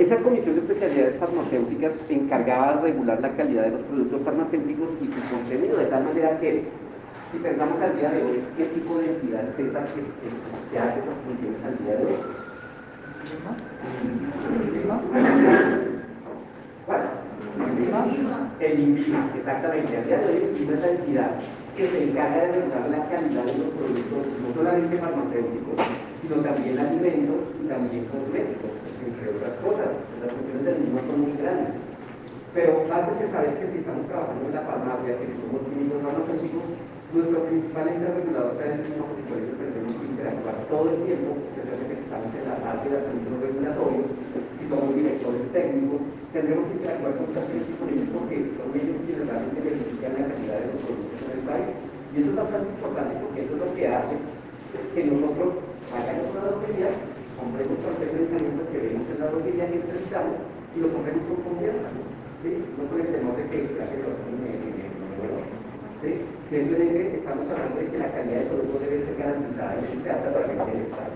[0.00, 5.04] Esa comisión de especialidades farmacéuticas encargaba de regular la calidad de los productos farmacéuticos y
[5.12, 6.64] su contenido, de tal manera que,
[7.30, 11.16] si pensamos al día de hoy, ¿qué tipo de entidad es esa que, hace esas
[11.20, 12.16] funciones al día de hoy?
[16.86, 17.02] ¿Cuál?
[18.60, 19.96] El INVIMA, exactamente.
[19.98, 21.30] Al día de hoy el es la entidad
[21.76, 25.76] que se encarga de regular la calidad de los productos, no solamente farmacéuticos,
[26.22, 28.70] sino también alimentos y también cosméticos,
[29.06, 29.90] entre otras cosas.
[30.20, 31.72] Las funciones del INVIMA son muy grandes.
[32.52, 36.02] Pero antes de saber que si estamos trabajando en la farmacia, que si somos químicos
[36.02, 36.66] farmacéuticos,
[37.10, 40.86] nuestro principal ente regulador está en el mismo que por eso tenemos que interactuar todo
[40.94, 46.00] el tiempo, especialmente que estamos en la parte de asuntos regulatorios, si somos directores técnicos,
[46.30, 50.80] tendremos que interactuar con ellos porque son ellos quienes realmente benefician la calidad de los
[50.86, 51.70] productos en el país.
[52.10, 54.16] Y eso es bastante importante porque eso es lo que hace
[54.94, 55.50] que nosotros
[55.90, 56.90] vayamos a la droguería,
[57.40, 60.36] compremos cualquier medicamento que vemos en la droguería que necesitamos
[60.76, 61.88] y lo compremos con confianza.
[62.44, 62.50] ¿sí?
[62.76, 64.52] No con el temor de que sea que lo me,
[66.00, 66.10] ¿sí?
[66.48, 70.10] Simplemente estamos hablando de que la calidad del producto debe ser garantizada y eso se
[70.10, 71.12] hace a través del Estado.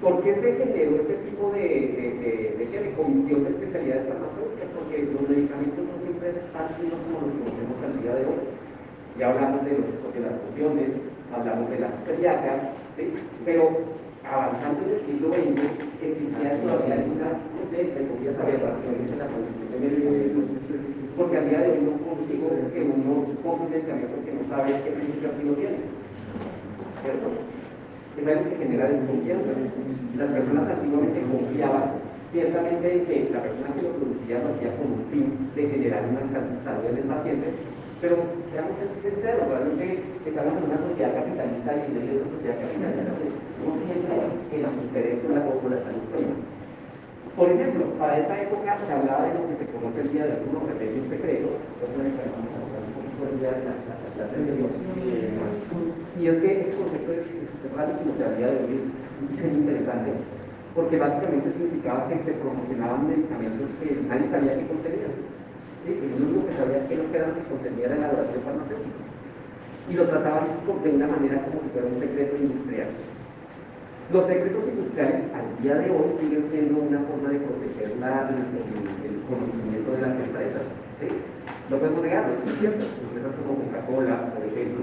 [0.00, 4.68] ¿Por qué se generó este tipo de, de, de, de, de comisión de especialidades farmacéuticas?
[4.76, 8.44] Porque los medicamentos no siempre están siendo como los conocemos al día de hoy.
[9.18, 10.90] Ya hablamos de, los, de las fusiones,
[11.32, 13.12] hablamos de las triacas, ¿sí?
[13.44, 13.72] pero
[14.30, 15.58] avanzando en el siglo XX
[16.02, 20.44] existían todavía algunas, no sé, entre comillas, aberraciones en la producción de medicamentos,
[21.16, 24.68] porque al día de hoy no consigo que uno compre un medicamento que no sabe
[24.82, 25.78] qué principio activo tiene.
[27.02, 27.28] ¿Cierto?
[28.16, 29.52] es algo que genera desconfianza.
[30.16, 32.00] Las personas antiguamente confiaban
[32.32, 36.02] ciertamente en que la persona que lo producía lo hacía con un fin de generar
[36.08, 36.24] una
[36.64, 37.46] salud en el paciente,
[38.00, 38.16] pero
[38.52, 43.12] seamos sinceros, realmente estamos en una sociedad capitalista y en medio de esa sociedad capitalista
[43.16, 43.32] pues,
[43.64, 44.14] no siempre
[44.52, 45.80] el interés o la, o la
[46.12, 46.36] prima.
[47.36, 50.40] Por ejemplo, para esa época se hablaba de lo que se conoce el día de
[50.40, 51.56] algunos remedios secretos,
[56.20, 59.60] y es que ese concepto es, es rarísimo que a día de hoy es muy
[59.60, 60.10] interesante,
[60.74, 65.35] porque básicamente significaba que se promocionaban medicamentos que nadie sabía que contenían.
[65.86, 65.94] ¿Sí?
[65.94, 69.00] El único que sabía que eran que contenía era el laboratorio farmacéutico.
[69.88, 72.90] Y lo trataban de una manera como si fuera un secreto industrial.
[74.10, 79.90] Los secretos industriales al día de hoy siguen siendo una forma de proteger el, conocimiento
[79.94, 80.62] de las empresas.
[80.98, 81.06] ¿sí?
[81.70, 82.82] No podemos negarlo, es cierto.
[82.82, 84.82] Empresas como Coca-Cola, por ejemplo,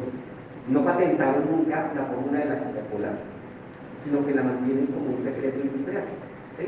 [0.68, 3.12] no patentaron nunca la fórmula de la Coca-Cola,
[4.04, 6.04] sino que la mantienen como un secreto industrial.
[6.60, 6.66] ¿sí?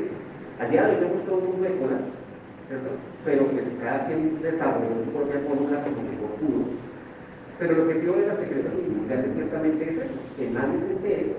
[0.60, 2.04] Al día de hoy tenemos todo un mundo de colas,
[2.68, 2.90] ¿cierto?
[3.26, 6.62] Pero que pues, cada quien desarrolló su propia fórmula como mejor pudo.
[7.58, 11.34] Pero lo que sí de las secretos industriales ciertamente es eso, que nadie se entere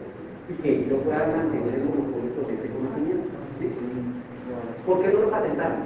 [0.49, 3.31] y que yo pueda mantener el monopolio sobre ese conocimiento.
[3.59, 3.71] ¿sí?
[4.85, 5.79] ¿Por qué no lo patentaron?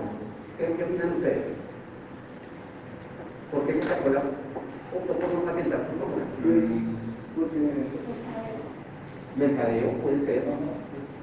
[0.58, 1.46] ¿Qué, qué opinan ustedes?
[3.52, 4.24] ¿Por qué Coca-Cola
[4.98, 6.26] optó por no patentar su fórmula?
[9.38, 10.44] Mercadeo puede ser.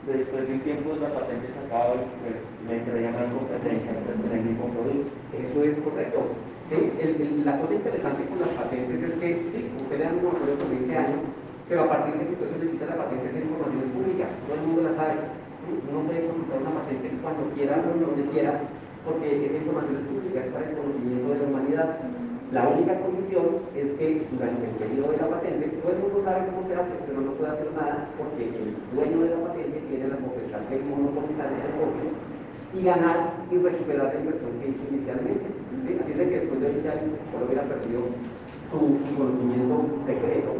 [0.08, 4.16] Después de un tiempo la patente se acaba y pues le traía más competencia pues,
[4.16, 5.12] con el mismo producto.
[5.36, 6.32] Eso es correcto.
[7.44, 10.96] La cosa interesante con las patentes es que, sí, usted le dan un por 20
[10.96, 11.20] años,
[11.69, 14.64] pero a partir de que usted solicita la patente, esa información es pública, todo el
[14.64, 15.16] mundo la sabe.
[15.69, 18.52] Uno puede consultar una patente cuando quiera donde quiera,
[19.04, 21.88] porque esa información es pública, es para el conocimiento de la humanidad.
[22.48, 26.48] La única condición es que durante el periodo de la patente, todo el mundo sabe
[26.48, 30.09] cómo se hace, pero no puede hacer nada porque el dueño de la patente tiene
[30.09, 32.08] la potestad de monopolizar el negocio
[32.72, 35.44] y ganar y recuperar la inversión que hizo inicialmente.
[35.44, 35.91] ¿sí?
[36.00, 38.00] Así de que después de 20 años, por hubiera perdido
[38.72, 38.81] su,
[39.12, 39.76] conocimiento
[40.08, 40.53] secreto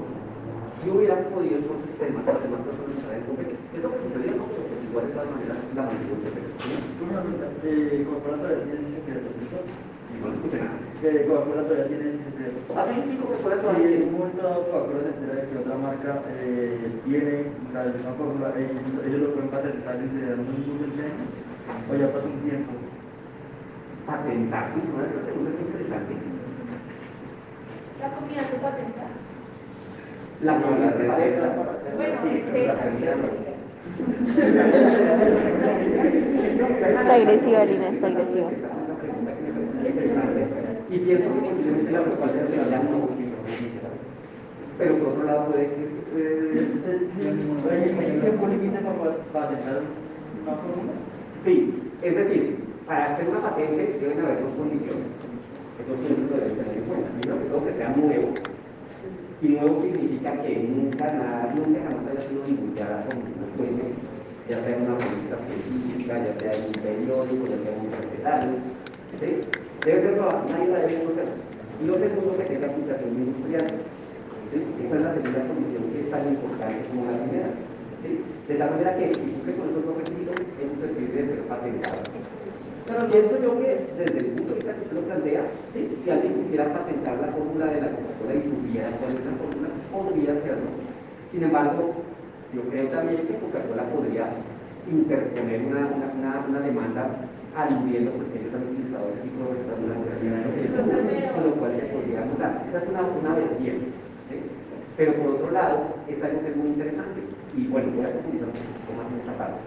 [0.85, 3.65] y hubiera podido para las demás personas estar en competencia.
[3.73, 4.45] Es lo que sucedía, ¿no?
[4.45, 6.69] Pero pues igual de todas maneras la mayoría de secretos.
[7.01, 9.88] Una pregunta, eh, como para todavía tiene
[10.19, 10.27] secretos, ¿no?
[10.29, 10.75] No escuché nada.
[11.01, 12.59] Que Coca-Cola todavía tiene ese secreto.
[12.75, 13.63] Un pico que fue Si
[13.95, 17.35] en un momento dado Coca-Cola se entera de que otra marca eh, tiene
[17.73, 18.69] la misma fórmula, eh,
[19.07, 20.47] ellos lo pueden patentar y se dan un
[20.95, 21.13] Play,
[21.91, 22.73] o ya pasa un tiempo.
[24.07, 26.15] Patentar, una de las preguntas es interesante.
[28.01, 29.05] ¿La comida se patenta?
[30.43, 31.47] La comida se patenta.
[31.97, 32.75] Bueno, Sí, comida
[33.17, 33.29] no.
[36.59, 38.51] Está agresiva, Lina, está agresiva.
[40.91, 43.19] Y pienso que posiblemente la respuesta se ya no
[44.79, 45.99] pero por otro lado puede que.
[51.43, 55.11] Sí, es decir, para hacer una patente deben haber dos condiciones.
[55.83, 57.11] Eso siempre lo deben tener en cuenta.
[57.11, 58.29] Primero que todo que sea nuevo.
[59.43, 63.95] Y nuevo significa que nunca nada, nunca jamás haya sido divulgada como una fuente,
[64.49, 67.93] ya sea en una revista científica, ya sea en un periódico, ya sea en un
[67.99, 68.51] recetario,
[69.21, 69.31] ¿sí?
[69.89, 71.29] Debe ser probada, nadie la debe conocer.
[71.81, 73.73] Y lo segundo, que tenga aplicación industrial.
[74.53, 74.57] ¿sí?
[74.85, 77.51] Esa es la segunda condición que es tan importante como la primera.
[78.05, 82.05] De tal manera que si cumple con esos requisitos, es susceptible de ser patentado.
[82.85, 85.43] Pero pienso yo que desde el punto de vista que usted lo plantea,
[85.73, 85.81] ¿sí?
[86.05, 89.69] si alguien quisiera patentar la fórmula de la Coca-Cola y supiera cuál es la fórmula,
[89.89, 90.69] podría hacerlo.
[91.33, 91.97] Sin embargo,
[92.53, 94.37] yo creo también que Coca-Cola podría
[94.85, 97.25] interponer una, una, una demanda
[97.57, 99.97] aludiendo pues, que ellos han utilizado ese tipo de la
[101.33, 102.65] con lo cual se podría anular.
[102.69, 103.87] Esa es una, una vertiente.
[104.29, 104.37] ¿sí?
[104.97, 107.21] Pero por otro lado, es algo que es muy interesante.
[107.57, 109.61] Y bueno, voy a profundizar un poco más en esta parte.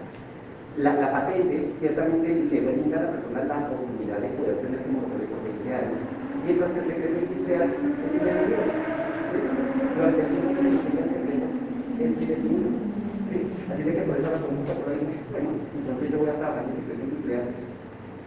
[0.76, 4.88] La, la, patente ciertamente le brinda a la persona la oportunidad de poder tener ese
[4.88, 6.00] monopolio por 20 años,
[6.48, 8.60] mientras que el secreto industrial es indefinido.
[9.32, 9.38] ¿sí?
[9.96, 11.12] Durante el tiempo que el secreto
[12.00, 12.22] es.
[13.28, 13.38] ¿sí?
[13.68, 16.70] Así de que por la pregunta por ahí, bueno, entonces yo voy a trabajar en
[16.72, 17.71] el secreto industrial.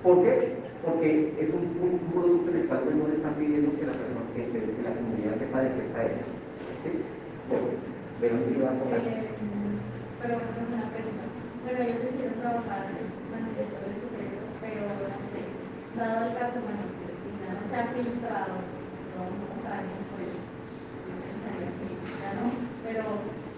[0.06, 0.54] ¿Por qué?
[0.86, 3.90] Porque es un, un, un producto en el cual pues, no le están pidiendo que
[3.90, 6.30] la persona, que, que la comunidad sepa de qué está hecho.
[6.86, 6.90] ¿sí?
[7.50, 7.74] Bueno,
[8.22, 9.02] pero no iba a poner.
[10.22, 11.26] Pero una pregunta.
[11.66, 12.86] Bueno, yo quisiera trabajar
[13.34, 15.42] bueno, de todo el secreto, pero no sé,
[15.98, 18.54] dado el caso, bueno, que si nada se ha filtrado,
[19.10, 21.86] todos los años, pues yo pensaría que
[22.22, 22.46] ya no,
[22.86, 23.02] pero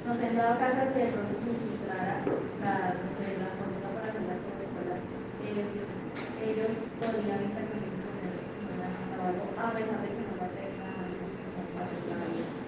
[0.08, 2.24] no sé, dado caso que pronto se filtrara
[2.64, 4.96] la, no sé, la fórmula para hacer la Coca-Cola,
[5.44, 5.97] eh,
[6.44, 6.70] ellos
[7.02, 11.82] podrían intervenir con el trabajo a pesar de que no la tengan, no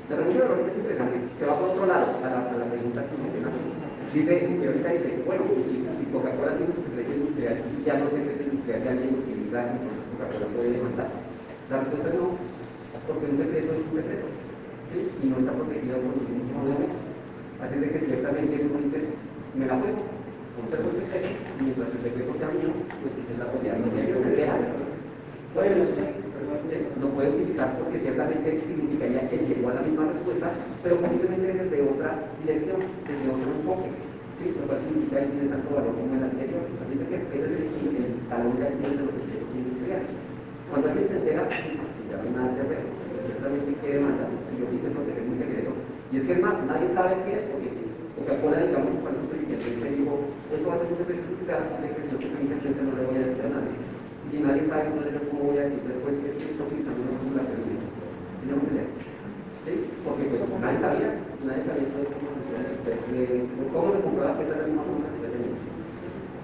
[0.10, 3.06] La pregunta de es interesante, se va por otro lado a la, a la pregunta
[3.06, 3.62] que mencionaste.
[4.10, 8.42] Dice, y ahorita dice, bueno, si, si Coca-Cola tiene su secreto industrial, ya no secreto
[8.42, 11.10] industrial que alguien utiliza, entonces Coca-Cola puede demandar.
[11.70, 12.28] La respuesta es no,
[13.06, 14.28] porque un secreto es un secreto,
[14.98, 16.98] y no está protegido por mismos obviamente.
[17.62, 19.00] Así de que ciertamente uno dice,
[19.54, 20.02] me la juego,
[20.68, 21.30] secreto,
[21.60, 22.72] y mientras sea mío,
[23.02, 23.80] pues es la posibilidad
[27.00, 30.52] no que puede utilizar porque ciertamente significaría que llegó a la misma respuesta,
[30.84, 33.90] pero posiblemente desde otra dirección, desde otro enfoque.
[34.40, 34.56] ¿sí?
[34.56, 36.64] Lo cual significa que tiene tanto valor como el anterior.
[36.80, 40.10] Así que ese es el, talón de acción de los secretos industriales.
[40.70, 42.82] Cuando alguien se entera, ya no hay nada que hacer.
[43.26, 45.72] Ciertamente quiere demandar, si yo quise proteger mi secreto.
[46.12, 47.70] Y es que es más, nadie sabe qué es, porque
[48.20, 50.14] Coca-Cola, digamos, cuando su presidente dijo,
[50.52, 53.16] esto va a ser un secreto así que yo que mi gente no le voy
[53.16, 53.90] a decir a nadie
[54.30, 57.82] si nadie sabe entonces cómo voy a decir después que estoy utilizando una fórmula perdida.
[58.38, 58.88] ¿Sí me entienden?
[59.66, 59.74] ¿Sí?
[60.06, 61.10] Porque pues nadie sabía,
[61.50, 62.30] nadie sabía entonces cómo
[63.74, 65.58] cómo me compraba que esa era la misma fórmula que tenía.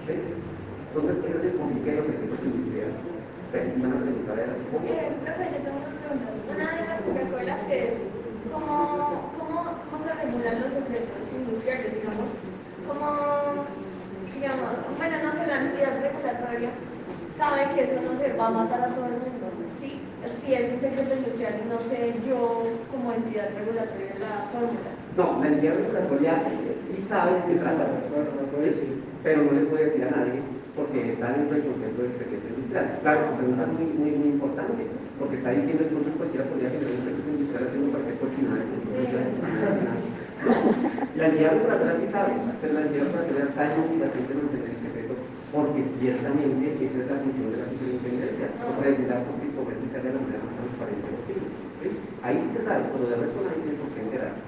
[0.02, 0.14] ¿Sí?
[0.18, 2.98] Entonces ese es el complique de los secretos industriales.
[3.56, 6.28] Una pregunta de la Profe, yo tengo una pregunta.
[6.50, 8.15] Una de las Coca-Colas es
[8.52, 9.58] ¿cómo, cómo,
[9.90, 12.28] cómo se regulan los secretos industriales, digamos?
[12.86, 13.66] ¿Cómo,
[14.34, 16.70] digamos, bueno, no sé, la entidad regulatoria
[17.38, 19.46] sabe que eso no se va a matar a todo el mundo.
[19.80, 20.00] ¿sí?
[20.44, 24.90] Si es un secreto industrial, no sé yo como entidad regulatoria la fórmula.
[25.16, 27.86] No, la entidad regulatoria sí sabe que trata,
[29.26, 30.38] pero no le puede decir a nadie
[30.78, 32.86] porque está dentro del concepto del secreto industrial.
[33.02, 34.86] Claro, su pregunta es muy, muy, muy importante,
[35.18, 38.62] porque está diciendo entonces cualquiera podría tener un secreto industrial haciendo cualquier cochinada.
[41.18, 42.32] La entidad regulatoria sí sabe,
[42.62, 45.14] pero la entidad regulatoria está en obligación de mantener el secreto
[45.50, 48.46] porque ciertamente esa es la función de la superintendencia,
[48.78, 51.50] regular por y poder de la manera más transparente posible.
[51.82, 51.88] ¿sí?
[52.22, 54.38] Ahí sí se sabe, pero de resto nadie tiene por qué enterarse.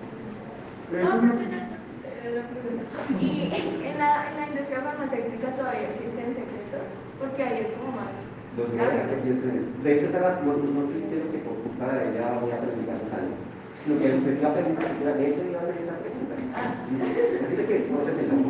[3.20, 3.50] Y
[3.84, 6.86] en la, en la industria farmacéutica todavía existen secretos,
[7.18, 8.12] porque ahí es como más.
[8.56, 12.98] Los de hecho, no, no estoy diciendo que por culpa de ella voy a preguntar
[13.14, 13.38] algo.
[13.86, 16.34] Lo que usted va a preguntar, de hecho, iba a hacer esa pregunta.
[16.58, 18.48] Así que no se la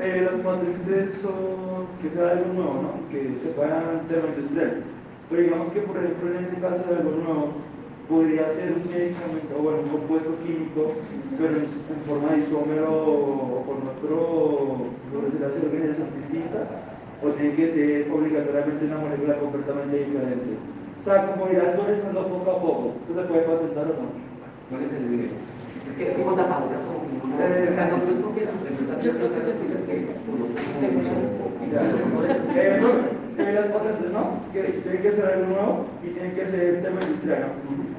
[0.00, 3.08] eh, las matrices son que sea algo nuevo, ¿no?
[3.08, 4.82] Que se puedan tema industrial.
[5.30, 7.52] Pero digamos que, por ejemplo, en ese caso de algo nuevo,
[8.08, 10.92] podría ser un medicamento o bueno, un compuesto químico,
[11.38, 16.60] pero en, en forma de isómero o con otro, por decirlo así, organización distinta,
[17.22, 20.58] o tiene que ser obligatoriamente una molécula completamente diferente.
[21.00, 24.08] O sea, como ir actualizando poco a poco, ¿eso se puede patentar o no?
[24.70, 25.32] No le entendí bien.
[25.90, 27.04] Es que como la pauta, como
[32.56, 34.40] eh, no, no, no, que las patentes, ¿no?
[34.52, 37.46] Que tiene que ser algo nuevo y tiene que ser el tema industrial.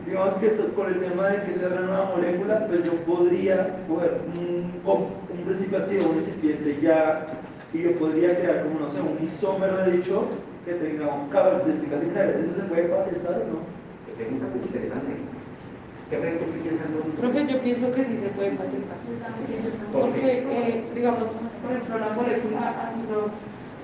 [0.05, 4.21] Digamos que con el tema de que sea una nueva molécula, pues yo podría coger
[4.35, 7.25] un, un recipiente, un recipiente ya
[7.73, 10.25] y yo podría crear como, no sé, un isómero de dicho
[10.63, 12.35] que tenga características similares.
[12.45, 13.75] ¿Eso se puede patentar o no?
[14.15, 15.11] Pregunta muy interesante.
[16.09, 18.97] ¿Qué Profe, yo pienso que sí se puede patentar.
[19.91, 21.29] Porque, eh, digamos,
[21.61, 23.33] por ejemplo, la molécula así no,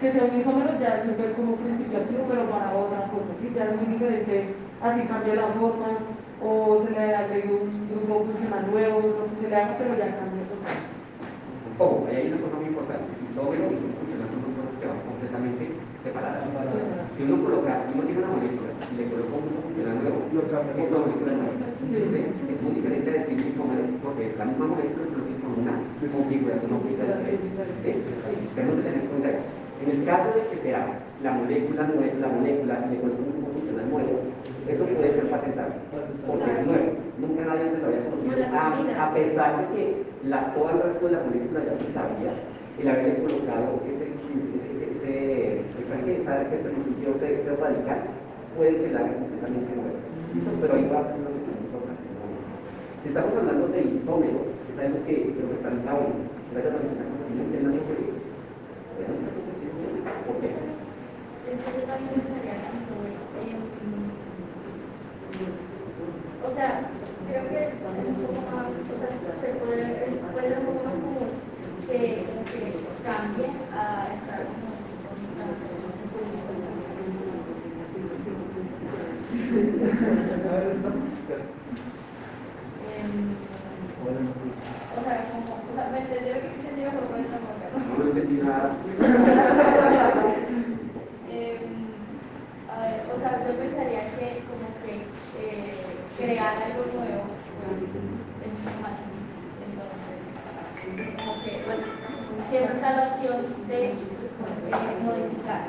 [0.02, 3.54] que sea un isómero ya es súper como principio activo, pero para otra cosa, ¿sí?
[3.54, 4.50] Ya es muy diferente,
[4.82, 5.94] así cambia la forma,
[6.42, 10.10] o se le agrega un grupo funcional nuevo, lo que se le haga, pero ya
[10.18, 10.78] cambia total.
[11.78, 14.90] Ojo, ahí hay una cosa muy importante, isómero y grupo funcional son dos cosas que
[14.90, 15.64] van completamente
[16.02, 16.50] separadas.
[16.50, 20.18] Si uno coloca, si uno tiene una molécula y le coloca un grupo funcional nuevo,
[20.18, 21.62] es una molécula nueva.
[21.78, 21.94] ¿sí?
[21.94, 25.78] Es muy diferente a decir isómero, porque es la misma molécula, pero que con una
[26.10, 28.02] configuración óptica diferente.
[28.58, 29.61] Tenemos que tener en cuenta eso.
[29.82, 30.86] En el caso de que sea
[31.24, 34.14] la molécula nueva, la molécula y le coloque un grupo funcional nuevo,
[34.70, 35.76] eso puede ser patentable,
[36.28, 36.90] porque es nuevo.
[37.18, 38.46] Nunca nadie antes lo había conocido.
[38.54, 39.84] A, a pesar de que
[40.30, 42.34] la, todo el resto de la molécula ya se sabía,
[42.78, 44.06] el haberle colocado ese,
[45.02, 48.02] ese, ese, ese, ese principio, ese, ese radical,
[48.56, 49.98] puede quedar completamente nuevo.
[50.34, 50.52] ¿Listo?
[50.62, 52.06] Pero ahí va a ser una sección importante.
[52.06, 52.30] ¿no?
[53.02, 55.98] Si estamos hablando de isómeros, es algo que creo que está en la
[56.54, 57.02] gracias a la
[57.42, 59.41] la que
[60.32, 60.56] eh,
[66.44, 66.90] o sea,
[67.28, 67.74] creo que es
[68.08, 68.68] un poco más, o
[69.00, 69.12] sea,
[69.42, 69.84] se puede,
[70.50, 70.96] ser un poco más
[71.88, 72.62] que, como que
[73.04, 73.76] cambie a
[74.16, 74.78] estar como sé
[82.82, 83.38] Em,
[84.92, 88.04] o sea, como, o sea, me entendió que decir mejor por esta ¿no?
[88.06, 88.76] Entendí nada.
[91.34, 91.62] Eh,
[92.68, 95.04] a ver, o sea, yo pensaría que como que
[95.40, 95.76] eh,
[96.18, 97.24] crear algo nuevo
[97.60, 99.44] pues, es mucho más difícil.
[99.68, 100.18] Entonces,
[101.18, 101.86] como que bueno,
[102.50, 103.38] siempre está la opción
[103.68, 103.96] de eh,
[105.04, 105.62] modificar.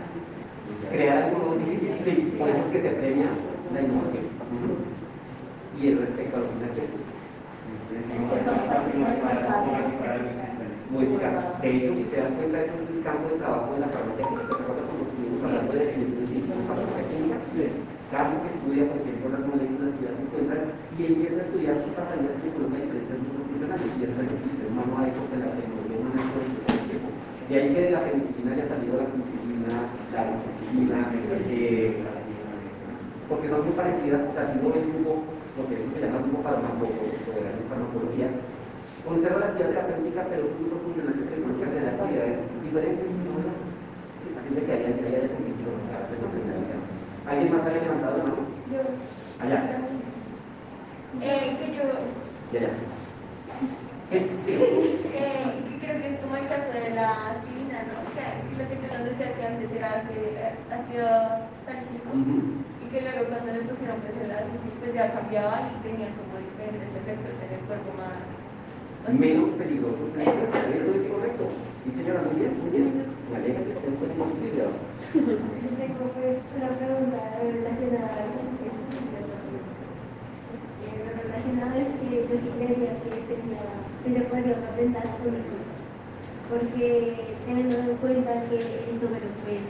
[0.91, 3.27] Crear algo nuevo es difícil, sí, por eso es que se premia
[3.75, 4.25] la innovación.
[5.79, 7.03] Y el respecto a lo financiero.
[10.91, 11.63] Modificar.
[11.63, 13.87] De hecho, si se dan cuenta, es el campo de trabajo de la.
[13.87, 15.85] ¿Te acuerdas cuando estuvimos hablando de
[16.67, 17.22] farmacia química?
[17.53, 21.85] Carlos que estudia, por ejemplo, las moléculas que ya se encuentran y empieza a estudiar
[21.85, 25.21] qué pasaría si coloca diferentes grupos funcionales y algo que el ser humano ha hecho
[25.29, 26.01] que la tecnología
[26.33, 27.09] todo el tiempo.
[27.13, 29.73] De ahí que de la penicilina haya salido la penicilina,
[30.17, 31.93] la amoxicilina, eh,
[33.29, 35.13] porque son muy parecidas, o sea, si ve el grupo,
[35.61, 38.29] lo que se llama grupo la farmacología,
[39.05, 43.45] conserva la actividad terapéutica, pero funcional que se coloca de las actividades diferentes, ¿no?
[44.41, 46.72] Así de que haya, haya de cognitivo, para que se aprenda.
[47.33, 48.37] ¿Alguien más haya levantado la mano?
[48.71, 48.81] Yo,
[49.41, 49.81] Allá.
[51.23, 51.83] eh, que yo
[52.53, 52.69] Ya, ya.
[54.13, 54.53] Sí, sí.
[54.53, 58.05] Eh, que creo que es como el caso de la aspirina, ¿no?
[58.05, 60.21] O sea, que lo que tú nos decías que antes era ácido
[60.77, 61.09] ácido
[61.65, 62.37] salicílico Ujú.
[62.85, 66.37] y que luego cuando le pusieron pues el ácido pues ya cambiaba y tenía como
[66.37, 68.13] diferentes efectos en el cuerpo más.
[69.09, 70.05] más- Menos peligroso.
[70.13, 70.69] cáncer.
[70.77, 71.45] Eso es correcto.
[71.85, 73.12] Sí, señora, muy bien, muy bien.
[73.31, 74.67] Me alegra que estén con el conocido.
[75.13, 78.27] Pues una pregunta relacionada a
[80.83, 83.63] eh, relacionada es que yo sí creía que tenía,
[84.03, 85.33] que se podría patentar por
[86.51, 89.63] porque teniendo en cuenta que esto me lo pues,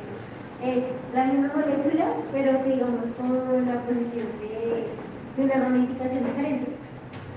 [0.63, 4.97] es la misma molécula, pero que digamos con la posición de,
[5.37, 6.79] de una ramificación diferente.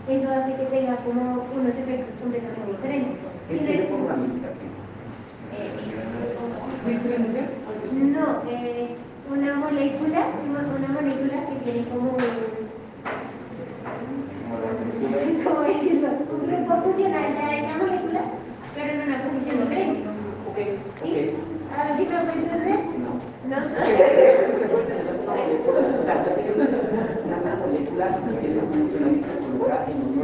[0.08, 1.22] Eso hace que tenga como
[1.54, 3.18] unos efectos completamente diferentes.
[3.48, 4.72] ¿Qué Y tiene res- por ramificación?
[4.72, 5.45] eh, ¿Distribución?
[8.16, 8.96] No, eh,
[9.30, 12.18] una molécula, una, molécula que tiene como un,
[15.44, 16.10] ¿cómo decirlo?
[16.32, 18.22] Un grupo funcional de esa molécula,
[18.76, 20.08] pero en una posición diferente.
[20.50, 20.58] Ok,
[21.04, 21.10] ¿Sí?
[21.32, 21.76] ok.
[21.76, 22.80] A ver si me entender.
[23.00, 23.12] No.
[23.50, 23.58] ¿No?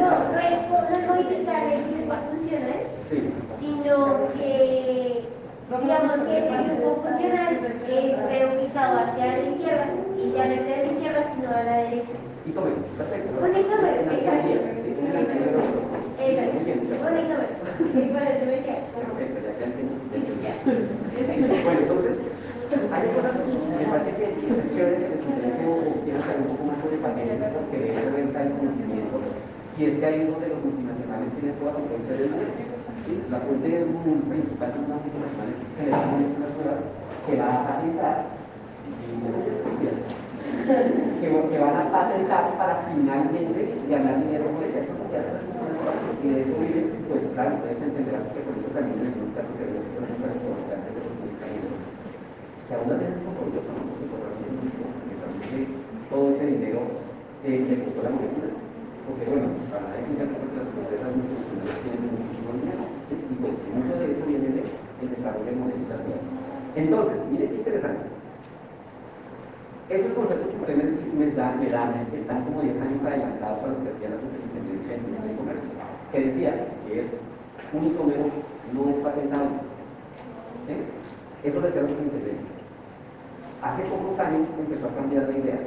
[0.02, 3.20] No, no es por no modificar el grupo funcional, Sí.
[3.60, 5.22] sino que
[5.68, 10.78] digamos que ese grupo funcional es reubicado hacia la izquierda y ya no está a
[10.78, 12.16] la izquierda sino a la derecha.
[12.48, 13.36] Isómero, perfecto.
[13.36, 14.48] Un isómero, exacto.
[15.12, 15.28] la Un
[17.20, 17.52] isómero.
[17.92, 19.96] Y me Perfecto, ya entendí.
[21.64, 22.16] Bueno, entonces,
[22.92, 23.44] hay cosas que
[23.76, 24.36] me parece que es
[24.72, 25.20] chévere que
[25.68, 29.20] o quieran saber un poco más sobre patentes porque eso estar en conocimiento.
[29.78, 32.72] Y es que ahí es donde los multinacionales tienen toda su fuente de dinero.
[33.06, 33.24] ¿Sí?
[33.30, 36.84] La fuente principal de una multinacional es generar moléculas nuevas
[37.26, 38.16] que va a patentar
[41.22, 44.88] que, que van a patentar para finalmente ganar dinero con ellas.
[44.88, 45.52] Es que.
[46.22, 49.66] Y de eso viven, pues claro, ustedes entenderán que por eso también algunos casos se
[49.66, 51.78] ven las empresas importantes de los medicamentos
[52.70, 55.58] que aún no tienen compromiso con nosotros por porque realmente
[56.14, 56.80] todo ese dinero
[57.42, 58.61] eh, le costó la molécula.
[59.12, 62.84] Porque bueno, para nadie piensa que las empresas multinacionales tienen muchísimo dinero.
[63.12, 63.14] ¿sí?
[63.20, 66.00] Y pues mucho de eso viene del desarrollo de moléculas
[66.80, 68.08] Entonces, miren qué interesante.
[69.92, 70.80] Esos conceptos que ustedes
[71.12, 74.96] me, me dan, me están como 10 años adelantados a lo que hacía la superintendencia
[74.96, 75.72] de Comercio,
[76.16, 76.52] que decía
[76.88, 77.08] que es
[77.76, 78.32] un isómero
[78.72, 79.60] no es patentable.
[80.72, 80.76] ¿Sí?
[81.44, 82.48] Eso lo decía la superintendencia.
[83.60, 85.60] Hace pocos años empezó a cambiar la idea.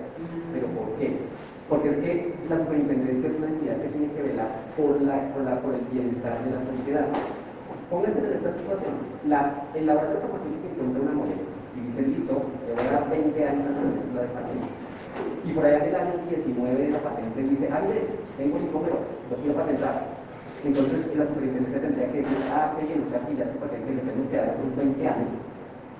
[0.56, 1.20] ¿Pero por qué?
[1.68, 5.42] Porque es que la superintendencia es una entidad que tiene que velar por, la, por,
[5.44, 7.08] la, por el bienestar de la sociedad.
[7.88, 8.94] Pónganse en esta situación.
[9.24, 12.34] La, el laboratorio farmacéutico encuentra una molécula y dice, listo,
[12.68, 13.80] le voy a dar 20 años a
[14.12, 14.68] la de patente.
[15.44, 18.02] Y por allá en el año 19 de la patente dice, ah, mire,
[18.36, 18.98] tengo el isómero,
[19.30, 19.96] lo quiero patentar.
[20.64, 24.04] Entonces la superintendencia tendría que decir, ah, qué bien, sea, aquí ya su patente le
[24.04, 25.32] tengo que dar otros 20 años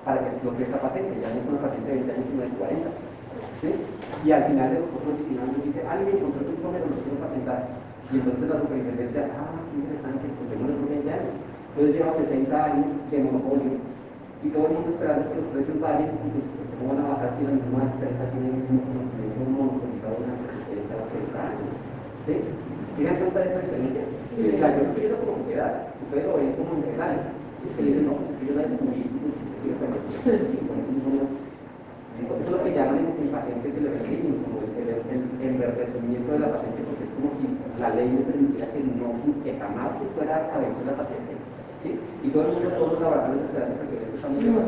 [0.05, 2.49] para que explote esa patente, ya no es una patente de 20 años, sino de
[2.53, 3.14] 40.
[3.61, 3.69] ¿Sí?
[4.25, 6.97] Y al final de los otros 19 años dice, ah, mire, encontré el isómero, lo
[7.01, 7.59] quiero patentar.
[8.09, 11.33] Y entonces la superintendencia, ah, qué interesante, pues démosle otros 20 años.
[11.75, 13.73] Entonces lleva 60 años de monopolio
[14.45, 16.45] y todo el mundo esperando que los precios vayan, y pues,
[16.77, 20.95] ¿cómo van a bajar si la misma empresa tiene el mismo conocimiento monopolizado durante 60
[20.95, 21.71] o 80 años?
[22.29, 22.33] ¿Sí?
[22.95, 24.03] ¿Tienen cuenta de esa diferencia?
[24.37, 24.43] Sí.
[24.45, 25.71] O sea, yo estoy viendo como sociedad,
[26.05, 27.21] ustedes lo ven como empresario.
[27.65, 30.01] Ustedes dicen, no, pues yo la descubrí, pues yo quiero saber,
[32.15, 34.63] y con eso no eso es lo que llaman en, en patentes el evergreen, como
[34.63, 37.45] el, el, el enverdecimiento de la patente, porque es como si
[37.81, 39.07] la ley me permitiera que, no,
[39.43, 41.33] que jamás se fuera a vencer la patente.
[41.83, 41.89] ¿sí?
[42.23, 44.61] Y todo el mundo, todos los laboratorios de esperanza que estamos viendo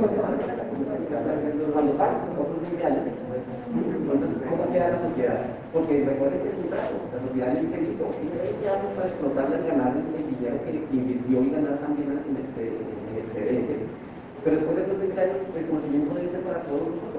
[1.71, 3.03] cuando pagan otros 20 años.
[3.07, 5.39] Entonces, ¿cómo queda la sociedad?
[5.73, 6.95] Porque recuerden que es un trato.
[7.11, 11.43] La sociedad le dice, listo, tiene 20 años para explotarle ganar el dinero que invirtió
[11.43, 13.75] y ganar también en el excedente.
[14.43, 17.16] Pero después de esos 20 años, el conocimiento debe ser para todos nosotros.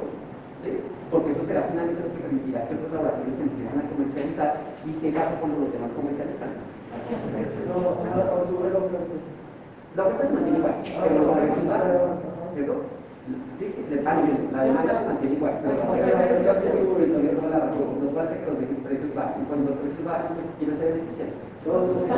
[0.64, 0.70] ¿Sí?
[1.10, 4.50] Porque eso será finalmente lo que permitirá que otros laboratorios se empiecen a comercializar
[4.84, 6.52] y qué pasa cuando los demás comercializan.
[7.68, 7.96] No,
[9.96, 10.28] la oferta.
[10.28, 11.64] Se mantiene igual, pero los precios
[12.54, 12.74] ¿cierto?
[13.58, 13.66] Sí,
[14.06, 14.22] ah,
[14.52, 15.74] la demanda se mantiene igual, pero
[17.58, 19.44] razón, no puede hacer que los precios bajen.
[19.44, 21.26] Cuando los precios bajan, pues quién se beneficia.
[21.64, 22.08] Todos los.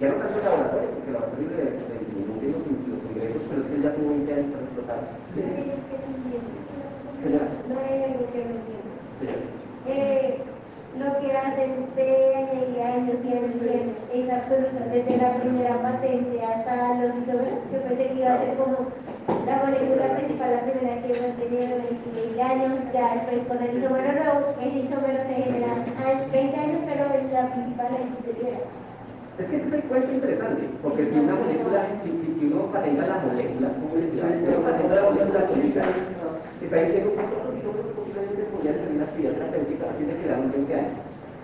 [0.00, 1.64] Ya no tanto el laboratorio, porque el laboratorio le,
[2.02, 6.11] disminuye los, los ingresos, pero es que ya tuvo 20 años para explotar.
[7.22, 8.90] No hay algo que no entiendo.
[9.86, 10.42] Eh,
[10.98, 13.54] lo que hacen de años y años y años
[14.12, 18.56] es absoluto, desde la primera patente hasta los isómeros, que pensé que iba a ser
[18.58, 18.90] como
[19.46, 21.80] la molécula principal, la primera que mantenieron
[22.12, 26.80] 20 años, ya después con el isómero nuevo, ese isómero se genera a 20 años,
[26.90, 28.58] pero la principal es se libera.
[29.38, 32.66] Es que ese es el cuento interesante, porque si una molécula, si, si, si uno
[32.66, 34.26] patenta la molécula, ¿cómo le dice?
[34.28, 35.82] Si uno patenta la molécula solita,
[36.64, 40.52] está diciendo que todos los isómeros posiblemente podrían tener una actividad terapéutica, así se quedaron
[40.52, 40.96] 20 años.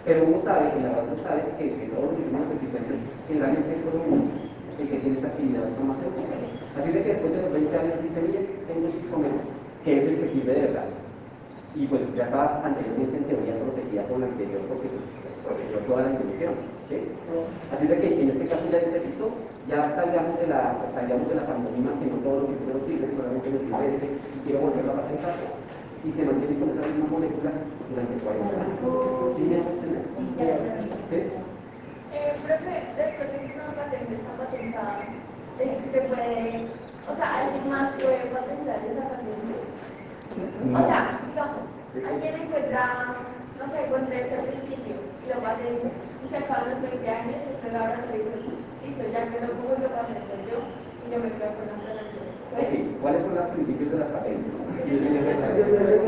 [0.05, 2.97] Pero uno sabe, el laboratorio sabe que, que todos los isómeros existentes
[3.29, 6.35] generalmente es solo uno el que tiene esta actividad farmacéutica.
[6.79, 9.39] Así de que después de los 20 años dice, mire, tengo ese isómero,
[9.85, 10.87] que es el que sirve de verdad.
[11.75, 15.05] Y pues ya estaba anteriormente en teoría protegida por la anterior porque pues,
[15.43, 16.55] protegió toda la introducción.
[16.89, 16.97] ¿sí?
[17.75, 19.27] Así de que en este caso ya dice listo,
[19.69, 23.51] ya salgamos de la, salgamos de la pantomima que no todos los isómeros sirven, solamente
[23.53, 25.37] me sirve este y quiero volverlo a patentar.
[26.05, 27.53] Y se mantiene con esa misma molécula
[27.93, 28.81] durante 40 años.
[29.37, 30.05] ¿Sí me entender?
[31.11, 31.19] ¿Sí?
[32.17, 35.05] Eh, profe, después de que una patente está patentada,
[35.59, 36.65] se puede,
[37.05, 39.57] o sea, alguien más puede patentar esa patente.
[40.65, 43.21] O sea, digamos, alguien encuentra,
[43.61, 47.67] no sé, encuentra ese principio y lo patenta y se acaban los 20 años y
[47.67, 50.59] el laboratorio dice, listo, ya que lo pongo, lo patento yo
[51.05, 52.25] y yo me quedo con la patente.
[52.57, 52.73] Ok,
[53.03, 54.53] ¿cuáles son los principios de las patentes?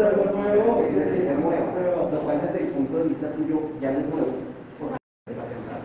[0.00, 2.08] Ser nuevo.
[2.10, 4.32] Lo cual desde el punto de vista tuyo ya no es nuevo.
[4.80, 4.96] porque
[5.28, 5.84] es patentado.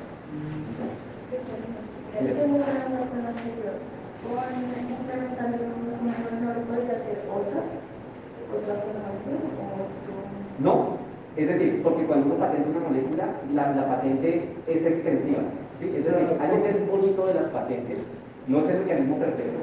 [10.60, 10.72] ¿no.
[10.72, 10.98] No,
[11.36, 15.44] es decir, porque cuando uno patenta una molécula, la, la patente es extensiva.
[15.80, 15.86] ¿Sí?
[15.96, 18.00] Es decir, algo que es bonito de las patentes
[18.48, 19.60] no es el mecanismo perfecto,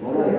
[0.00, 0.36] no lo es,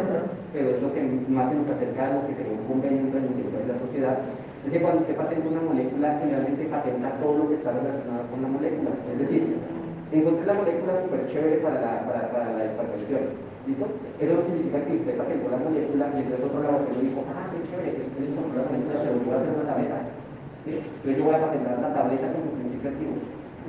[0.51, 3.19] pero es lo que más se nos acerca a lo que sería un convenio entre
[3.19, 4.17] el interior de la sociedad.
[4.65, 8.41] Es que cuando usted patenta una molécula, generalmente patenta todo lo que está relacionado con
[8.41, 8.91] la molécula.
[8.97, 9.61] Es decir,
[10.11, 13.45] encontré la molécula súper chévere para la, para, para la hipertensión.
[13.69, 13.85] ¿Listo?
[14.17, 17.59] Eso no significa que usted patentó la molécula y entonces otro laboratorio dijo, ah, qué
[17.65, 19.97] chévere, usted encontró la molécula, yo voy a hacer una tableta.
[20.65, 23.13] Entonces yo voy a patentar la tableta con su principio activo.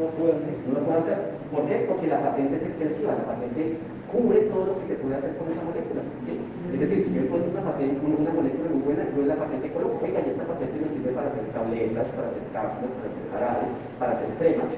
[0.01, 0.65] No pueden.
[0.65, 1.36] No lo puedo hacer.
[1.51, 1.87] ¿Por qué?
[1.87, 3.79] Porque la patente es extensiva, la patente
[4.11, 6.03] cubre todo lo que se puede hacer con esa molécula.
[6.27, 9.71] Es decir, si yo encuentro una, patente, una, molécula muy buena, yo en la patente
[9.71, 13.27] coloco, oiga, y esta patente me sirve para hacer tabletas, para hacer cápsulas, para hacer
[13.31, 14.73] jarabes, para hacer cremas.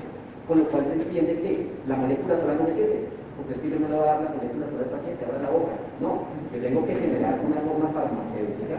[0.45, 1.53] Con lo cual se entiende que
[1.89, 2.99] la molécula sola no me sirve,
[3.37, 5.45] porque es que yo no le voy a dar la molécula sola al paciente, ahora
[5.45, 5.75] la boca.
[6.05, 6.11] No,
[6.53, 8.77] yo tengo que generar una norma farmacéutica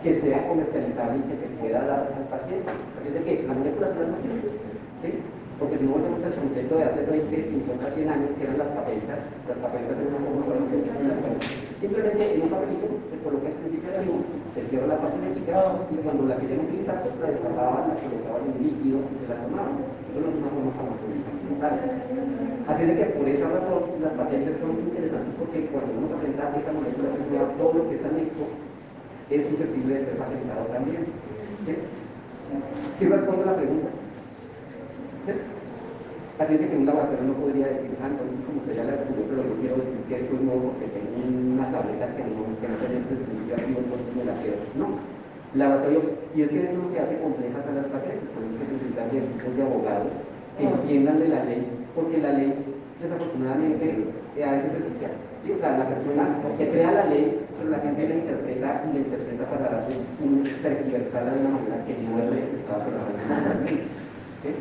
[0.00, 2.68] que sea comercializable y que se pueda dar al paciente.
[2.96, 4.48] Así de que la molécula no es posible.
[5.04, 5.10] ¿sí?
[5.58, 9.58] Porque volvemos al concepto de hace 20, 50, 100 años, que eran las papeletas, las
[9.58, 10.92] papeletas de una forma farmacéutica.
[11.80, 15.56] Simplemente en un papelito se coloca el principio de luz, se cierra la papeletica
[15.88, 19.36] y cuando la querían utilizar, pues la destapaban, la colocaban en líquido y se la
[19.44, 19.80] tomaban.
[20.12, 20.96] Eso no es una forma
[21.60, 21.74] tal.
[22.68, 26.72] Así de que por esa razón las patentes son interesantes porque cuando uno patenta esa
[26.72, 27.16] molécula
[27.56, 28.44] todo lo que es anexo
[29.30, 31.06] es susceptible de ser patentado también.
[31.64, 31.74] ¿Sí?
[32.98, 33.88] ¿Sí respondo la pregunta?
[35.26, 35.32] ¿Sí?
[36.36, 39.40] Así que un laboratorio no podría decir, ah, entonces como usted ya la descubrió, pero
[39.40, 42.76] yo quiero decir que esto es nuevo porque tengo una tableta que no, que no
[42.76, 44.60] activo, entonces me la quedo.
[44.76, 45.00] No.
[45.56, 46.00] Laboratorio,
[46.36, 48.68] y es que eso es lo que hace complejas a las patentes, por eso que
[48.68, 50.12] necesitan de equipos de abogados
[50.60, 51.62] que entiendan de la ley,
[51.96, 52.52] porque la ley,
[53.00, 53.84] desafortunadamente,
[54.36, 55.16] eh, a veces es social.
[55.40, 55.48] ¿sí?
[55.52, 59.00] O sea, la persona se crea la ley, pero la gente la interpreta y la
[59.08, 62.84] interpreta para darle un tergiversarla de una manera que no es la que se estaba
[62.84, 63.72] programando.
[64.44, 64.52] ¿sí?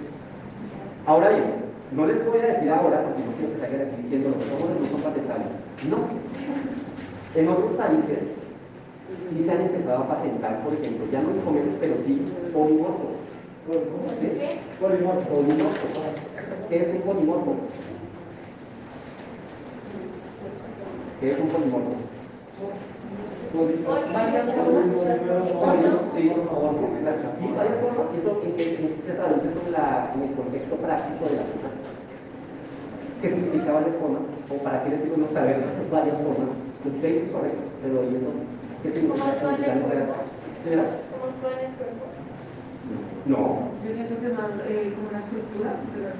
[1.06, 1.46] Ahora bien,
[1.92, 4.46] no les voy a decir ahora, porque no quiero que salgan aquí diciendo lo que
[4.50, 5.48] somos no son patentables.
[5.88, 5.98] No.
[7.36, 8.20] En otros países
[9.30, 13.22] sí se han empezado a patentar, por ejemplo, ya no comercios, pero sí polimorfos.
[13.70, 14.28] ¿Sí?
[14.80, 15.30] Polimorfo.
[15.30, 15.88] Polimorfo.
[16.70, 17.56] ¿Qué es un polimorfo?
[21.20, 21.96] ¿Qué es un polimorfo?
[23.56, 26.76] Varias Polio, sí, por favor,
[27.40, 28.08] sí, varias formas.
[28.20, 28.64] Eso en que
[29.08, 31.70] se traduce en, el contexto práctico de la cosa.
[33.22, 34.22] ¿Qué significa varias formas?
[34.52, 36.52] ¿O para qué les digo no saber varias formas?
[36.84, 38.32] Lo que usted dice es correcto, pero ¿y eso
[38.84, 39.24] qué significa?
[39.24, 40.14] ¿Cómo actúa en el ¿Significa cuerpo?
[41.16, 42.04] ¿Cómo actúa en el cuerpo?
[43.26, 46.14] No, Yo siento que más eh, como una estructura de las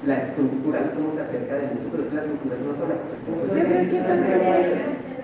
[0.00, 2.78] la estructura no cómo se acerca del uso, pero es que la estructura es una
[2.80, 2.94] sola.
[2.96, 5.19] Yo creo que entonces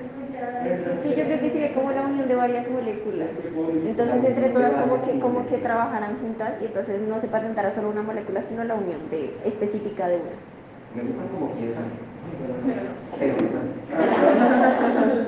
[1.03, 3.31] Sí, yo creo que sería como la unión de varias moléculas.
[3.87, 7.90] Entonces, entre todas como que, como que trabajarán juntas y entonces no se patentará solo
[7.90, 10.37] una molécula, sino la unión de, específica de una.
[10.94, 11.85] Me gustan como piensan,
[13.18, 13.35] pero.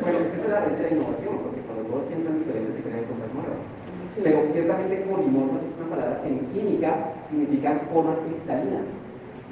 [0.02, 2.72] Bueno, es que esa es la red de la innovación, porque cuando todos piensan diferente
[2.76, 3.60] se crean cosas nuevas.
[4.18, 6.90] Pero ciertamente polimorfos es una palabra que en química
[7.30, 8.82] significan formas cristalinas.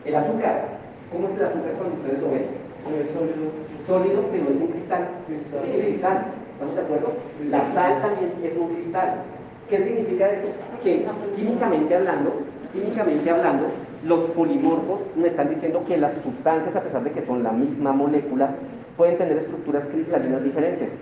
[0.04, 2.65] El azúcar, ¿cómo es el azúcar cuando ustedes lo ven?
[2.94, 3.51] Es sólido.
[3.87, 5.09] Sólido, pero es un cristal.
[5.27, 5.61] Cristal.
[5.64, 6.27] Es un cristal.
[6.53, 7.12] ¿Estamos de acuerdo?
[7.51, 9.22] La sal también es un cristal.
[9.68, 10.49] ¿Qué significa eso?
[10.83, 12.33] Que químicamente hablando,
[12.72, 13.66] químicamente hablando,
[14.05, 17.92] los polimorfos me están diciendo que las sustancias, a pesar de que son la misma
[17.92, 18.51] molécula,
[18.96, 20.92] pueden tener estructuras cristalinas diferentes.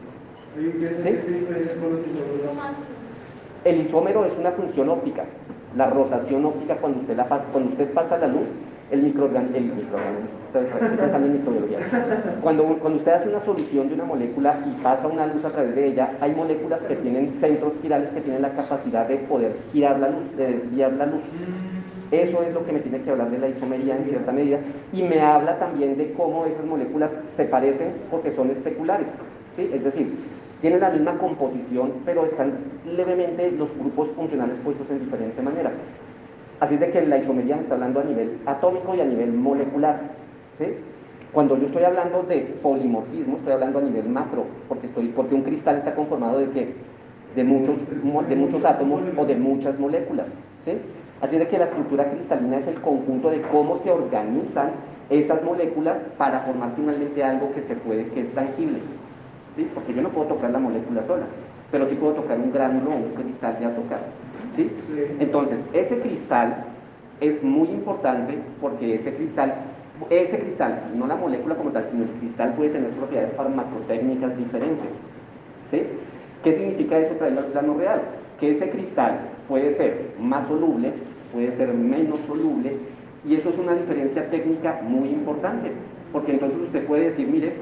[0.59, 1.47] ¿Y qué es ¿Sí?
[3.65, 5.25] El isómero es una función óptica.
[5.77, 8.47] La rotación óptica, cuando usted, la pasa, cuando usted pasa la luz,
[8.91, 11.79] el microorganismo, estoy pensando en microbiología.
[12.43, 15.75] Cuando, cuando usted hace una solución de una molécula y pasa una luz a través
[15.75, 19.99] de ella, hay moléculas que tienen centros girales que tienen la capacidad de poder girar
[19.99, 21.23] la luz, de desviar la luz.
[22.11, 24.59] Eso es lo que me tiene que hablar de la isomería en cierta medida
[24.93, 29.09] y me habla también de cómo esas moléculas se parecen porque son especulares.
[29.57, 29.71] ¿sí?
[29.73, 30.15] Es decir,
[30.61, 32.55] tienen la misma composición, pero están
[32.87, 35.73] levemente los grupos funcionales puestos en diferente manera.
[36.65, 40.01] Así de que la isomería me está hablando a nivel atómico y a nivel molecular.
[40.57, 40.65] ¿sí?
[41.31, 45.43] Cuando yo estoy hablando de polimorfismo, estoy hablando a nivel macro, porque, estoy, porque un
[45.43, 46.75] cristal está conformado de qué?
[47.37, 47.77] De muchos,
[48.31, 50.25] de muchos átomos o de muchas moléculas.
[50.65, 50.79] ¿sí?
[51.21, 54.71] Así es de que la estructura cristalina es el conjunto de cómo se organizan
[55.11, 58.79] esas moléculas para formar finalmente algo que se puede, que es tangible.
[59.55, 59.69] ¿sí?
[59.75, 61.27] Porque yo no puedo tocar la molécula sola,
[61.71, 64.24] pero sí puedo tocar un gránulo o un cristal ya tocado.
[65.19, 66.65] Entonces, ese cristal
[67.21, 69.55] es muy importante porque ese cristal,
[70.11, 74.91] ese cristal, no la molécula como tal, sino el cristal puede tener propiedades farmacotécnicas diferentes.
[75.71, 75.83] ¿sí?
[76.43, 78.03] ¿Qué significa eso traerlo al plano real?
[78.39, 80.93] Que ese cristal puede ser más soluble,
[81.33, 82.77] puede ser menos soluble,
[83.27, 85.73] y eso es una diferencia técnica muy importante,
[86.13, 87.55] porque entonces usted puede decir, mire,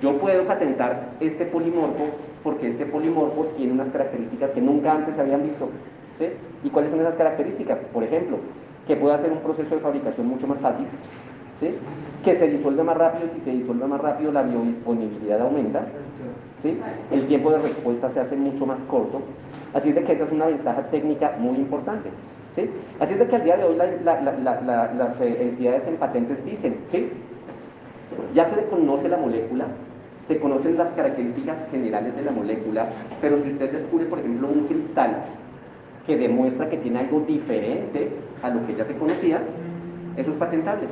[0.00, 2.10] yo puedo patentar este polimorfo
[2.42, 5.68] porque este polimorfo tiene unas características que nunca antes se habían visto.
[6.18, 6.26] ¿sí?
[6.64, 7.78] ¿Y cuáles son esas características?
[7.92, 8.38] Por ejemplo,
[8.86, 10.86] que pueda hacer un proceso de fabricación mucho más fácil,
[11.60, 11.70] ¿sí?
[12.24, 15.86] que se disuelve más rápido y si se disuelve más rápido la biodisponibilidad aumenta,
[16.62, 16.78] ¿sí?
[17.10, 19.20] el tiempo de respuesta se hace mucho más corto.
[19.74, 22.10] Así es de que esa es una ventaja técnica muy importante.
[22.54, 22.68] ¿sí?
[23.00, 25.42] Así es de que al día de hoy la- la- la- la- la- las eh,
[25.42, 27.08] entidades en patentes dicen, ¿sí?
[28.34, 29.64] ya se conoce la molécula,
[30.26, 32.88] se conocen las características generales de la molécula,
[33.20, 35.24] pero si usted descubre, por ejemplo, un cristal
[36.06, 38.08] que demuestra que tiene algo diferente
[38.42, 39.40] a lo que ya se conocía,
[40.16, 40.86] eso es patentable.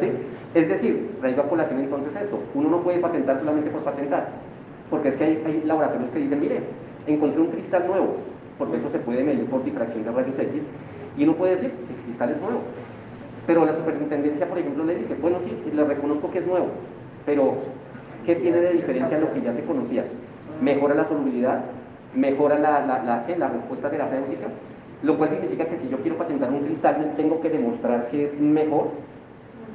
[0.00, 0.08] ¿sí?
[0.54, 4.28] Es decir, traigo a colación entonces esto, uno no puede patentar solamente por patentar,
[4.90, 6.60] Porque es que hay, hay laboratorios que dicen, mire,
[7.06, 8.16] encontré un cristal nuevo,
[8.58, 10.62] porque eso se puede medir por difracción de rayos X,
[11.16, 12.60] y uno puede decir, el cristal es nuevo.
[13.46, 16.68] Pero la superintendencia, por ejemplo, le dice, bueno, sí, le reconozco que es nuevo,
[17.26, 17.56] pero
[18.24, 20.04] ¿qué tiene de diferente a lo que ya se conocía?
[20.60, 21.64] Mejora la solubilidad,
[22.14, 24.46] mejora la, la, la, la respuesta terapéutica,
[25.02, 28.40] lo cual significa que si yo quiero patentar un cristal, tengo que demostrar que es
[28.40, 28.90] mejor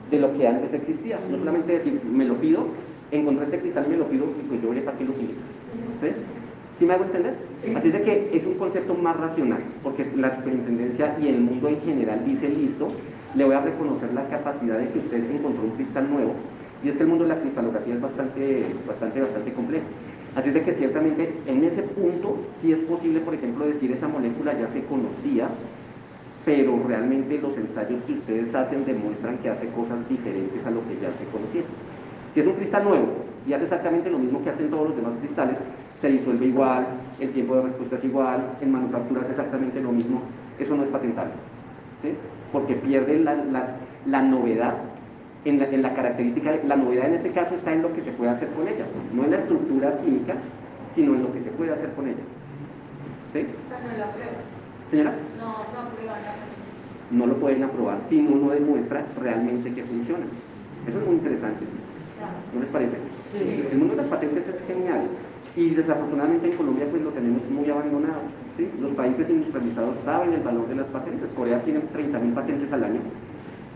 [0.09, 1.19] de lo que antes existía.
[1.29, 2.67] No solamente decir, me lo pido,
[3.11, 5.41] encontré este cristal y me lo pido, y pues yo veré para qué lo utilizo.
[6.01, 6.07] ¿Sí?
[6.79, 7.33] ¿Sí me hago entender?
[7.75, 11.67] Así es de que es un concepto más racional, porque la superintendencia y el mundo
[11.67, 12.89] en general dice, listo,
[13.35, 16.33] le voy a reconocer la capacidad de que usted encontró un cristal nuevo,
[16.83, 19.85] y es que el mundo de la cristalografía es bastante, bastante, bastante complejo.
[20.35, 24.07] Así es de que ciertamente en ese punto sí es posible, por ejemplo, decir esa
[24.07, 25.49] molécula ya se conocía,
[26.45, 30.95] pero realmente los ensayos que ustedes hacen demuestran que hace cosas diferentes a lo que
[31.01, 31.63] ya se conocía.
[32.33, 33.07] Si es un cristal nuevo
[33.47, 35.57] y hace exactamente lo mismo que hacen todos los demás cristales,
[35.99, 36.85] se disuelve igual,
[37.19, 40.21] el tiempo de respuesta es igual, en manufactura es exactamente lo mismo,
[40.59, 41.33] eso no es patentable,
[42.03, 42.09] ¿sí?
[42.51, 44.75] porque pierde la, la, la novedad
[45.49, 48.11] en la, en la, característica, la novedad en este caso está en lo que se
[48.11, 50.35] puede hacer con ella, no en la estructura química,
[50.95, 52.23] sino en lo que se puede hacer con ella.
[53.33, 53.45] ¿Sí?
[54.89, 55.13] Señora.
[55.37, 56.19] No, no aprueban
[57.11, 60.25] No lo pueden aprobar si uno demuestra realmente que funciona.
[60.87, 61.65] Eso es muy interesante.
[62.53, 62.97] ¿No les parece?
[63.31, 63.67] Sí.
[63.71, 65.07] El mundo de las patentes es genial
[65.55, 68.21] y desafortunadamente en Colombia pues lo tenemos muy abandonado.
[68.81, 71.29] Los países industrializados saben el valor de las patentes.
[71.35, 72.99] Corea tiene 30.000 patentes al año.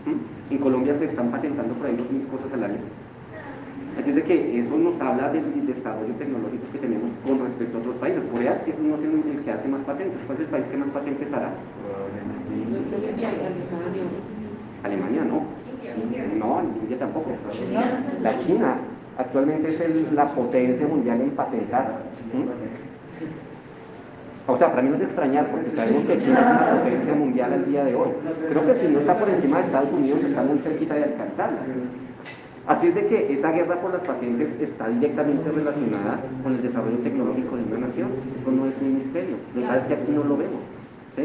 [0.06, 0.41] ¿Mm?
[0.52, 2.76] En Colombia se están patentando por ahí 2.000 cosas al año.
[3.98, 7.80] Así es de que eso nos habla del desarrollo tecnológico que tenemos con respecto a
[7.80, 8.20] otros países.
[8.30, 10.18] Corea es no es el que hace más patentes.
[10.26, 11.52] ¿Cuál es el país que más patentes hará?
[14.84, 15.42] Alemania no.
[16.38, 17.30] No, India tampoco.
[18.20, 18.76] La China
[19.16, 22.02] actualmente es el, la potencia mundial en patentar.
[22.34, 22.81] ¿Mm?
[24.46, 27.14] O sea, para mí no es de extrañar, porque sabemos que China es una potencia
[27.14, 28.08] mundial al día de hoy.
[28.48, 31.60] Creo que si no está por encima de Estados Unidos, está muy cerquita de alcanzarla.
[32.66, 36.98] Así es de que esa guerra por las patentes está directamente relacionada con el desarrollo
[36.98, 38.08] tecnológico de una nación.
[38.40, 39.36] Eso no es un misterio.
[39.54, 40.60] Lo es que aquí no lo vemos.
[41.16, 41.24] ¿sí?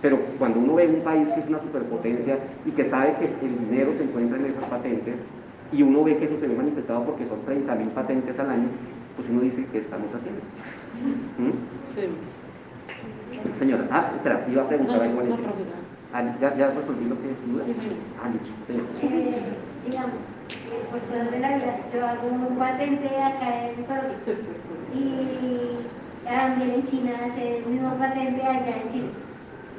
[0.00, 3.58] Pero cuando uno ve un país que es una superpotencia y que sabe que el
[3.68, 5.16] dinero se encuentra en esas patentes
[5.72, 8.68] y uno ve que eso se ve manifestado porque son 30.000 patentes al año,
[9.16, 10.40] pues uno dice, ¿qué estamos haciendo?
[11.38, 11.94] ¿Mm?
[11.94, 12.08] Sí.
[13.58, 15.22] Señora, ah, espera, iba a preguntar No, algo.
[15.22, 15.62] no, profe.
[16.12, 17.64] Ah, ¿ya, ¿Ya resolví lo que duda?
[17.66, 17.90] Sí, sí.
[18.22, 18.48] Ah, listo.
[18.66, 19.06] Sí.
[19.06, 19.42] Eh,
[19.86, 24.16] digamos, eh, por cosas de la vida, yo hago un patente acá en Colombia
[24.94, 25.86] y
[26.24, 29.10] también en China hace el mismo patente allá en Chile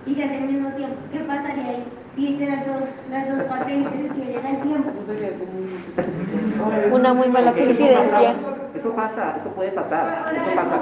[0.05, 0.95] y se hace al mismo tiempo.
[1.11, 1.83] ¿Qué pasaría ahí?
[2.15, 4.89] Si las dos, las dos patentes tienen al tiempo.
[4.91, 8.35] Eso sería como un- Una muy mala coincidencia.
[8.75, 10.31] Eso pasa, eso puede pasar.
[10.35, 10.77] Eso es pasa.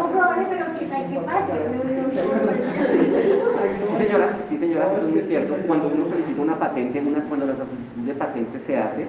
[3.97, 5.55] señora, sí, señora, eso es muy cierto.
[5.67, 9.05] Cuando uno solicita una patente, una, cuando la solicitud de patente se hace,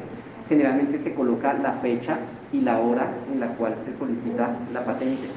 [0.48, 2.18] generalmente se coloca la fecha
[2.52, 5.28] y la hora en la cual se solicita la patente.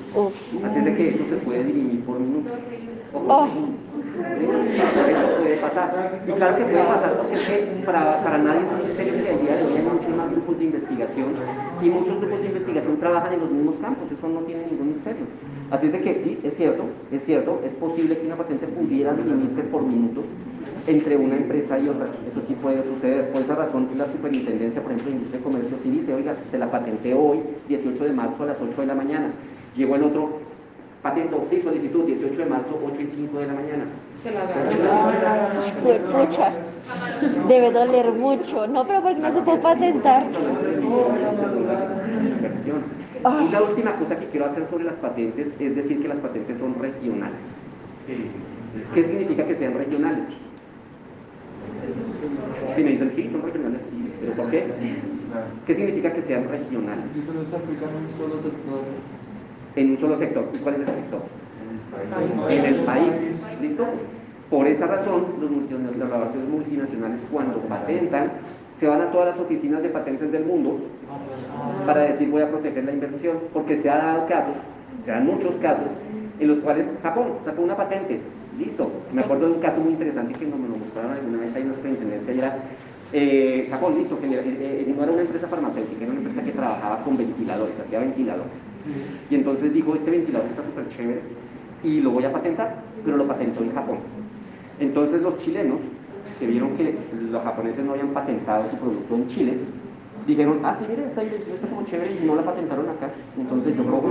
[0.65, 2.54] Así es de que eso se puede dirimir por minutos.
[3.13, 3.47] o por Oh.
[3.47, 3.76] segundos.
[4.12, 6.21] Eso puede pasar.
[6.28, 9.30] Y claro que puede pasar porque es que para, para nadie es un misterio que
[9.32, 11.28] al día de hoy hay muchos más grupos de investigación
[11.82, 14.12] y muchos grupos de investigación trabajan en los mismos campos.
[14.12, 15.26] Eso no tiene ningún misterio.
[15.71, 19.13] Así es de que sí, es cierto, es cierto, es posible que una patente pudiera
[19.13, 20.24] dirimirse por minutos
[20.88, 22.08] entre una empresa y otra.
[22.30, 23.32] Eso sí puede suceder.
[23.32, 26.58] Por esa razón, la superintendencia, por ejemplo, de Industria y Comercio, sí dice, oiga, te
[26.58, 29.32] la patenté hoy, 18 de marzo a las 8 de la mañana.
[29.76, 30.39] Llegó el otro,
[31.02, 33.86] patento, sí, solicitud, 18 de marzo, 8 y 5 de la mañana.
[34.24, 35.47] que la.
[35.82, 36.52] Fue pucha.
[37.47, 38.67] Debe doler mucho.
[38.67, 40.26] No, pero porque no se puede patentar.
[43.24, 46.58] Y la última cosa que quiero hacer sobre las patentes es decir que las patentes
[46.58, 47.38] son regionales.
[48.93, 50.24] ¿Qué significa que sean regionales?
[52.76, 53.82] Si me dicen sí, son regionales,
[54.19, 54.65] ¿pero por qué?
[55.65, 57.06] ¿Qué significa que sean regionales?
[57.15, 58.82] Y eso no se aplica en un solo sector.
[59.76, 60.45] En un solo sector.
[60.54, 61.21] ¿Y cuál es el sector?
[62.50, 63.13] En el país.
[63.62, 63.86] ¿Listo?
[64.50, 68.32] Por esa razón, los multi- los laboratorios multinacionales cuando patentan,
[68.80, 70.80] se van a todas las oficinas de patentes del mundo
[71.86, 74.56] para decir voy a proteger la inversión, porque se ha dado casos,
[75.06, 75.88] se dan muchos casos,
[76.39, 78.19] en los cuales Japón sacó una patente,
[78.58, 78.92] listo.
[79.14, 81.68] Me acuerdo de un caso muy interesante que nos lo mostraron alguna vez ahí en
[81.70, 82.58] nuestra intendencia, era
[83.14, 86.52] eh, Japón, listo, genera- eh, eh, no era una empresa farmacéutica, era una empresa que
[86.52, 88.54] trabajaba con ventiladores, hacía ventiladores.
[89.30, 91.22] Y entonces dijo, este ventilador está súper chévere
[91.84, 93.98] y lo voy a patentar, pero lo patentó en Japón.
[94.80, 95.78] Entonces los chilenos,
[96.40, 96.96] que vieron que
[97.32, 99.54] los japoneses no habían patentado su producto en Chile,
[100.25, 103.10] dijeron, ah, sí, mire, esta invención está como chévere y no la patentaron acá.
[103.38, 104.10] Entonces yo cojo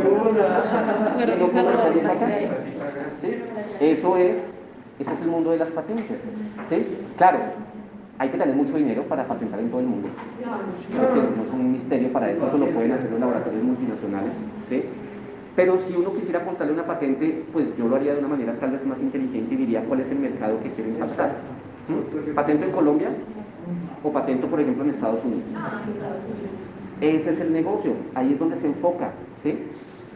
[1.17, 2.27] Pero y no esa comercializo acá.
[3.21, 3.35] ¿Sí?
[3.81, 4.37] Eso es,
[4.99, 6.19] eso es el mundo de las patentes.
[6.69, 6.87] ¿Sí?
[7.17, 7.39] Claro,
[8.19, 10.09] hay que tener mucho dinero para patentar en todo el mundo.
[10.99, 14.33] Porque no es un misterio para eso, eso lo pueden hacer los laboratorios multinacionales.
[14.69, 14.85] ¿sí?
[15.57, 18.71] Pero si uno quisiera apuntarle una patente, pues yo lo haría de una manera tal
[18.73, 21.37] vez más inteligente y diría cuál es el mercado que quiero impactar.
[22.35, 23.09] ¿Patento en Colombia
[24.03, 25.45] o patento, por ejemplo, en Estados Unidos?
[27.01, 29.11] Ese es el negocio, ahí es donde se enfoca,
[29.43, 29.59] ¿sí?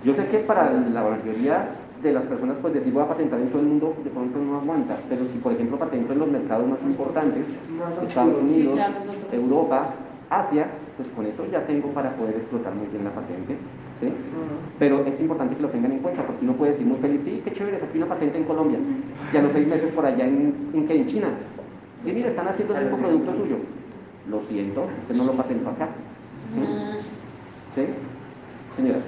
[0.05, 1.69] Yo sé que para la mayoría
[2.03, 4.59] de las personas, pues decir voy a patentar en todo el mundo, de pronto no
[4.59, 7.47] aguanta, pero si por ejemplo patento en los mercados más importantes,
[8.03, 8.79] Estados Unidos.
[9.33, 9.95] Europa,
[10.29, 13.57] Asia, pues con eso ya tengo para poder explotar muy bien la patente,
[13.99, 14.13] ¿sí?
[14.79, 17.41] Pero es importante que lo tengan en cuenta, porque uno puede decir muy feliz, sí,
[17.45, 18.79] qué chévere, saqué una patente en Colombia,
[19.33, 20.97] y a los seis meses por allá en, en, ¿qué?
[20.97, 21.29] en China.
[22.05, 23.57] Sí, mire, están haciendo el mismo producto suyo.
[24.29, 25.89] Lo siento, usted no lo patentó acá.
[26.55, 26.99] Mm.
[27.75, 27.87] ¿Sí?
[28.77, 29.01] Señora,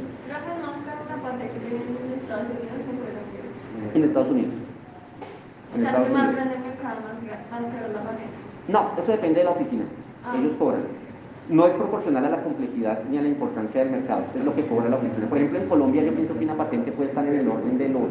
[3.94, 4.54] en Estados Unidos
[5.74, 6.24] en Estados Unidos.
[8.68, 9.84] No, eso depende de la oficina.
[10.24, 10.36] Ah.
[10.38, 10.82] Ellos cobran.
[11.48, 14.66] No es proporcional a la complejidad ni a la importancia del mercado, es lo que
[14.66, 15.28] cobra la oficina.
[15.28, 17.88] Por ejemplo, en Colombia yo pienso que una patente puede estar en el orden de
[17.88, 18.02] los,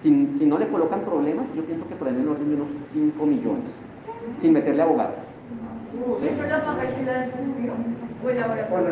[0.00, 2.54] si, si no le colocan problemas, yo pienso que por ahí en el orden de
[2.54, 3.70] unos 5 millones,
[4.38, 5.14] sin meterle abogados.
[6.20, 6.26] ¿Sí?
[6.28, 7.72] ¿Eso lo paga el que la descubrió?
[8.24, 8.90] ¿O el laboratorio?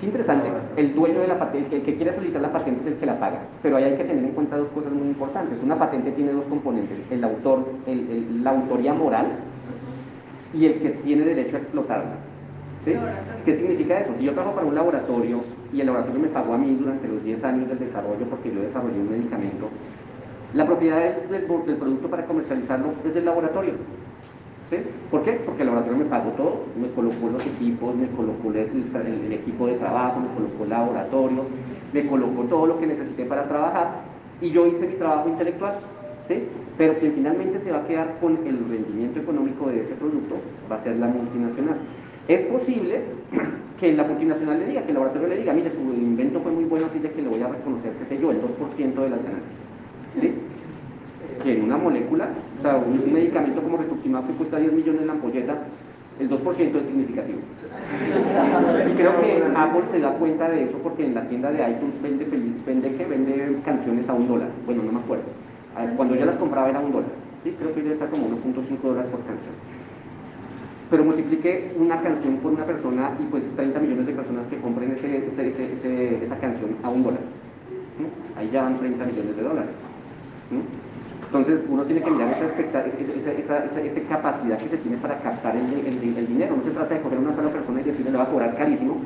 [0.00, 2.94] Qué interesante, el dueño de la patente, el que quiere solicitar la patente es el
[2.94, 5.58] que la paga, pero ahí hay que tener en cuenta dos cosas muy importantes.
[5.62, 9.26] Una patente tiene dos componentes, el autor, el- el- la autoría moral
[10.54, 12.14] y el que tiene derecho a explotarla.
[12.84, 12.94] ¿sí?
[13.44, 14.12] ¿Qué significa eso?
[14.18, 17.22] Si yo trabajo para un laboratorio y el laboratorio me pagó a mí durante los
[17.22, 19.68] 10 años del desarrollo porque yo desarrollé un medicamento,
[20.54, 20.98] la propiedad
[21.30, 23.72] del, producto para comercializarlo es del laboratorio.
[24.70, 24.76] ¿Sí?
[25.10, 25.32] ¿Por qué?
[25.44, 29.32] Porque el laboratorio me pagó todo, me colocó los equipos, me colocó el, el- el
[29.32, 31.44] equipo de trabajo, me colocó el laboratorio,
[31.92, 34.02] me colocó todo lo que necesité para trabajar
[34.40, 35.74] y yo hice mi trabajo intelectual.
[36.28, 36.44] ¿sí?
[36.78, 40.36] Pero quien finalmente se va a quedar con el rendimiento económico de ese producto
[40.70, 41.78] va a ser la multinacional.
[42.28, 43.00] Es posible
[43.80, 46.64] que la multinacional le diga, que el laboratorio le diga, mire, su invento fue muy
[46.64, 49.22] bueno, así de que le voy a reconocer, qué sé yo, el 2% de las
[49.22, 49.69] ganancias.
[50.18, 50.32] ¿Sí?
[51.42, 55.06] que en una molécula, o sea, un, un medicamento como rituximab que cuesta 10 millones
[55.06, 55.54] la ampolleta,
[56.18, 57.38] el 2% es significativo.
[58.90, 61.94] Y creo que Apple se da cuenta de eso porque en la tienda de iTunes
[62.02, 64.48] vende, que vende canciones a un dólar.
[64.66, 65.24] Bueno, no me acuerdo.
[65.74, 67.10] Ah, Cuando yo las compraba era un dólar.
[67.42, 69.54] Sí, creo que ya está como 1.5 dólares por canción.
[70.90, 74.90] Pero multiplique una canción por una persona y pues 30 millones de personas que compren
[74.92, 77.20] ese, ese- ese- ese- esa canción a un dólar.
[78.36, 79.70] Ahí ya van 30 millones de dólares.
[80.50, 80.90] ¿Mm?
[81.26, 86.56] Entonces uno tiene que mirar esa, capacidad que se tiene para captar el, dinero.
[86.56, 88.96] No se trata de coger una sola persona y decirle le va a cobrar carísimo,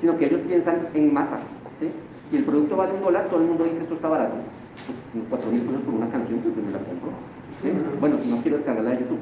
[0.00, 1.38] sino que ellos piensan en masa.
[2.30, 4.34] Si el producto vale un dólar, todo el mundo dice esto está barato.
[5.12, 7.10] Pues, cuatro mil pesos por una canción, pues me la compro.
[7.62, 7.72] ¿sí?
[7.98, 9.20] Bueno, si no quiero descargarla de YouTube.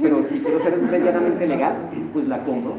[0.00, 1.74] Pero si quiero ser medianamente legal,
[2.12, 2.76] pues la compro.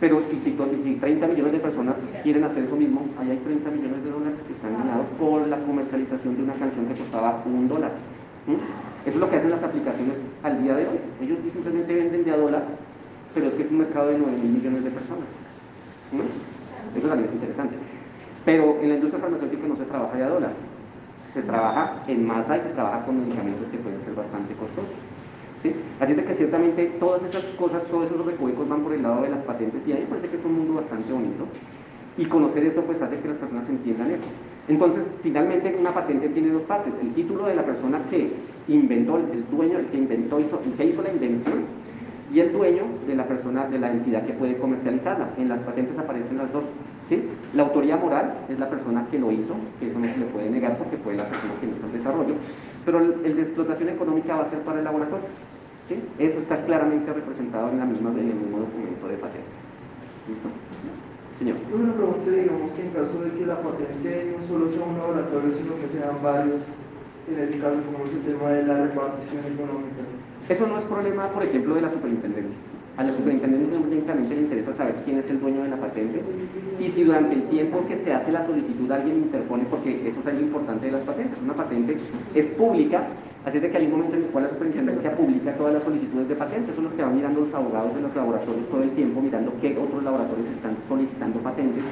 [0.00, 3.70] Pero si, si, si 30 millones de personas quieren hacer eso mismo, ahí hay 30
[3.70, 4.52] millones de dólares que
[5.52, 7.92] la comercialización de una canción que costaba un dólar.
[9.04, 10.98] Eso es lo que hacen las aplicaciones al día de hoy.
[11.20, 12.62] Ellos simplemente venden de a dólar,
[13.34, 15.28] pero es que es un mercado de 9 mil millones de personas.
[16.96, 17.76] Eso también es interesante.
[18.44, 20.52] Pero en la industria farmacéutica no se trabaja de a dólar.
[21.32, 24.96] Se trabaja en masa y se trabaja con medicamentos que pueden ser bastante costosos.
[25.62, 25.72] ¿sí?
[26.00, 29.30] Así de que ciertamente todas esas cosas, todos esos recovecos van por el lado de
[29.30, 31.46] las patentes y a mí me parece que es un mundo bastante bonito.
[32.18, 34.28] Y conocer esto pues hace que las personas entiendan eso.
[34.68, 36.92] Entonces, finalmente una patente tiene dos partes.
[37.02, 38.30] El título de la persona que
[38.68, 41.64] inventó, el, dueño, el que inventó, hizo, el que hizo la invención,
[42.32, 45.30] y el dueño de la persona, de la entidad que puede comercializarla.
[45.36, 46.64] En las patentes aparecen las dos.
[47.08, 47.22] ¿sí?
[47.54, 50.48] La autoría moral es la persona que lo hizo, que eso no se le puede
[50.48, 52.34] negar porque fue la persona que hizo el desarrollo,
[52.86, 55.26] pero el, el de explotación económica va a ser para el laboratorio.
[55.88, 55.96] ¿sí?
[56.18, 59.52] Eso está claramente representado en, la misma, en el mismo documento de patente.
[60.28, 60.48] ¿Listo?
[61.42, 61.58] Señor.
[61.74, 65.50] Una pregunta, digamos que en caso de que la patente no solo sea un laboratorio,
[65.50, 66.62] sino que sean varios,
[67.26, 70.06] en este caso como es el tema de la repartición económica.
[70.48, 72.71] Eso no es problema, por ejemplo, de la superintendencia.
[72.96, 76.20] A la superintendencia únicamente le interesa saber quién es el dueño de la patente
[76.78, 80.26] y si durante el tiempo que se hace la solicitud alguien interpone, porque eso es
[80.26, 81.38] algo importante de las patentes.
[81.42, 81.96] Una patente
[82.34, 83.06] es pública,
[83.46, 85.82] así es de que hay un momento en el cual la superintendencia publica todas las
[85.84, 86.74] solicitudes de patentes.
[86.74, 89.78] Son los que van mirando los abogados de los laboratorios todo el tiempo, mirando qué
[89.78, 91.84] otros laboratorios están solicitando patentes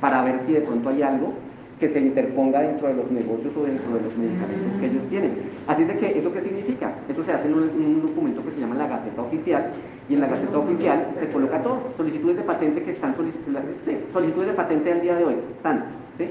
[0.00, 1.32] para ver si de pronto hay algo
[1.80, 5.32] que se interponga dentro de los negocios o dentro de los medicamentos que ellos tienen.
[5.66, 6.92] Así de que, ¿eso qué significa?
[7.08, 9.72] Eso se hace en un, documento que se llama la Gaceta Oficial,
[10.08, 13.60] y en la Gaceta Oficial se coloca todo, solicitudes de patente que están solicitando,
[14.12, 15.84] solicitudes de patente al día de hoy, están,
[16.18, 16.26] ¿sí?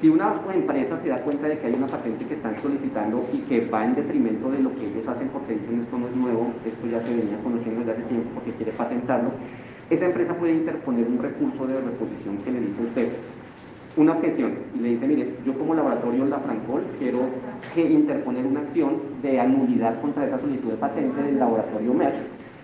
[0.00, 3.38] Si una empresa se da cuenta de que hay una patente que están solicitando y
[3.40, 6.52] que va en detrimento de lo que ellos hacen porque dicen esto no es nuevo,
[6.64, 9.28] esto ya se venía conociendo desde hace tiempo porque quiere patentarlo,
[9.90, 13.08] esa empresa puede interponer un recurso de reposición que le dice usted
[13.96, 17.20] una objeción y le dice, mire, yo como laboratorio La Francol quiero
[17.74, 22.14] que interponer una acción de anulidad contra esa solicitud de patente del laboratorio Merck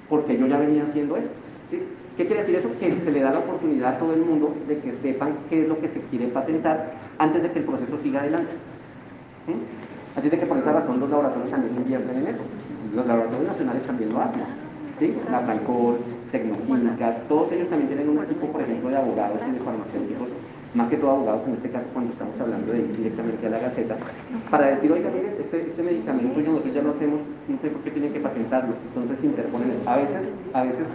[0.08, 1.34] porque yo ya venía haciendo esto.
[2.16, 2.70] ¿Qué quiere decir eso?
[2.80, 5.68] Que se le da la oportunidad a todo el mundo de que sepan qué es
[5.68, 8.52] lo que se quiere patentar antes de que el proceso siga adelante.
[9.46, 10.18] ¿Mm?
[10.18, 12.42] Así de que por esa razón los laboratorios también invierten en eso.
[12.94, 14.42] Los laboratorios nacionales también lo hacen.
[14.98, 15.14] ¿sí?
[15.30, 15.98] La Francol,
[16.32, 20.28] Tecnoquímicas, todos ellos también tienen un equipo, por ejemplo, de abogados y de farmacéuticos,
[20.76, 23.58] más que todo abogados en este caso cuando estamos hablando de ir directamente a la
[23.58, 23.96] Gaceta,
[24.50, 27.90] para decir, oiga, mire, este, este medicamento nosotros ya lo hacemos, no sé por qué
[27.90, 28.74] tienen que patentarlo.
[28.94, 29.72] Entonces interponen.
[29.86, 30.22] A veces,
[30.52, 30.86] a veces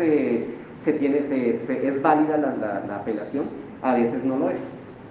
[0.86, 3.46] se, tiene, se, es válida la, la apelación,
[3.82, 4.60] a veces no lo es.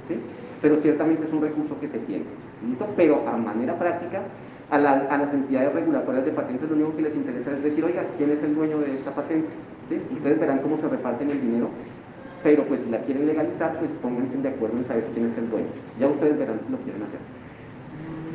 [0.08, 0.16] ¿sí?
[0.60, 2.24] pero ciertamente es un recurso que se tiene.
[2.66, 2.86] ¿listo?
[2.96, 4.20] Pero a manera práctica,
[4.70, 8.30] a, las entidades regulatorias de patentes lo único que les interesa es decir, oiga, ¿quién
[8.30, 9.48] es el dueño de esta patente?
[10.12, 11.70] Ustedes verán cómo se reparten el dinero,
[12.42, 15.50] pero pues si la quieren legalizar, pues pónganse de acuerdo en saber quién es el
[15.50, 15.68] dueño.
[15.98, 17.20] Ya ustedes verán si lo quieren hacer.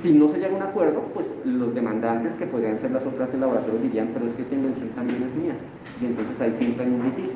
[0.01, 3.33] Si no se llega a un acuerdo, pues los demandantes, que podrían ser las otras
[3.33, 5.55] laboratorios, dirían, pero es que esta invención también es mía.
[6.01, 7.33] Y entonces ahí siempre hay un litigio.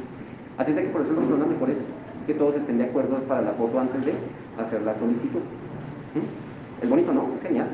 [0.57, 1.77] Así es de que por eso lo mejor es
[2.27, 4.13] que todos estén de acuerdo para la foto antes de
[4.61, 5.41] hacer la solicitud.
[6.13, 6.83] ¿Mm?
[6.83, 7.33] ¿Es bonito, no?
[7.35, 7.67] Es genial.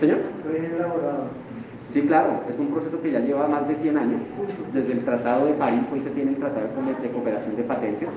[0.00, 0.18] ¿Señor?
[1.96, 4.20] Sí, claro, es un proceso que ya lleva más de 100 años,
[4.74, 6.66] desde el Tratado de París, hoy se tiene el Tratado
[7.00, 8.08] de Cooperación de Patentes,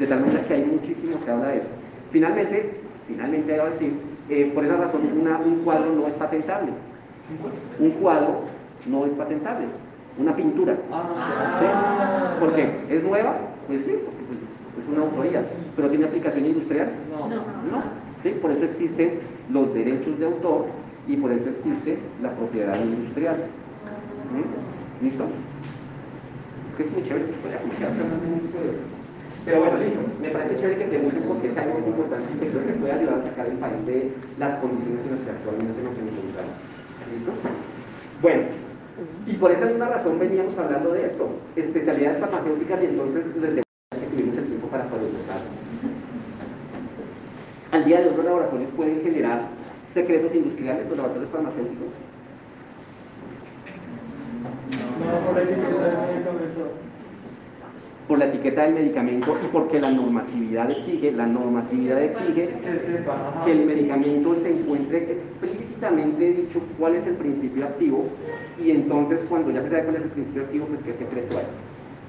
[0.00, 1.66] de tal manera que hay muchísimo que habla de eso.
[2.10, 3.92] Finalmente, finalmente debo decir,
[4.30, 5.02] eh, por esa razón
[5.46, 6.72] un cuadro no es patentable.
[7.78, 8.40] Un cuadro
[8.86, 9.66] no es patentable.
[10.18, 10.76] Una pintura.
[10.90, 11.60] Ah.
[11.60, 12.40] ¿Sí?
[12.40, 12.68] ¿Por qué?
[12.88, 13.36] ¿Es nueva?
[13.68, 15.44] Pues sí, pues, es una autoría,
[15.76, 16.88] pero tiene aplicación industrial.
[17.16, 17.28] No.
[17.28, 17.82] no.
[18.24, 18.30] ¿Sí?
[18.42, 19.20] Por eso existen
[19.52, 23.36] los derechos de autor y por eso existe la propiedad industrial.
[25.02, 25.24] ¿Listo?
[26.70, 27.24] Es que es muy chévere,
[29.44, 30.00] pero bueno, listo.
[30.20, 32.92] Me parece chévere que te usen porque es algo muy importante que creo que puede
[32.92, 36.56] ayudar a sacar el país de las condiciones en las que actualmente nos encontramos.
[37.10, 37.32] ¿Listo?
[38.20, 38.42] Bueno,
[39.26, 43.62] y por esa misma razón veníamos hablando de esto, especialidades farmacéuticas y entonces desde
[44.70, 45.40] para poder usar.
[47.72, 49.48] Al día de hoy los laboratorios pueden generar
[49.94, 51.88] secretos industriales, los laboratorios farmacéuticos.
[55.00, 56.70] No, por la etiqueta del medicamento.
[58.06, 62.48] Por la etiqueta del medicamento y porque la normatividad exige, la normatividad exige
[63.44, 68.06] que el medicamento se encuentre explícitamente dicho cuál es el principio activo
[68.62, 71.46] y entonces cuando ya se sabe cuál es el principio activo, pues qué secreto hay.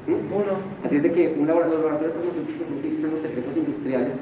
[0.07, 0.57] Uno.
[0.83, 4.13] Así es de que un laboratorio, los laboratorios farmacéuticos utilizan los secretos industriales,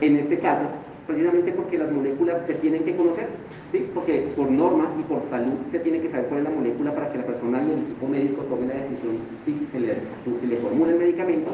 [0.00, 0.66] en este caso,
[1.10, 3.26] precisamente porque las moléculas se tienen que conocer,
[3.72, 3.84] ¿sí?
[3.92, 7.10] porque por norma y por salud se tiene que saber cuál es la molécula para
[7.10, 9.94] que la persona y el equipo médico tome la decisión si se le,
[10.40, 11.50] si le formula el medicamento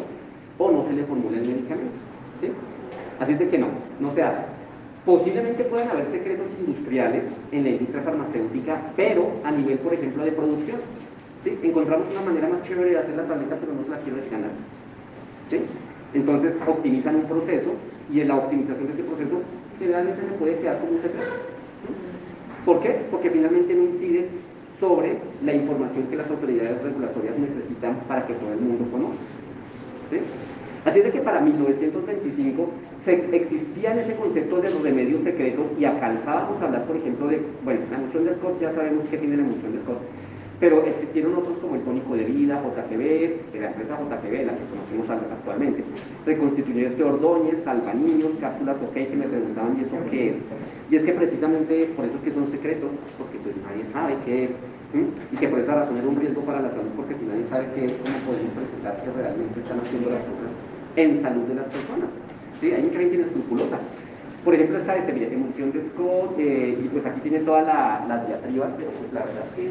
[0.59, 1.97] o no se le formula el medicamento.
[2.41, 2.49] ¿sí?
[3.19, 4.43] Así es de que no, no se hace.
[5.07, 10.33] Posiblemente puedan haber secretos industriales en la industria farmacéutica, pero a nivel, por ejemplo, de
[10.33, 10.81] producción.
[11.63, 14.51] Encontramos una manera más chévere de hacer la tableta, pero no se la quiero escanear.
[16.17, 17.75] Entonces optimizan un proceso
[18.11, 19.43] y en la optimización de ese proceso
[19.79, 21.37] generalmente se puede quedar como un secreto.
[22.65, 22.97] ¿Por qué?
[23.11, 24.29] Porque finalmente no incide
[24.81, 29.21] sobre la información que las autoridades regulatorias necesitan para que todo el mundo conozca.
[30.87, 32.69] Así es que para 1925
[33.05, 37.81] se existía ese concepto de remedios secretos y alcanzábamos a hablar, por ejemplo, de, bueno,
[37.91, 40.01] la emulsión de Scott, ya sabemos qué tiene la emulsión de Scott,
[40.59, 45.11] pero existieron otros como el tónico de vida, JGB, la empresa JGB, la que conocemos
[45.11, 45.85] actualmente.
[46.25, 50.37] Reconstituyente Ordóñez, Niños, cápsulas OK, que me preguntaban, ¿y eso qué es?
[50.91, 54.45] Y es que precisamente por eso es que son secretos, porque pues nadie sabe qué
[54.45, 54.51] es,
[55.33, 57.67] y que por esa razón era un riesgo para la salud, porque si nadie sabe
[57.75, 60.51] qué es, ¿cómo podemos presentar que realmente están haciendo las cosas
[60.97, 62.09] en salud de las personas?
[62.61, 62.73] ¿Sí?
[62.73, 63.79] Hay mucha gente inescrupulosa
[64.47, 68.05] por ejemplo, está este, mire, emulsión de Scott, eh, y pues aquí tiene toda la,
[68.07, 69.67] la diatriba, pero pues la verdad es que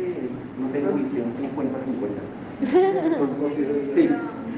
[0.60, 2.20] no tengo visión 50-50.
[3.96, 4.10] Sí,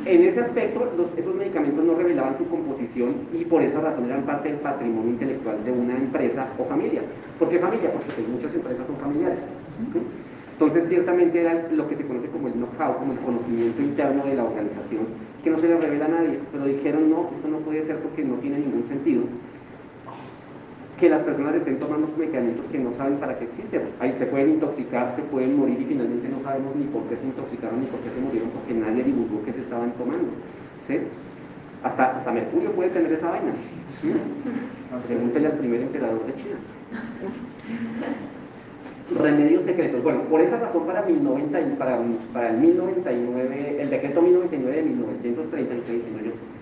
[0.06, 4.50] en ese aspecto, esos medicamentos no revelaban su composición y por esa razón eran parte
[4.50, 7.02] del patrimonio intelectual de una empresa o familia.
[7.38, 7.92] ¿Por qué familia?
[7.92, 9.40] Porque pues, muchas empresas son familiares.
[10.54, 14.36] Entonces, ciertamente era lo que se conoce como el know-how, como el conocimiento interno de
[14.36, 15.06] la organización,
[15.44, 18.24] que no se le revela a nadie, pero dijeron, no, esto no puede ser porque
[18.24, 19.24] no tiene ningún sentido
[21.00, 23.82] que las personas estén tomando medicamentos que no saben para qué existen.
[24.00, 27.26] Ahí se pueden intoxicar, se pueden morir y finalmente no sabemos ni por qué se
[27.26, 30.30] intoxicaron ni por qué se murieron porque nadie divulgó que se estaban tomando.
[30.88, 30.98] ¿sí?
[31.84, 33.54] Hasta, hasta Mercurio puede tener esa vaina.
[34.02, 34.12] ¿sí?
[35.08, 36.58] Pregúntele al primer emperador de China.
[39.20, 40.04] Remedios secretos.
[40.04, 42.00] Bueno, por esa razón para, 1090, para,
[42.34, 46.57] para el 1099, el decreto 1099 de 1936, no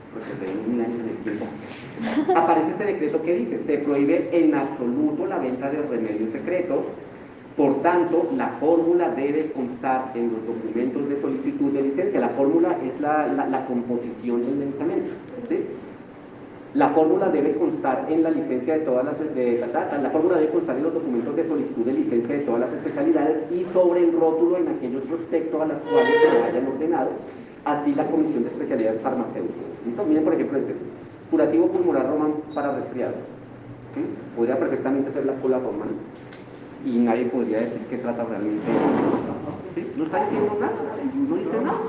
[2.35, 6.85] aparece este decreto que dice, se prohíbe en absoluto la venta de remedios secretos,
[7.55, 12.19] por tanto, la fórmula debe constar en los documentos de solicitud de licencia.
[12.19, 15.13] La fórmula es la, la, composición del medicamento.
[16.73, 19.65] La fórmula debe constar en la licencia de todas las de,
[20.01, 23.49] la fórmula debe constar en los documentos de solicitud de licencia de todas las especialidades
[23.49, 27.11] y sobre el rótulo en aquellos prospectos a las cuales se hayan ordenado,
[27.65, 29.65] así la Comisión de Especialidades Farmacéuticas.
[29.85, 30.05] ¿Listo?
[30.05, 30.75] Miren por ejemplo este.
[31.29, 33.15] Curativo pulmonar román para resfriados.
[34.35, 35.89] Podría perfectamente ser la cola román
[36.85, 38.63] y nadie podría decir que trata realmente.
[39.97, 40.73] No está diciendo nada,
[41.27, 41.79] no dice nada.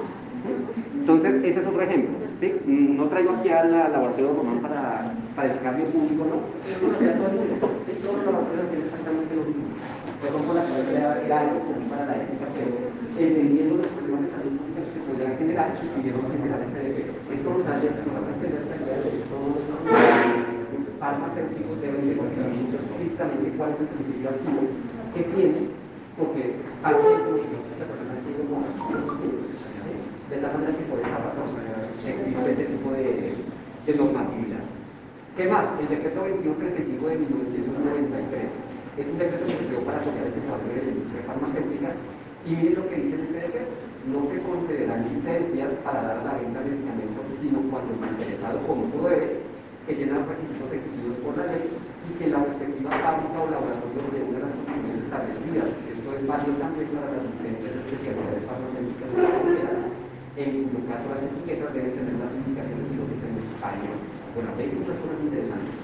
[0.97, 2.17] Entonces, ese es otro ejemplo.
[2.67, 6.37] No traigo aquí al laboratorio Román para, para el cambio público, ¿no?
[15.17, 17.13] Que se podrían generar, decidieron generar este decreto.
[17.33, 19.81] Esto nos nos hace entender que todos los
[21.01, 24.61] farmacéuticos deben de saber explícitamente cuál es el principio activo
[25.15, 25.61] que tiene,
[26.21, 26.55] porque es
[26.85, 28.65] algo que la persona tiene como
[30.27, 31.49] de tal manera que por esa razón
[32.03, 33.37] existe ese tipo de,
[33.87, 34.65] de normatividad.
[35.37, 35.65] ¿Qué más?
[35.81, 40.77] El decreto 2135 de 1993 es un decreto que se creó para apoyar el desarrollo
[40.77, 41.89] de la industria farmacéutica
[42.47, 43.86] y miren lo que dice en este decreto.
[44.07, 48.87] No se concederán licencias para dar la venta de medicamentos, sino cuando el interesado como
[49.03, 49.43] debe,
[49.87, 54.07] que llena los requisitos exigidos por la ley y que la respectiva fábrica o laboratorio
[54.15, 55.69] reúne las condiciones establecidas.
[55.91, 59.97] Esto es válido también para las licencias de especialidades farmacéuticas
[60.37, 63.99] en cuyo caso las etiquetas deben tener las indicaciones de lo que se en español.
[64.37, 65.75] Bueno, hay muchas cosas interesantes.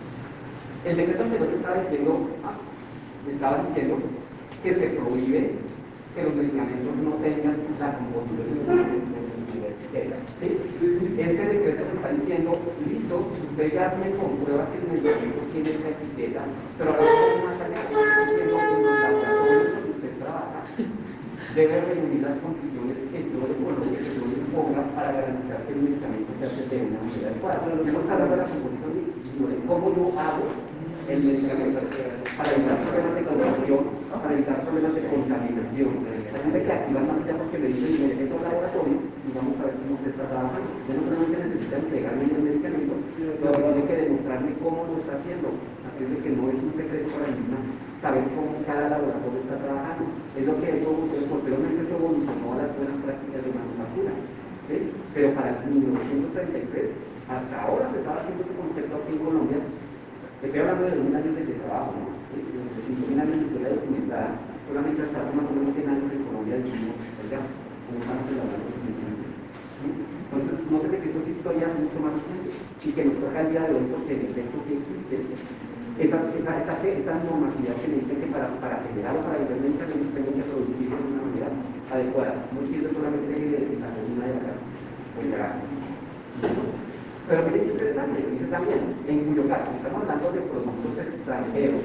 [0.85, 2.13] El decreto anterior estaba diciendo,
[2.45, 2.57] ah,
[3.27, 3.95] estaba diciendo
[4.63, 5.41] que se prohíbe
[6.15, 9.13] que los medicamentos no tengan la composición de.
[10.41, 10.49] ¿sí?
[11.19, 12.59] Este decreto está diciendo,
[12.89, 16.43] listo, usted ya me comprueba que el medicamento tiene esa etiqueta,
[16.79, 18.63] pero ahora más allá, que en los
[19.01, 20.61] laboratorios donde usted trabaja
[21.55, 25.73] debe reunir las condiciones que yo le coloque, que yo le ponga para garantizar que
[25.73, 27.61] el medicamento se hace de una manera adecuada.
[27.61, 30.72] Hablando de la composición, sino de cómo yo hago
[31.09, 31.81] el medicamento
[32.37, 33.83] para evitar problemas de contaminación,
[34.13, 35.91] para evitar problemas de contaminación.
[36.33, 39.65] Así que aquí van más allá porque me dicen, meto al laboratorio y vamos a
[39.67, 40.69] ver cómo usted está trabajando.
[40.87, 45.49] Yo no solamente necesita entregarme el medicamento, que tiene que demostrarme cómo lo está haciendo.
[45.87, 47.43] Así de que no es un secreto para mí
[48.03, 50.05] saber cómo cada laboratorio está trabajando.
[50.39, 50.91] Es lo que eso,
[51.31, 54.13] posteriormente eso evolucionó a las buenas prácticas de manufactura.
[54.67, 54.77] ¿sí?
[55.15, 56.95] Pero para el 1933,
[57.31, 59.61] hasta ahora se estaba haciendo ese concepto aquí en Colombia.
[60.43, 62.19] Estoy hablando de un años de trabajo, ¿no?
[62.35, 64.29] De 5.000 años de historia documentada,
[64.67, 66.99] solamente hasta hace más o menos 100 años en Colombia decimos,
[67.31, 67.39] ya,
[67.87, 73.17] como estamos elaborando Entonces, nótese que esto es historia mucho más reciente y que nos
[73.23, 75.17] toca el día de hoy porque en el texto que existe
[76.03, 80.31] esa, esa, esa, esa que me dice que para, para generar o para medicamentos tengo
[80.35, 81.49] que producirlo de una manera
[81.87, 82.35] adecuada.
[82.51, 85.63] No sirve solamente de la columna de acá.
[87.29, 90.02] Pero miren es interesante, dice también, en cuyo caso estamos
[90.83, 91.83] productos extranjeros,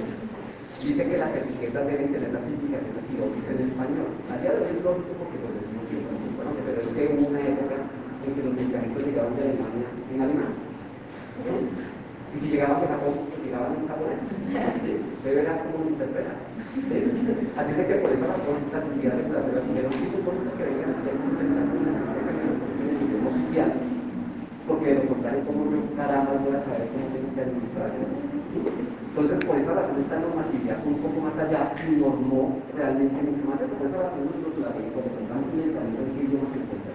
[0.82, 4.10] dice que las etiquetas deben tener las indicaciones y dice en español.
[4.34, 7.26] A día de hoy es lógico porque lo decimos siempre, bueno, pero es que hubo
[7.30, 10.54] una época en que los medicamentos llegaban de Alemania en alemán.
[12.34, 14.22] Y si llegaban de Japón, pues llegaban en japonés.
[14.84, 14.92] ¿sí?
[15.24, 16.34] Debe ver cómo lo interpreta.
[16.74, 16.98] ¿sí?
[17.58, 21.14] Así que por esa razón las entidades reguladoras dijeron, sí, por que vengan a hacer
[21.14, 21.38] un
[23.06, 23.72] idioma oficial.
[24.68, 28.37] Porque de lo contrario, ¿cómo yo caramba voy a saber cómo tengo que administrar?
[28.58, 33.50] Entonces, por esa razón, esta normatividad fue un poco más allá y normó realmente mucho
[33.50, 33.58] más.
[33.58, 36.94] Por esa razón, nosotros la ley, cuando contamos un medicamento, ¿en qué idioma se encuentra?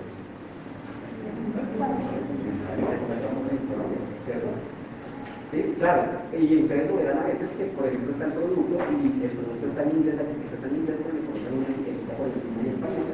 [5.52, 5.60] ¿Sí?
[5.82, 6.02] Claro,
[6.32, 9.66] y ustedes lo verán a veces que, por ejemplo, está el producto y el producto
[9.68, 12.60] está en inglés, la etiqueta está en inglés, pero le colocan una etiqueta por encima
[12.62, 13.06] en español,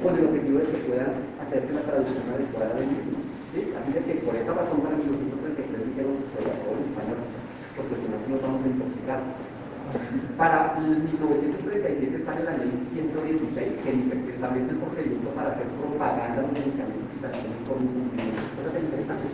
[0.00, 1.12] con el objetivo de que puedan
[1.44, 3.18] hacerse la traducción adecuada del mismo.
[3.52, 3.60] ¿Sí?
[3.76, 7.20] Así de que por esa razón, para 1933 dijeron que se todo en español,
[7.78, 9.20] porque si no, nos vamos a intoxicar.
[10.36, 16.42] Para 1937 sale la ley 116 que dice que establece el procedimiento para hacer propaganda
[16.44, 18.42] de medicamentos y también por un cumplimiento.
[18.60, 19.28] Eso es interesante.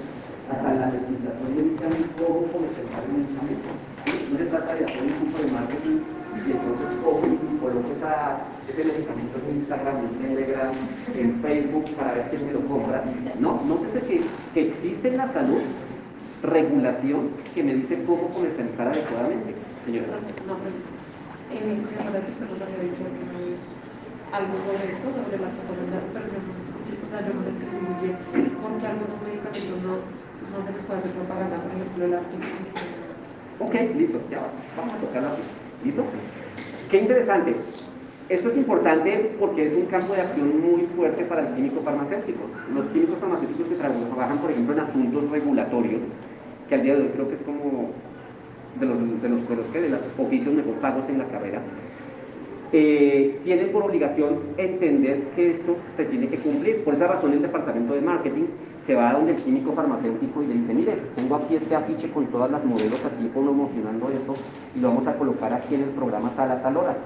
[0.45, 3.71] Hasta la legislación me dice a mí cómo comercializar el medicamento.
[4.05, 5.97] No se trata de hacer un curso de marketing
[6.45, 8.39] y entonces cojo y coloco esa,
[8.69, 10.73] ese medicamento en Instagram, en Telegram,
[11.17, 13.03] en Facebook para ver quién me lo compra.
[13.41, 14.23] No, nótese que,
[14.53, 15.63] que existe en la salud
[16.45, 19.55] regulación que me dice cómo comercializar adecuadamente.
[19.85, 20.21] Señora.
[20.47, 20.77] No, pues,
[21.51, 23.59] en el que nos había dicho alguna vez
[24.33, 27.51] algo sobre esto, sobre las cosas, pero yo no escuché, o sea, yo no lo
[27.55, 28.17] entendí muy bien,
[28.61, 32.95] porque algunos medicamentos no, no se les puede hacer propaganda, por ejemplo, el artístico.
[33.63, 34.51] Ok, listo, ya va.
[34.77, 35.45] vamos a tocarlo así.
[35.85, 36.03] ¿Listo?
[36.91, 37.55] Qué interesante.
[38.29, 42.41] Esto es importante porque es un campo de acción muy fuerte para el químico farmacéutico.
[42.73, 46.01] Los químicos farmacéuticos que trabajan, por ejemplo, en asuntos regulatorios,
[46.69, 47.91] que al día de hoy creo que es como
[48.79, 51.61] de los, de los, los, de los oficios mejor pagos en la carrera,
[52.73, 56.83] eh, tienen por obligación entender que esto se tiene que cumplir.
[56.83, 58.47] Por esa razón el departamento de marketing
[58.87, 62.11] se va a donde el químico farmacéutico y le dice, mire, tengo aquí este afiche
[62.11, 64.35] con todas las modelos aquí promocionando esto
[64.75, 66.97] y lo vamos a colocar aquí en el programa tal a tal hora.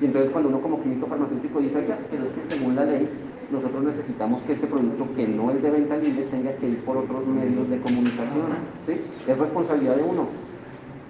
[0.00, 3.06] Y entonces cuando uno como químico farmacéutico dice, oiga, pero es que según la ley
[3.50, 6.96] nosotros necesitamos que este producto que no es de venta libre tenga que ir por
[6.96, 8.46] otros medios de comunicación.
[8.86, 9.00] ¿sí?
[9.26, 10.26] Es responsabilidad de uno.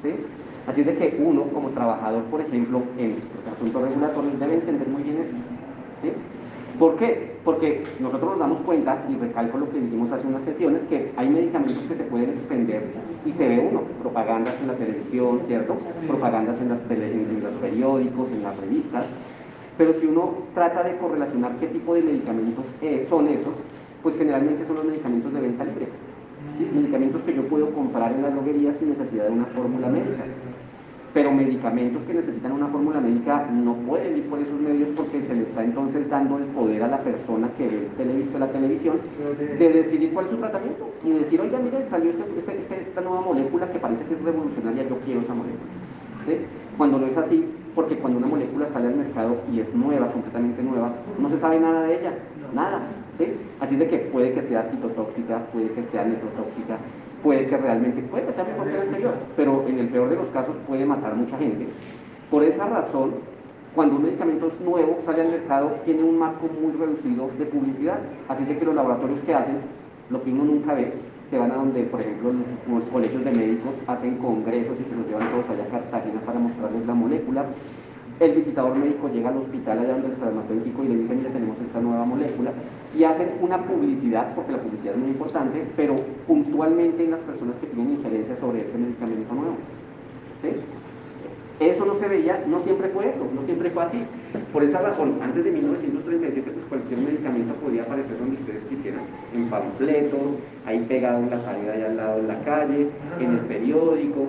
[0.03, 0.11] ¿sí?
[0.67, 5.03] Así de que uno, como trabajador, por ejemplo, en los asuntos regulatorios, debe entender muy
[5.03, 5.33] bien eso.
[6.03, 6.13] ¿sí?
[6.79, 7.39] ¿Por qué?
[7.45, 11.29] Porque nosotros nos damos cuenta, y recalco lo que dijimos hace unas sesiones, que hay
[11.29, 12.85] medicamentos que se pueden expender
[13.27, 15.77] y se ve uno, propagandas en la televisión, ¿cierto?
[16.07, 19.05] Propagandas en, las en los periódicos, en las revistas.
[19.79, 23.55] Pero si uno trata de correlacionar qué tipo de medicamentos eh, son esos,
[24.03, 25.89] pues generalmente son los medicamentos de venta libre.
[26.75, 30.25] Medicamentos que yo puedo comprar en las droguerías sin necesidad de una fórmula médica
[31.19, 35.35] pero medicamentos que necesitan una fórmula médica no pueden ir por esos medios porque se
[35.35, 38.99] le está entonces dando el poder a la persona que ve televiso, la televisión
[39.37, 43.01] de decidir cuál es su tratamiento y decir, oiga, mire, salió este, este, este, esta
[43.01, 45.73] nueva molécula que parece que es revolucionaria, yo quiero esa molécula.
[46.77, 47.45] Cuando no es así,
[47.79, 51.61] porque cuando una molécula sale al mercado y es nueva, completamente nueva, no se sabe
[51.61, 52.13] nada de ella,
[52.53, 52.81] nada.
[53.19, 53.27] ¿sí?
[53.61, 56.77] Así de que puede que sea citotóxica, puede que sea netrotóxica,
[57.23, 60.17] puede que realmente, puede que sea mejor que el anterior, pero en el peor de
[60.17, 61.69] los casos puede matar mucha gente.
[62.29, 63.13] Por esa razón,
[63.77, 68.01] cuando un medicamento nuevo sale al mercado, tiene un marco muy reducido de publicidad.
[68.27, 69.59] Así de que los laboratorios que hacen,
[70.11, 70.95] lo que uno nunca ve,
[71.31, 72.33] se van a donde, por ejemplo,
[72.69, 76.39] los, colegios de médicos hacen congresos y se los llevan todos allá a Cartagena para
[76.39, 77.45] mostrarles la molécula.
[78.19, 81.57] El visitador médico llega al hospital allá donde el farmacéutico y le dice, mire, tenemos
[81.61, 82.53] esta nueva molécula
[82.97, 87.57] y hacen una publicidad, porque la publicidad es muy importante, pero puntualmente en las personas
[87.59, 89.57] que tienen injerencia sobre ese medicamento nuevo.
[90.43, 90.49] ¿Sí?
[91.61, 93.99] Eso no se veía, no siempre fue eso, no siempre fue así.
[94.53, 99.03] Por esa razón, antes de 1937, pues cualquier medicamento podía aparecer donde ustedes quisieran,
[99.35, 102.89] en panfletos, ahí pegado en la pared, allá al lado en la calle,
[103.19, 104.29] en el periódico,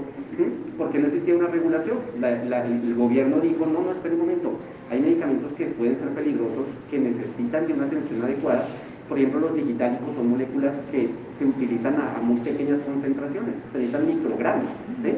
[0.77, 1.97] porque no existía una regulación.
[2.19, 4.53] el gobierno dijo, no, no, espera un momento,
[4.89, 8.65] hay medicamentos que pueden ser peligrosos, que necesitan de una atención adecuada.
[9.07, 14.07] Por ejemplo, los digitálicos son moléculas que se utilizan a, muy pequeñas concentraciones, se necesitan
[14.07, 14.69] microgramos.
[15.03, 15.11] ¿sí?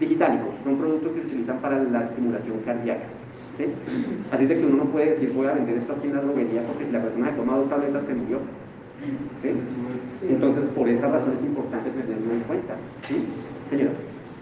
[0.00, 3.06] Digitálicos son productos que se utilizan para la estimulación cardíaca.
[3.56, 3.64] ¿sí?
[4.30, 6.62] Así de que uno no puede decir voy a vender esto aquí en la droguería
[6.62, 8.38] porque si la persona que toma dos tabletas se murió.
[9.42, 9.54] ¿sí?
[10.22, 12.74] Entonces, por esa razón es importante tenerlo en cuenta.
[13.08, 13.26] ¿sí?
[13.68, 13.92] Señora.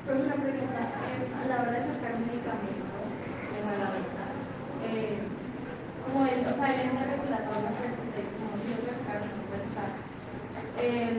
[0.05, 2.95] Pues una pregunta, eh, a la hora de sacar un medicamento
[3.51, 4.25] en la venta,
[4.87, 5.19] eh,
[6.07, 8.71] como el, o sea, el ente como si
[9.51, 9.91] puede estar,
[10.79, 11.19] eh,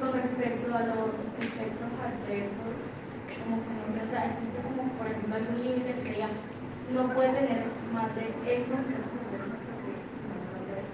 [0.00, 2.83] con respecto a los efectos adversos,
[3.44, 6.28] como que no o sea, existe como, por ejemplo, algún límite que diga,
[6.92, 10.84] no puede tener más de estos efectos adversos porque no puede.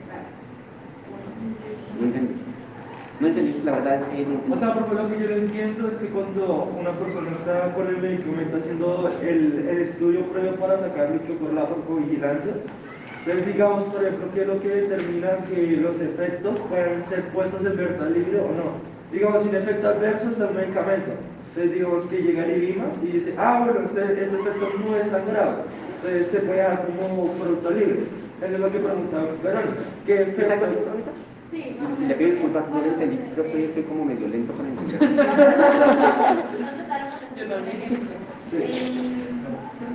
[1.99, 2.35] No entendí.
[3.21, 4.27] No entendí, la verdad es que...
[4.51, 7.87] O sea, porque lo que yo no entiendo es que cuando una persona está con
[7.89, 11.69] el medicamento haciendo el, el estudio previo para sacarlo que por la
[11.99, 12.55] vigilancia,
[13.21, 17.65] entonces digamos, por ejemplo, que es lo que determina que los efectos pueden ser puestos
[17.67, 18.73] en verdad libre o no.
[19.13, 21.13] Digamos, sin efecto adverso es el medicamento.
[21.51, 25.11] Entonces digamos que llega el IBIMA y dice, ah, bueno, este, este efecto no es
[25.11, 25.63] tan grave.
[25.97, 28.01] Entonces se puede dar como producto libre.
[28.41, 29.81] Eso es lo que preguntaba Verónica.
[30.07, 30.67] ¿Qué efecto?
[31.51, 31.77] Sí,
[32.07, 33.19] Le pido disculpas, no lo entendí.
[33.35, 35.01] Creo que estoy como medio lento para entender.
[38.51, 38.57] Sí.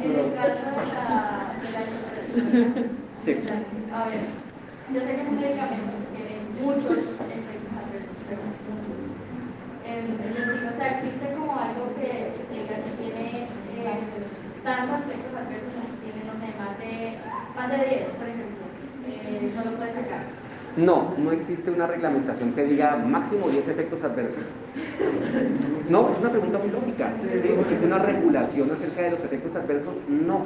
[0.04, 1.80] En el caso de la, de la
[3.26, 3.32] Sí.
[3.92, 4.20] A ver,
[4.94, 8.65] yo sé que es un medicamento que tiene muchos efectos adversos,
[9.86, 10.26] muchos.
[10.26, 14.00] Es decir, o sea, existe como algo que diga que tiene eh,
[14.64, 17.18] tantos efectos adversos, tiene, no sé, más de,
[17.56, 18.66] más de 10, por ejemplo,
[19.06, 20.24] eh, no lo puede sacar.
[20.78, 24.44] No, no existe una reglamentación que diga máximo 10 efectos adversos.
[25.90, 27.14] No, es una pregunta muy lógica.
[27.16, 29.94] es una regulación acerca de los efectos adversos.
[30.10, 30.46] No.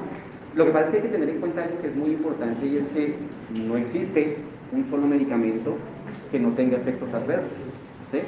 [0.56, 2.66] Lo que pasa es que hay que tener en cuenta algo que es muy importante
[2.66, 3.16] y es que
[3.56, 4.38] no existe
[4.72, 5.78] un solo medicamento
[6.32, 7.58] que no tenga efectos adversos.
[8.12, 8.20] ¿sí?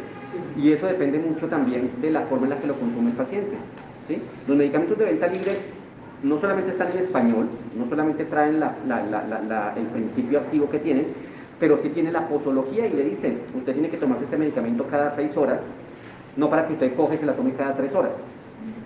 [0.57, 3.57] Y eso depende mucho también de la forma en la que lo consume el paciente.
[4.07, 4.21] ¿sí?
[4.47, 5.57] Los medicamentos de venta libre
[6.23, 11.07] no solamente están en español, no solamente traen el principio activo que tienen,
[11.59, 15.15] pero sí tiene la posología y le dicen, usted tiene que tomarse este medicamento cada
[15.15, 15.59] seis horas,
[16.37, 18.11] no para que usted coge y se la tome cada tres horas.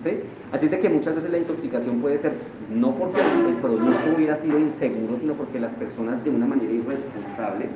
[0.04, 0.20] ¿sí?
[0.52, 2.32] Así es de que muchas veces la intoxicación puede ser
[2.70, 7.66] no porque el producto hubiera sido inseguro, sino porque las personas de una manera irresponsable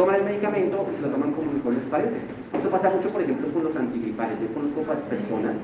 [0.00, 2.16] toman el medicamento y se lo toman como mejor les parece.
[2.56, 4.40] Eso pasa mucho, por ejemplo, con los antigripales.
[4.40, 5.54] Yo conozco a personas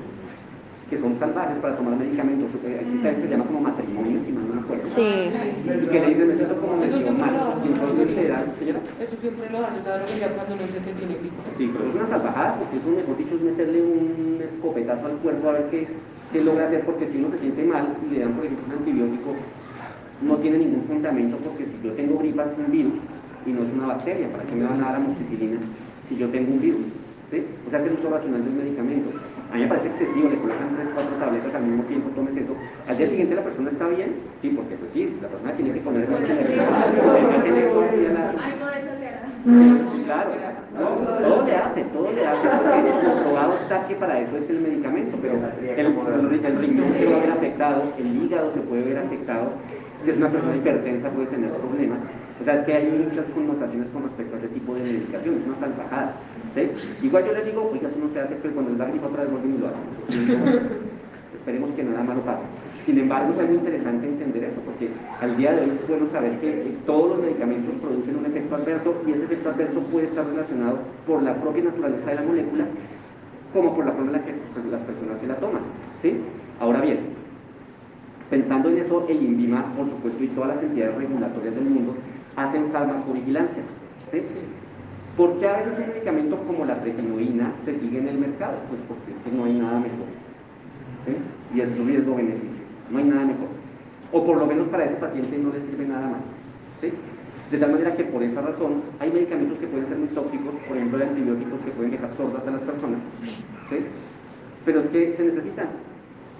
[0.89, 2.53] que son salvajes para tomar medicamentos.
[2.53, 4.85] Existe algo que se llama como matrimonio, si mal no me acuerdo.
[4.93, 5.01] Sí.
[5.01, 7.33] Y que le dicen, me siento como medio mal.
[7.65, 10.93] Y entonces le dan, señora, Eso siempre lo dan la droguería cuando no sé que
[10.93, 11.41] tiene gripe.
[11.57, 15.49] Sí, pero es una salvajada, porque eso, mejor dicho, es meterle un escopetazo al cuerpo
[15.49, 15.87] a ver qué,
[16.31, 18.73] qué logra hacer, porque si uno se siente mal y le dan, por ejemplo, un
[18.77, 19.33] antibiótico,
[20.21, 22.93] no tiene ningún fundamento, porque si yo tengo gripas, un virus,
[23.47, 25.57] y no es una bacteria, ¿para qué me van a dar amoxicilina
[26.09, 26.81] si yo tengo un virus?
[27.31, 27.43] ¿Sí?
[27.67, 29.09] O sea, hacer uso racional del medicamento.
[29.51, 32.53] A mí me parece excesivo, le colocan 3, 4 tabletas al mismo tiempo, tomes eso.
[32.87, 35.79] Al día siguiente la persona está bien, sí, porque pues sí, la persona tiene que
[35.79, 36.35] poner Algo de eso.
[40.07, 40.31] Claro,
[40.75, 40.87] no,
[41.19, 45.17] todo le hace, todo le hace, porque comprobado está que para eso es el medicamento,
[45.21, 45.85] pero el, el,
[46.45, 49.51] el riñón se va a ver afectado, el hígado se puede ver afectado,
[50.03, 51.99] si es una persona hipertensa puede tener problemas.
[52.39, 55.47] O sea, es que hay muchas connotaciones con respecto a ese tipo de medicación, es
[55.47, 56.13] una salvajada.
[56.53, 56.69] ¿sí?
[57.05, 59.23] Igual yo les digo, oiga, eso no se hace, pero cuando les da gripa otra
[59.23, 60.67] vez vuelven y lo hacen.
[61.33, 62.43] Esperemos que nada malo pase.
[62.85, 66.39] Sin embargo, es muy interesante entender eso, porque al día de hoy es bueno saber
[66.39, 70.25] que eh, todos los medicamentos producen un efecto adverso y ese efecto adverso puede estar
[70.25, 72.65] relacionado por la propia naturaleza de la molécula
[73.53, 75.61] como por la forma en la que pues, las personas se la toman.
[76.01, 76.17] ¿sí?
[76.59, 76.99] Ahora bien,
[78.29, 81.95] pensando en eso, el INVIMA, por supuesto, y todas las entidades regulatorias del mundo
[82.37, 83.63] hacen farmacovigilancia.
[84.11, 84.21] ¿sí?
[85.17, 88.53] ¿Por qué a veces un medicamento como la tretinoína se sigue en el mercado?
[88.69, 90.07] Pues porque es que no hay nada mejor.
[91.05, 91.57] ¿sí?
[91.57, 92.63] Y es un riesgo-beneficio.
[92.91, 93.49] No hay nada mejor.
[94.13, 96.21] O por lo menos para ese paciente no le sirve nada más.
[96.79, 96.93] ¿sí?
[97.51, 100.77] De tal manera que por esa razón hay medicamentos que pueden ser muy tóxicos, por
[100.77, 102.99] ejemplo, hay antibióticos que pueden dejar sordas a las personas.
[103.69, 103.77] ¿sí?
[104.63, 105.86] Pero es que se necesitan.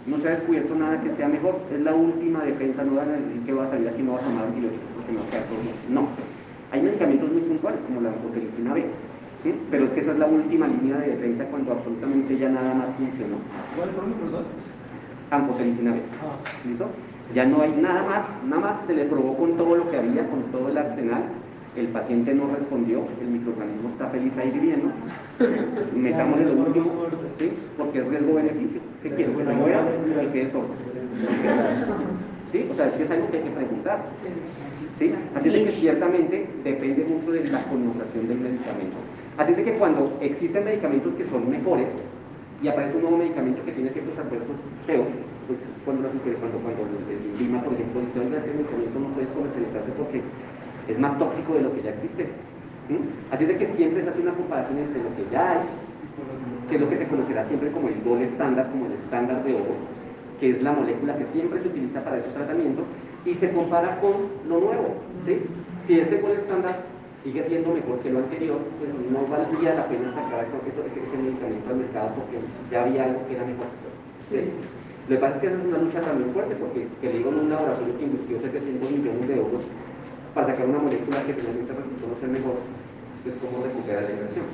[0.07, 1.59] No se ha descubierto nada que sea mejor.
[1.71, 4.19] Es la última defensa, no van a decir que va a salir aquí no va
[4.19, 5.71] a tomar antibióticos porque me va a quedar sordo.
[5.89, 6.07] No.
[6.71, 8.85] Hay medicamentos muy puntuales como la amphotericina B.
[9.43, 9.53] ¿sí?
[9.69, 12.95] Pero es que esa es la última línea de defensa cuando absolutamente ya nada más
[12.95, 13.35] funcionó.
[13.75, 14.45] ¿Cuál problema, perdón?
[15.31, 15.99] Amphotericina B.
[16.23, 16.39] Ah.
[16.67, 16.87] ¿Listo?
[17.35, 20.29] Ya no hay nada más, nada más se le probó con todo lo que había,
[20.29, 21.23] con todo el arsenal.
[21.75, 24.89] El paciente no respondió, el microorganismo está feliz ahí viviendo.
[25.95, 26.91] Metámosle lo último,
[27.37, 27.51] ¿sí?
[27.77, 28.81] Porque es riesgo-beneficio.
[29.07, 29.37] ¿Qué quiero?
[29.37, 29.83] Que se muera
[30.23, 30.51] y quede.
[32.51, 32.67] ¿Sí?
[32.71, 34.05] O sea, es que es algo que hay que preguntar.
[34.99, 35.13] ¿Sí?
[35.35, 38.97] Así de que ciertamente depende mucho de la connotación del medicamento.
[39.37, 41.87] Así de que cuando existen medicamentos que son mejores
[42.61, 45.07] y aparece un nuevo medicamento que tiene efectos adversos feos,
[45.45, 49.91] pues cuando, cuando, cuando el INVIMA, por ejemplo, dice, oiga, este medicamento no puede comercializarse
[49.95, 50.21] porque
[50.89, 52.25] es más tóxico de lo que ya existe.
[52.89, 53.31] ¿Mm?
[53.31, 55.67] Así de que siempre se hace una comparación entre lo que ya hay,
[56.69, 59.53] que es lo que se conocerá siempre como el gol estándar, como el estándar de
[59.53, 59.75] oro,
[60.39, 62.83] que es la molécula que siempre se utiliza para ese tratamiento,
[63.25, 64.13] y se compara con
[64.47, 64.95] lo nuevo.
[65.25, 65.41] ¿sí?
[65.85, 66.83] Si ese gol estándar
[67.23, 71.69] sigue siendo mejor que lo anterior, pues no valdría la pena sacar ese, ese medicamento
[71.69, 72.39] al mercado porque
[72.71, 73.67] ya había algo que era mejor.
[74.29, 74.47] ¿sí?
[75.07, 77.39] Lo que pasa es que es una lucha también fuerte, porque que le digo en
[77.39, 79.63] un laboratorio que invirtió 700 millones de euros
[80.33, 82.59] para sacar una molécula que finalmente resultó no ser mejor,
[83.27, 84.45] pues cómo recuperar la inversión.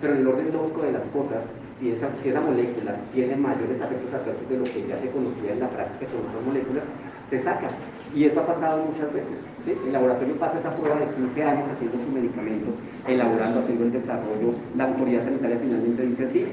[0.00, 1.42] Pero en el orden lógico de las cosas,
[1.80, 5.52] si esa, si esa molécula tiene mayores efectos adversos de lo que ya se conocía
[5.52, 6.84] en la práctica con otras moléculas,
[7.30, 7.68] se saca.
[8.14, 9.38] Y eso ha pasado muchas veces.
[9.66, 12.70] El laboratorio pasa esa prueba de 15 años haciendo su medicamento,
[13.08, 16.46] elaborando, haciendo el desarrollo, la autoridad sanitaria finalmente dice sí,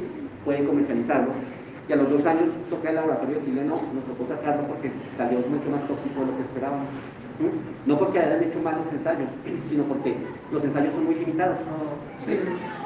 [0.44, 1.32] pueden comercializarlo.
[1.88, 5.40] Y a los dos años toca el laboratorio decirle no, nos tocó sacarlo porque salió
[5.40, 6.88] mucho más tóxico de lo que esperábamos.
[7.42, 7.50] ¿Sí?
[7.86, 9.30] No porque hayan hecho malos ensayos,
[9.70, 10.16] sino porque
[10.52, 11.58] los ensayos son muy limitados.
[12.26, 12.38] ¿sí?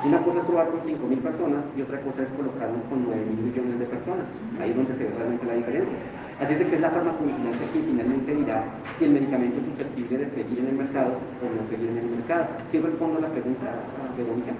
[0.06, 3.80] Una cosa es probar con 5.000 personas y otra cosa es colocarlo con 9.000 millones
[3.80, 4.26] de personas.
[4.60, 5.97] Ahí es donde se ve realmente la diferencia.
[6.39, 8.64] Así es de que es la farmacovigilancia quien finalmente dirá
[8.99, 12.10] si el medicamento es susceptible de seguir en el mercado o no seguir en el
[12.12, 12.47] mercado.
[12.72, 13.72] Si respondo a la pregunta,
[14.18, 14.51] Verónica.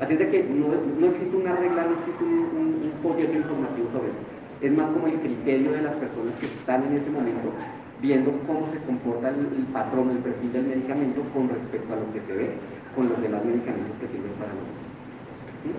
[0.00, 3.38] Así es de que no, no existe una regla, no existe un, un, un folleto
[3.38, 4.22] informativo sobre eso.
[4.60, 7.54] Es más como el criterio de las personas que están en ese momento
[8.04, 12.12] viendo cómo se comporta el, el patrón, el perfil del medicamento con respecto a lo
[12.12, 12.48] que se ve
[12.92, 14.84] con los demás medicamentos que sirven para nosotros.
[15.64, 15.72] ¿Sí?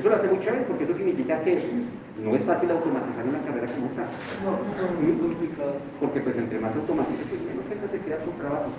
[0.00, 1.60] Eso lo hace muy chévere porque eso significa que
[2.24, 4.08] no es fácil automatizar una carrera como esta.
[4.40, 4.50] No,
[4.96, 5.76] muy complicado.
[6.00, 8.72] Porque pues entre más automatiza, pues menos gente se queda con trabajo.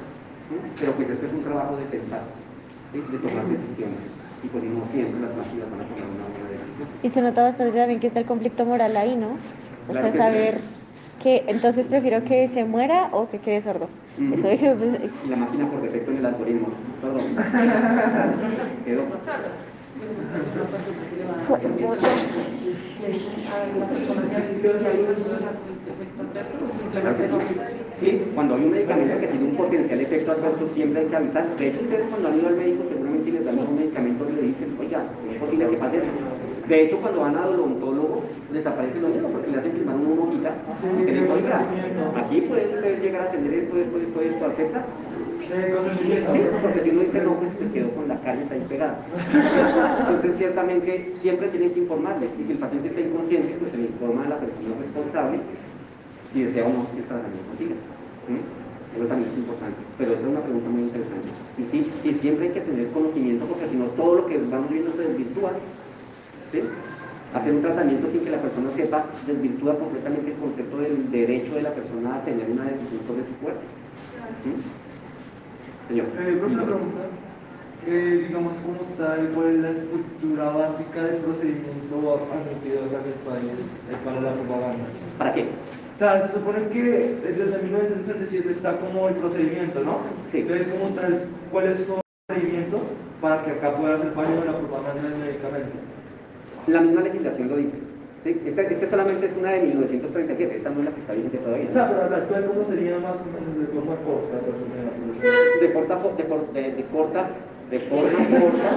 [0.50, 0.56] ¿sí?
[0.82, 2.26] Pero pues esto es un trabajo de pensar,
[2.90, 2.98] ¿sí?
[3.06, 4.02] de tomar decisiones.
[4.42, 6.88] Y pues no siempre las máquinas van a tomar una buena decisión.
[7.06, 9.38] Y se nota bastante también que está el conflicto moral ahí, ¿no?
[9.86, 10.79] O Claro sea, sí.
[11.20, 13.90] Que entonces prefiero que se muera o que quede sordo.
[14.34, 16.68] Eso dije, pues, Y la máquina por defecto en el algoritmo.
[17.02, 17.22] Perdón.
[18.86, 19.04] Quedó.
[28.00, 31.56] Sí, cuando hay un medicamento que tiene un potencial efecto adverso, siempre hay que avisar.
[31.58, 34.42] De hecho, ustedes cuando han ido al médico, seguramente les dan un medicamento y le
[34.44, 36.39] dicen, oiga, es posible que pase eso.
[36.70, 38.22] De hecho, cuando van al odontólogo,
[38.54, 40.54] les aparece lo mismo, porque le hacen firmar una hojita
[41.04, 41.66] que les oiga,
[42.16, 44.86] aquí puede usted llegar a tener esto, esto, esto, esto, acepta.
[45.50, 49.02] Sí, porque si uno dice no, pues se quedó con la caries ahí pegada.
[50.00, 52.30] Entonces, ciertamente, siempre tienen que informarles.
[52.40, 55.40] Y si el paciente está inconsciente, pues se le informa a la persona responsable
[56.32, 57.76] si desea o no que el tratamiento siga.
[58.96, 59.82] Eso también es importante.
[59.98, 61.30] Pero esa es una pregunta muy interesante.
[61.58, 64.70] Y sí, sí, siempre hay que tener conocimiento, porque si no, todo lo que vamos
[64.70, 65.52] viendo se desvirtúa.
[66.52, 66.64] ¿Sí?
[67.34, 71.62] Hacer un tratamiento sin que la persona sepa desvirtúa completamente el concepto del derecho de
[71.62, 73.62] la persona a tener una decisión sobre su cuerpo.
[74.44, 74.52] ¿sí?
[75.90, 76.08] Señor.
[76.20, 77.02] Eh, una pregunta.
[77.88, 83.98] Eh, digamos, como tal, ¿cuál es la estructura básica del procedimiento admitido acá en eh,
[84.04, 84.86] para la propaganda?
[85.18, 85.48] ¿Para qué?
[85.96, 90.00] O sea, se supone que desde 1937 está como el procedimiento, ¿no?
[90.32, 90.40] Sí.
[90.40, 92.80] Entonces, como tal, ¿cuál es su procedimiento
[93.22, 95.76] para que acá pueda ser baño de la propaganda del medicamento?
[96.70, 97.78] La misma legislación lo dice.
[98.24, 98.42] ¿sí?
[98.46, 101.68] Esta, esta solamente es una de 1937, esta no es la que está vigente todavía.
[101.70, 104.38] O sea, pero la actual, ¿cómo sería más o menos de forma corta?
[105.62, 107.30] de corta, de, cor- de- de corta,
[107.70, 108.70] de forma corta,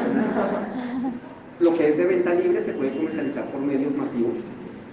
[1.61, 4.35] lo que es de venta libre se puede comercializar por medios masivos,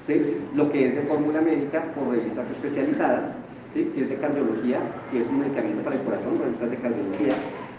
[0.08, 0.38] ¿sí?
[0.56, 3.24] lo que es de fórmula médica por revistas especializadas,
[3.74, 3.90] ¿sí?
[3.96, 4.80] si es de cardiología,
[5.12, 7.34] si es un medicamento para el corazón, revistas de cardiología,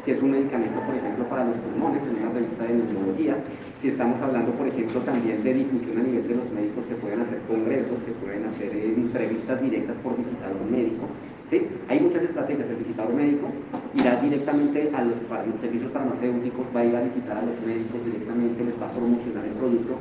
[0.04, 3.36] si es un medicamento, por ejemplo, para los pulmones, en una revista de neumología,
[3.82, 7.20] si estamos hablando, por ejemplo, también de difusión a nivel de los médicos, se pueden
[7.20, 11.04] hacer congresos, se pueden hacer eh, entrevistas directas por visitador médico,
[11.50, 11.66] ¿sí?
[11.88, 13.48] Hay muchas estrategias, el visitador médico
[13.94, 17.56] irá directamente a los, a los servicios farmacéuticos, va a ir a visitar a los
[17.64, 19.96] médicos directamente, les va a promocionar el producto,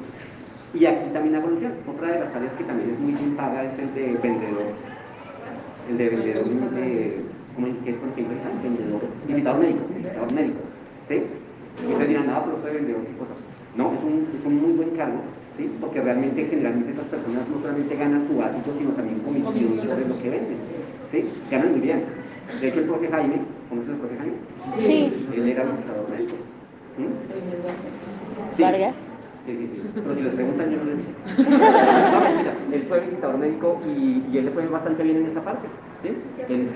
[0.74, 1.74] y aquí también la evolución.
[1.88, 4.70] Otra de las áreas que también es muy bien paga es el de vendedor.
[5.90, 7.24] El de vendedor, de,
[7.60, 8.36] ¿cómo es que es por ejemplo?
[8.40, 10.60] El vendedor, visitador médico, visitador médico.
[11.10, 11.16] ¿Sí?
[11.20, 13.36] Y ustedes dirán, nada, pero soy vendedor, ¿qué cosa?
[13.76, 15.20] No, es un, es un muy buen cargo,
[15.58, 15.70] ¿sí?
[15.80, 20.16] Porque realmente, generalmente esas personas no solamente ganan su básico, sino también comisión sobre lo
[20.22, 20.58] que venden.
[21.12, 21.26] ¿Sí?
[21.52, 22.04] Ganan muy bien.
[22.62, 23.36] De hecho, el profe Jaime,
[23.70, 24.38] ¿conoces al profe Jaime?
[24.80, 25.28] Sí.
[25.36, 26.36] Él era visitador médico.
[26.98, 28.56] ¿Mm?
[28.56, 28.62] Sí.
[28.64, 28.96] Vargas.
[29.46, 29.90] Sí, sí, sí.
[29.96, 31.12] Pero si les preguntan, yo no les digo.
[32.12, 32.54] No, mentira.
[32.72, 35.68] Él fue visitador médico y, y él le fue bastante bien en esa parte.
[36.04, 36.10] ¿sí?
[36.50, 36.70] Él-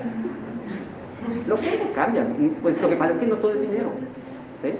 [1.46, 2.26] Los tiempos cambian.
[2.62, 3.90] Pues lo que pasa es que no todo es dinero.
[4.62, 4.70] ¿sí?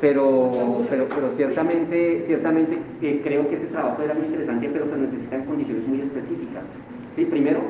[0.00, 4.96] Pero, pero, pero ciertamente, ciertamente eh, creo que ese trabajo era muy interesante, pero se
[4.96, 6.64] necesitan condiciones muy específicas.
[7.14, 7.24] ¿sí?
[7.26, 7.60] Primero,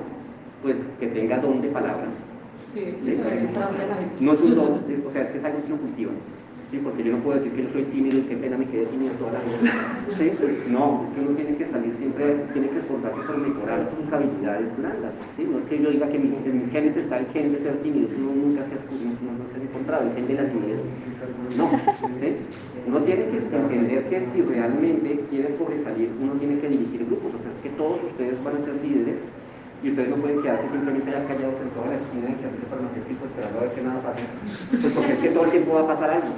[0.63, 2.05] pues que tenga don de palabra.
[2.73, 2.95] Sí.
[4.21, 6.15] No es un don, es- o sea, es que es algo que lo cultivan.
[6.71, 6.79] ¿Sí?
[6.83, 9.15] Porque yo no puedo decir que yo soy tímido y qué pena me quedé tímido
[9.15, 9.59] toda la vida.
[10.19, 10.33] ¿sí?
[10.71, 14.77] No, es que uno tiene que salir siempre, tiene que esforzarse por mejorar sus habilidades
[14.79, 15.13] blandas.
[15.37, 15.49] ¿sí?
[15.51, 18.09] No es que yo diga que en mis genes está el gen de ser tímido,
[18.19, 20.81] uno nunca se ha, no, se ha encontrado, el gen de la timidez.
[21.57, 21.71] No.
[22.87, 27.43] Uno tiene que entender que si realmente quiere sobresalir, uno tiene que dirigir grupos, o
[27.43, 29.19] sea, que todos ustedes van a ser líderes
[29.83, 33.25] y ustedes no pueden quedarse simplemente allá callados en toda la esquina del servicio farmacéutico
[33.25, 34.23] esperando a ver que nada pase.
[34.71, 36.29] Pues porque es que todo el tiempo va a pasar algo.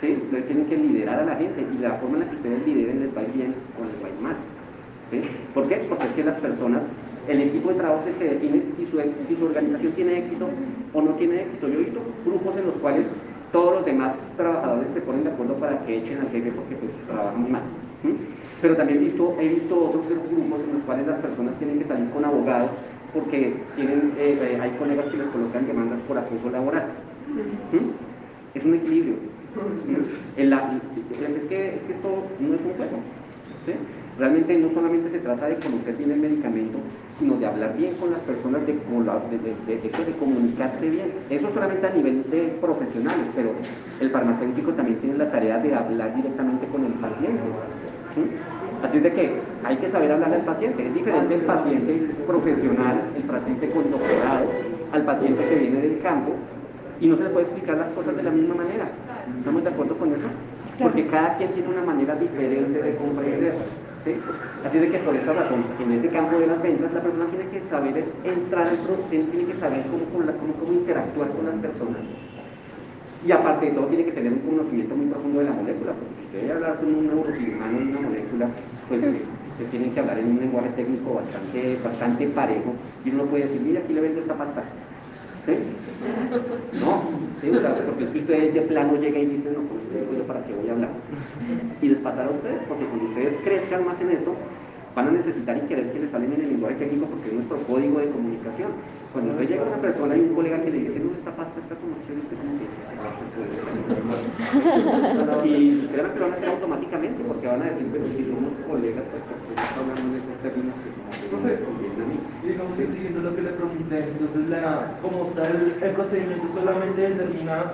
[0.00, 0.18] ¿Sí?
[0.22, 3.00] Ustedes tienen que liderar a la gente y la forma en la que ustedes lideren
[3.00, 4.36] les va a ir bien o les va a ir mal.
[5.10, 5.20] ¿sí?
[5.54, 5.76] ¿Por qué?
[5.88, 6.82] Porque es que las personas,
[7.28, 10.48] el equipo de trabajo se define si su, organización tiene éxito
[10.92, 11.68] o no tiene éxito.
[11.68, 13.06] Yo he visto grupos en los cuales
[13.52, 16.92] todos los demás trabajadores se ponen de acuerdo para que echen al jefe porque pues
[17.06, 17.62] trabajan muy mal.
[18.60, 21.86] Pero también he visto, he visto otros grupos en los cuales las personas tienen que
[21.86, 22.70] salir con abogados
[23.12, 26.86] porque tienen, eh, eh, hay colegas que les colocan demandas por acoso laboral.
[28.54, 29.14] Es un equilibrio.
[31.18, 32.08] Es, que, es que esto
[32.40, 32.98] no es un juego.
[34.18, 36.78] Realmente no solamente se trata de conocer bien el medicamento,
[37.18, 38.78] sino de hablar bien con las personas, de, de,
[39.66, 41.12] de, de- comunicarse bien.
[41.30, 43.50] Eso solamente a nivel de profesionales, pero
[44.00, 47.42] el farmacéutico también tiene la tarea de hablar directamente con el paciente.
[48.14, 48.22] ¿sí?
[48.82, 49.30] Así es de que
[49.64, 50.86] hay que saber hablar al paciente.
[50.86, 51.92] Es diferente el paciente
[52.26, 54.50] profesional, el paciente con doctorado,
[54.92, 56.32] al paciente que viene del campo
[57.00, 58.88] y no se le puede explicar las cosas de la misma manera.
[59.38, 60.28] ¿Estamos de acuerdo con eso?
[60.78, 63.54] Porque cada quien tiene una manera diferente de comprender.
[64.04, 64.14] ¿sí?
[64.64, 67.50] Así de que por esa razón, en ese campo de las ventas, la persona tiene
[67.50, 68.68] que saber entrar,
[69.10, 72.02] tiene que saber cómo, cómo, cómo interactuar con las personas.
[73.26, 76.14] Y aparte de todo, tiene que tener un conocimiento muy profundo de la molécula, porque
[76.30, 78.46] si usted hablar con un neurocirujano de una molécula,
[78.88, 82.74] pues usted tiene que hablar en un lenguaje técnico bastante, bastante parejo,
[83.04, 84.62] y uno puede decir, mira, aquí le vendo esta pasta,
[86.72, 87.02] no,
[87.40, 87.50] ¿sí?
[87.86, 89.82] porque es que usted de plano llega y dice, no, pues
[90.16, 90.90] yo para qué voy a hablar.
[91.80, 94.34] Y les pasará a ustedes, porque cuando ustedes crezcan más en esto,
[94.98, 97.58] van a necesitar y querer que les salen en el lenguaje técnico porque es nuestro
[97.70, 98.72] código de comunicación.
[99.12, 101.60] Cuando usted llega a una persona y un colega que le dice, no, esta pasta
[101.60, 102.66] está como chévere, usted como que
[105.46, 108.52] Y créanme que lo van a hacer automáticamente porque van a decir, pero si somos
[108.66, 110.90] colegas, pues porque está hablando de esos términos que
[111.30, 112.18] no me convienen a mí.
[112.42, 117.70] Digamos que siguiendo lo que le pregunté, entonces la, como tal el procedimiento solamente determina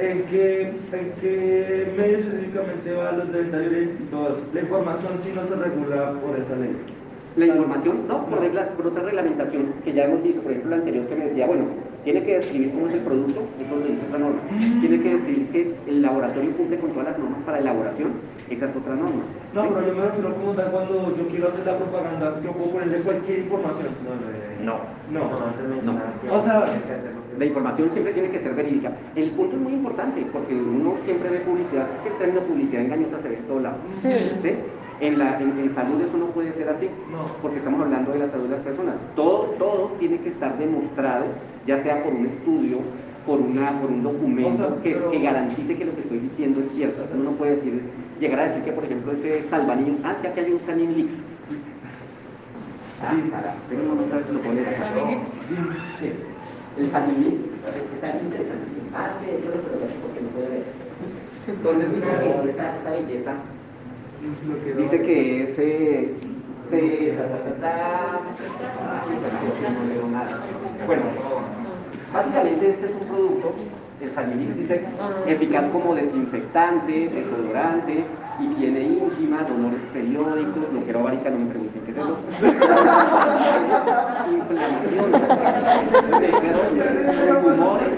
[0.00, 4.42] en qué, en qué medios específicamente va los de y todo eso.
[4.54, 6.76] La información sí no se regula por esa ley.
[7.36, 10.76] La información, no, por, reglas, por otra reglamentación que ya hemos visto, por ejemplo, la
[10.78, 11.64] anterior que me decía, bueno,
[12.02, 14.40] tiene que describir cómo es el producto, eso lo dice otra norma.
[14.80, 18.12] Tiene que describir que el laboratorio cumple con todas las normas para elaboración,
[18.50, 19.22] esa es otra norma.
[19.54, 22.70] No, pero yo me refiero como tal cuando yo quiero hacer la propaganda, yo puedo
[22.72, 23.88] ponerle cualquier información.
[24.02, 24.49] No, no, no.
[24.64, 24.76] No.
[26.30, 26.66] O sea,
[27.38, 28.92] la información siempre tiene que ser verídica.
[29.14, 32.82] El punto es muy importante porque uno siempre ve publicidad, es que el término publicidad
[32.82, 33.76] engañosa se ve en todo lado.
[34.02, 34.50] ¿sí?
[35.00, 36.88] En, la, en, salud eso no puede ser así,
[37.40, 38.96] porque estamos hablando de la salud de las personas.
[39.16, 41.24] Todo, todo tiene que estar demostrado,
[41.66, 42.78] ya sea por un estudio,
[43.26, 47.06] por, una, por un documento que, que, garantice que lo que estoy diciendo es cierto.
[47.14, 47.80] Uno no puede decir,
[48.20, 51.22] llegar a decir que, por ejemplo, ese salvanillo, ah, que aquí hay un Sanin Leaks.
[53.02, 54.66] Ah, cara, pero no sabes si lo pones.
[55.98, 56.12] Sí.
[56.76, 57.44] El Leaks,
[57.94, 58.66] está interesante.
[58.94, 60.64] Ah, sí, yo lo ver porque no puede ver.
[61.46, 63.34] Entonces, dice esa, esa belleza
[64.76, 66.14] Dice que ese
[66.68, 67.14] se
[70.86, 71.02] bueno,
[72.12, 73.54] básicamente este es un producto,
[74.02, 74.84] el Salinix dice
[75.26, 78.04] eficaz como desinfectante, desodorante,
[78.40, 82.18] higiene íntima, dolores periódicos, lo que era varica, no me pregunten qué es eso.
[84.30, 85.12] Inflamación,
[87.42, 87.88] tumores,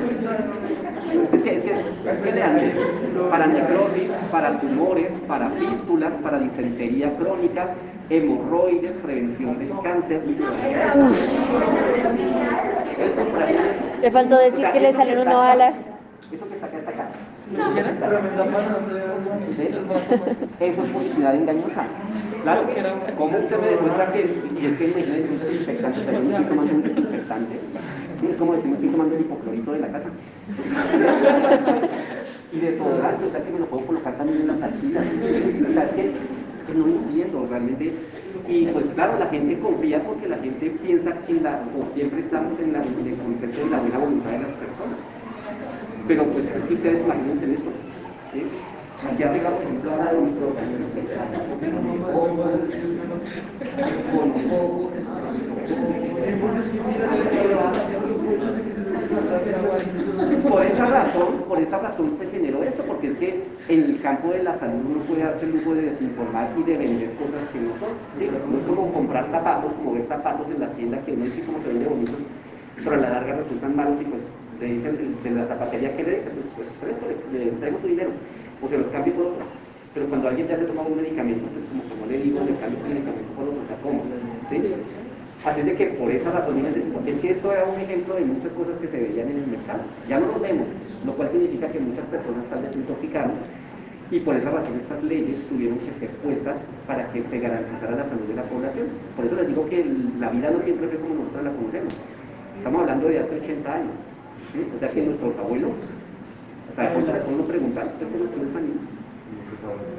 [1.33, 2.33] es que, es que, es que
[3.31, 7.69] para necrosis, para tumores, para fístulas, para disentería crónica,
[8.11, 10.23] hemorroides, prevención del cáncer.
[14.01, 15.92] Le faltó decir que le salieron unas alas.
[16.33, 17.09] Eso que está acá está acá.
[20.61, 21.85] Eso es publicidad engañosa.
[22.43, 22.63] Claro,
[23.19, 24.21] ¿cómo usted me demuestra que,
[24.61, 27.55] y es que imagínese un desinfectante, también estoy tomando un desinfectante?
[28.31, 30.09] Es como decir, estoy tomando el hipoclorito de la casa.
[32.53, 35.05] y desodorante, o sea que me lo puedo colocar también en las axilas.
[35.05, 37.93] O sea, es que, es que no entiendo realmente.
[38.49, 42.59] Y pues claro, la gente confía porque la gente piensa que la, o siempre estamos
[42.59, 44.99] en, la, en el concepto de la buena voluntad de las personas.
[46.09, 47.71] Pero pues es que ustedes imagínense esto.
[48.33, 48.43] ¿sí?
[49.13, 50.19] Aquí arriba, por ejemplo, habla de.
[60.49, 64.31] Por esa razón, por esa razón se generó eso, porque es que en el campo
[64.33, 67.61] de la salud uno puede darse el lujo de desinformar y de vender cosas que
[67.61, 67.91] no son.
[68.19, 68.29] ¿sí?
[68.51, 71.59] No es como comprar zapatos, como ver zapatos en la tienda que no dice cómo
[71.63, 72.13] se vende bonito,
[72.77, 74.23] pero a la larga resultan malos y pues
[74.61, 76.95] le dicen de la zapatería que le dicen, pues, pues
[77.33, 78.11] le, traigo su dinero,
[78.63, 79.45] o se los cambio por otro.
[79.95, 82.89] Pero cuando alguien ya se toma un medicamento, pues como le digo, le cambio su
[82.89, 84.03] medicamento por otro, o sea, ¿cómo?
[84.49, 84.57] ¿Sí?
[85.45, 88.79] Así de que por esa razón, es que esto era un ejemplo de muchas cosas
[88.81, 89.81] que se veían en el mercado.
[90.09, 90.69] Ya no lo vemos,
[91.05, 93.35] lo cual significa que muchas personas están desintoxicando
[94.13, 98.05] y por esa razón estas leyes tuvieron que ser puestas para que se garantizara la
[98.05, 98.89] salud de la población.
[99.17, 99.85] Por eso les digo que
[100.21, 101.95] la vida no siempre fue como nosotros la conocemos.
[102.59, 103.95] Estamos hablando de hace 80 años.
[104.53, 106.93] O sea que nuestros abuelos, o sea,
[107.27, 108.85] uno preguntar, ¿usted conoce los animales?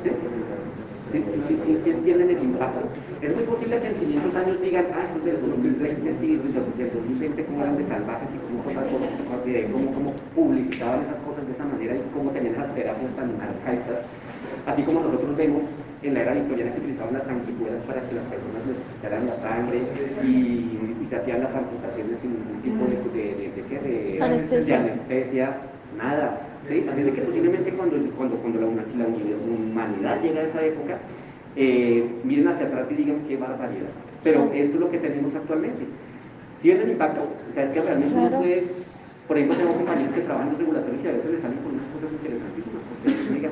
[0.03, 0.09] ¿Sí?
[1.11, 2.85] Sí, sí, sí, sí, entienden el impacto.
[3.21, 6.53] Es muy posible que en 500 años digan, ah, eso es del 2020, sí, del
[6.53, 11.95] 2020, cómo eran de salvajes y cómo, cómo, cómo publicitaban esas cosas de esa manera
[11.95, 14.05] y cómo tenían esas terapias tan arcaicas.
[14.65, 15.63] Así como nosotros vemos
[16.03, 19.35] en la era victoriana que utilizaban las sanguijuelas para que las personas les quitaran la
[19.39, 19.79] sangre
[20.23, 24.79] y, se hacían las amputaciones sin ningún tipo de, de, de, anestesia.
[24.79, 25.57] anestesia,
[25.95, 26.41] nada.
[26.67, 26.85] ¿sí?
[26.89, 30.97] Así de que posiblemente cuando, cuando, cuando la, la, humanidad llega a esa época,
[31.55, 33.89] eh, miren hacia atrás y digan qué barbaridad.
[34.23, 35.85] Pero esto es lo que tenemos actualmente.
[36.61, 38.63] Si ven el impacto, o sea, es que realmente uno puede,
[39.27, 41.73] por ejemplo, tengo compañeros que trabajan en los regulatorios y a veces les salen con
[41.73, 42.81] unas cosas interesantísimas.
[43.03, 43.49] Porque,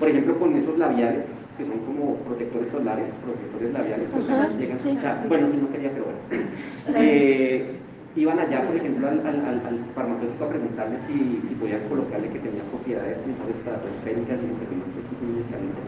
[0.00, 1.26] por ejemplo, con esos labiales,
[1.58, 4.98] que son como protectores solares, protectores labiales, pues, llegan, sí.
[5.28, 6.20] bueno, si no quería, pero bueno.
[6.96, 7.76] Eh,
[8.16, 9.60] iban allá, por ejemplo, al, al,
[9.94, 15.84] farmacéutico a preguntarle si, si podían colocarle que tenía propiedades mejores estratosféricas y medicamentos.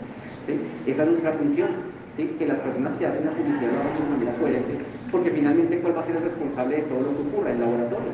[0.47, 0.53] ¿sí?
[0.87, 1.71] Esa es nuestra función,
[2.17, 2.37] ¿sí?
[2.39, 4.75] que las personas que hacen la publicidad lo hagan de manera coherente,
[5.11, 7.51] porque finalmente, ¿cuál va a ser el responsable de todo lo que ocurra?
[7.51, 8.13] El laboratorio.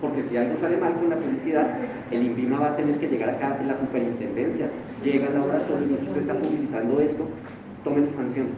[0.00, 1.66] Porque si algo sale mal con la publicidad,
[2.10, 4.68] el INVIMA va a tener que llegar acá en la superintendencia,
[5.02, 7.24] llega al laboratorio y usted está publicitando esto,
[7.82, 8.48] tome su sanción.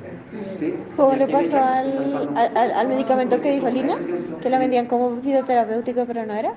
[0.58, 0.74] ¿sí?
[0.96, 3.98] ¿Cómo le pasó al, al, al, medicamento que dijo Lina?
[4.40, 6.52] Que la vendían como fitoterapéutico, pero no era.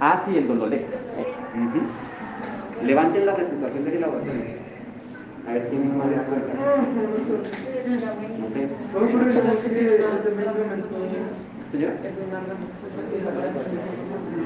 [0.00, 0.82] Ah, sí, el Dololec.
[0.82, 2.86] Uh -huh.
[2.86, 4.62] Levanten la reputación del laboratorio.
[5.48, 6.52] A ver quién más le suelta.
[8.38, 8.68] No sé.
[11.72, 13.32] Este medicamento Señora.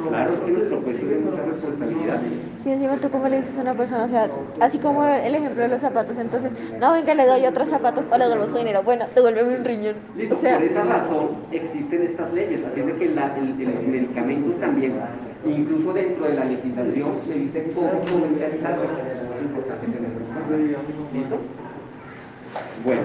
[0.08, 2.20] Claro, es que nuestro puesto tiene mucha responsabilidad.
[2.62, 4.28] Sí, encima tú como le dices a una persona, o sea,
[4.60, 8.18] así como el ejemplo de los zapatos, entonces, no, venga, le doy otros zapatos para
[8.18, 9.96] le devuelvo su dinero, bueno, devuélveme un riñón.
[10.16, 14.52] Listo, o sea, por esa razón existen estas leyes, de que la, el, el, medicamento
[14.60, 14.94] también,
[15.44, 18.84] incluso dentro de la legislación, se dice cómo comercializarlo.
[18.84, 20.20] Es importante tenerlo.
[21.12, 21.38] ¿Listo?
[22.84, 23.02] Bueno.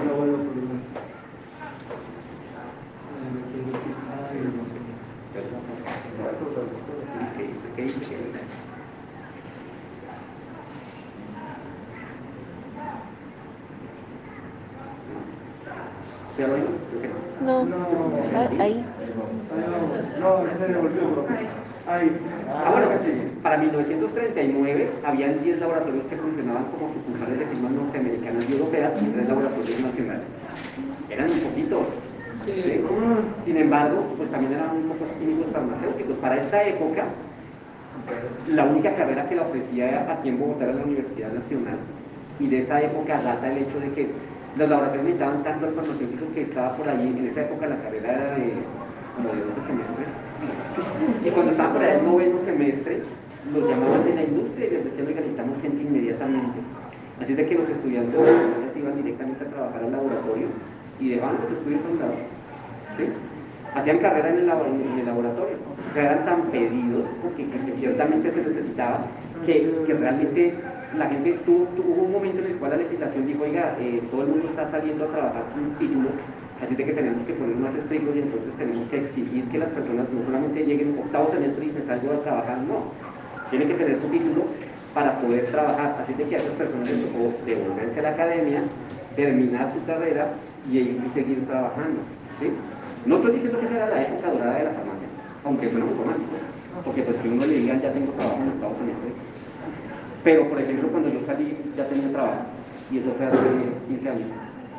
[7.82, 8.16] ¿Qué dice que
[16.38, 16.70] ¿Ya lo oímos?
[17.40, 18.84] no, No, ahí.
[20.20, 21.26] no, se devolvió.
[21.88, 22.16] Ahí.
[22.48, 22.86] Ah, bueno,
[23.42, 29.06] para 1939 habían 10 laboratorios que funcionaban como sucursales de firmas norteamericanas y europeas y
[29.06, 30.22] 3 laboratorios nacionales.
[31.10, 31.86] Eran un poquito.
[32.46, 32.80] ¿sí?
[33.44, 36.16] Sin embargo, pues también eran un poco químicos farmacéuticos.
[36.18, 37.06] Para esta época,
[38.48, 41.78] la única carrera que la ofrecía aquí en Bogotá era la Universidad Nacional.
[42.40, 44.08] Y de esa época data el hecho de que
[44.56, 47.08] los laboratorios necesitaban tanto al farmacéutico que estaba por allí.
[47.08, 48.52] En esa época la carrera era de
[49.16, 50.08] como de 12 semestres.
[51.24, 53.02] Y cuando estaban por allá el noveno semestre,
[53.52, 56.58] los llamaban de la industria y les decían, oiga, necesitamos gente inmediatamente.
[57.20, 60.46] Así de que los estudiantes de iban directamente a trabajar al laboratorio
[60.98, 63.31] y dejaban los estudios a.
[63.74, 65.56] Hacían carrera en el, laboratorio.
[65.96, 69.06] Eran tan pedidos porque que, que ciertamente se necesitaba
[69.46, 70.54] que, que realmente
[70.96, 74.22] la gente tuvo, hubo un momento en el cual la legislación dijo, oiga, eh, todo
[74.22, 76.10] el mundo está saliendo a trabajar sin título,
[76.62, 79.68] así de que tenemos que poner más estrictos y entonces tenemos que exigir que las
[79.70, 82.92] personas no solamente lleguen octavo semestre y me salgo a trabajar, no,
[83.50, 84.44] tienen que tener su título
[84.92, 88.62] para poder trabajar, así de que a esas personas les tocó devolverse a la academia,
[89.16, 90.28] terminar su carrera
[90.70, 92.00] y ahí seguir trabajando.
[92.38, 92.52] ¿sí?
[93.06, 95.08] No estoy diciendo que sea la época dorada de la farmacia,
[95.44, 96.36] aunque suena muy romántico,
[96.84, 99.12] porque pues que uno le diga ya tengo trabajo en el octavo semestre,
[100.24, 102.42] pero, por ejemplo, cuando yo salí ya tenía trabajo,
[102.92, 103.38] y eso fue hace
[103.88, 104.28] 15 años.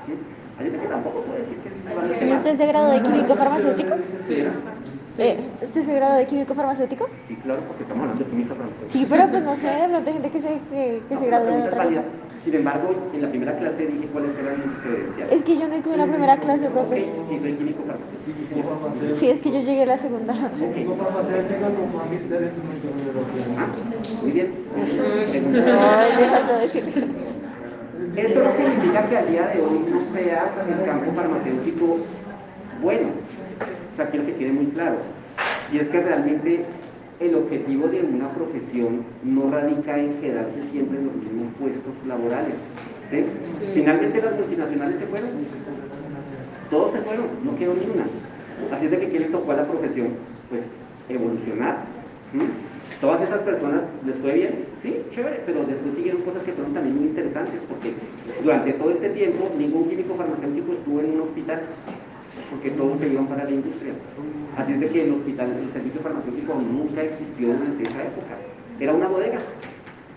[0.06, 0.14] ¿sí?
[0.60, 2.26] Así que tampoco puedo decir que...
[2.26, 3.96] ¿Y usted se graduó de químico farmacéutico?
[4.28, 4.46] Sí.
[5.18, 7.08] Eh, ¿Usted se graduó de químico farmacéutico?
[7.28, 8.90] Sí, claro, porque estamos hablando de química farmacéutica.
[8.90, 11.30] Sí, pero pues no sé, de pronto hay gente que se, que, que No, se
[11.30, 12.02] la gradúa de otra cosa.
[12.44, 15.34] Sin embargo, en la primera clase dije cuáles eran mis credenciales.
[15.34, 17.04] Es que yo no estuve en la primera clase, profe.
[17.30, 19.16] sí, soy químico farmacéutico.
[19.20, 20.34] Sí, es que yo llegué a la segunda.
[20.34, 23.46] Químico farmacéutico con magister en microbiología.
[23.60, 23.68] Ah,
[24.22, 24.52] muy bien.
[25.80, 26.84] Ay, déjalo decir.
[28.16, 31.98] Esto no significa que al día de hoy no sea el campo farmacéutico
[32.84, 33.08] bueno.
[33.94, 34.98] O sea, quiero que quede muy claro.
[35.72, 36.66] Y es que realmente
[37.20, 42.56] el objetivo de una profesión no radica en quedarse siempre en los mismos puestos laborales.
[43.10, 43.24] ¿sí?
[43.74, 45.30] Finalmente las multinacionales se fueron.
[46.70, 48.06] Todos se fueron, no quedó ni una.
[48.72, 50.10] Así es de que ¿qué le tocó a la profesión?
[50.50, 50.62] Pues
[51.10, 51.86] evolucionar.
[53.00, 56.98] Todas esas personas les fue bien, sí, chévere, pero después siguieron cosas que fueron también
[56.98, 57.94] muy interesantes, porque
[58.42, 61.62] durante todo este tiempo ningún químico farmacéutico estuvo en un hospital,
[62.50, 63.94] porque todos se iban para la industria.
[64.58, 68.38] Así es de que el hospital, el servicio farmacéutico nunca existió durante esa época.
[68.80, 69.40] Era una bodega.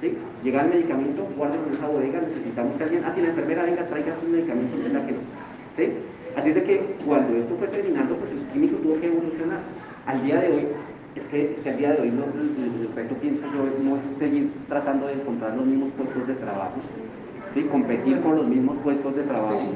[0.00, 0.14] ¿sí?
[0.44, 3.86] Llegaba el medicamento, guarden en esa bodega, necesitamos que alguien, ah, si la enfermera venga,
[3.86, 5.22] traiga sus medicamentos, es que no.
[5.76, 5.88] ¿sí?
[6.36, 9.60] Así es de que cuando esto fue terminando, pues el químico tuvo que evolucionar.
[10.04, 10.66] Al día de hoy,
[11.16, 14.50] es que, que al día de hoy no, el reto, pienso yo, no es seguir
[14.68, 16.76] tratando de encontrar los mismos puestos de trabajo,
[17.54, 17.62] ¿sí?
[17.62, 19.72] competir con los mismos puestos de trabajo,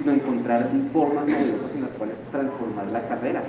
[0.00, 3.42] sino encontrar formas novedosas en las cuales transformar la carrera.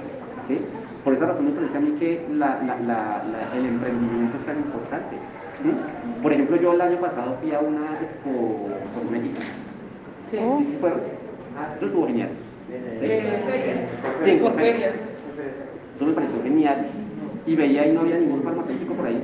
[0.48, 0.60] ¿sí?
[1.04, 4.58] Por esa razón me parece a mí que la, la, la, el emprendimiento es tan
[4.58, 5.16] importante.
[6.22, 9.42] Por ejemplo, yo el año pasado fui a una expo cosmética.
[10.30, 10.38] Sí.
[10.42, 10.62] Oh.
[10.80, 11.00] ¿Fueron?
[11.58, 12.30] Ah, eso estuvo genial.
[12.68, 14.94] Sí, ferias.
[15.96, 16.88] Eso me pareció genial.
[17.46, 19.24] Y veía y no había ningún farmacéutico por ahí.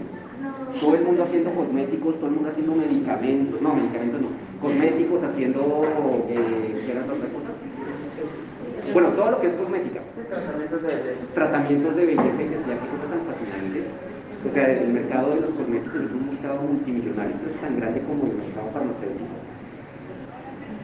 [0.80, 4.28] Todo el mundo haciendo cosméticos, todo el mundo haciendo medicamentos, no, medicamentos no,
[4.62, 5.60] cosméticos, haciendo,
[6.28, 7.52] eh, ¿qué era otra cosa?
[8.94, 10.02] Bueno, todo lo que es cosmética.
[10.28, 13.80] Tratamientos de Tratamientos de belleza y decía, qué cosa tan fascinante.
[14.44, 18.28] O sea, el mercado de los cosméticos es un mercado multimillonario, es tan grande como
[18.28, 19.36] el mercado farmacéutico.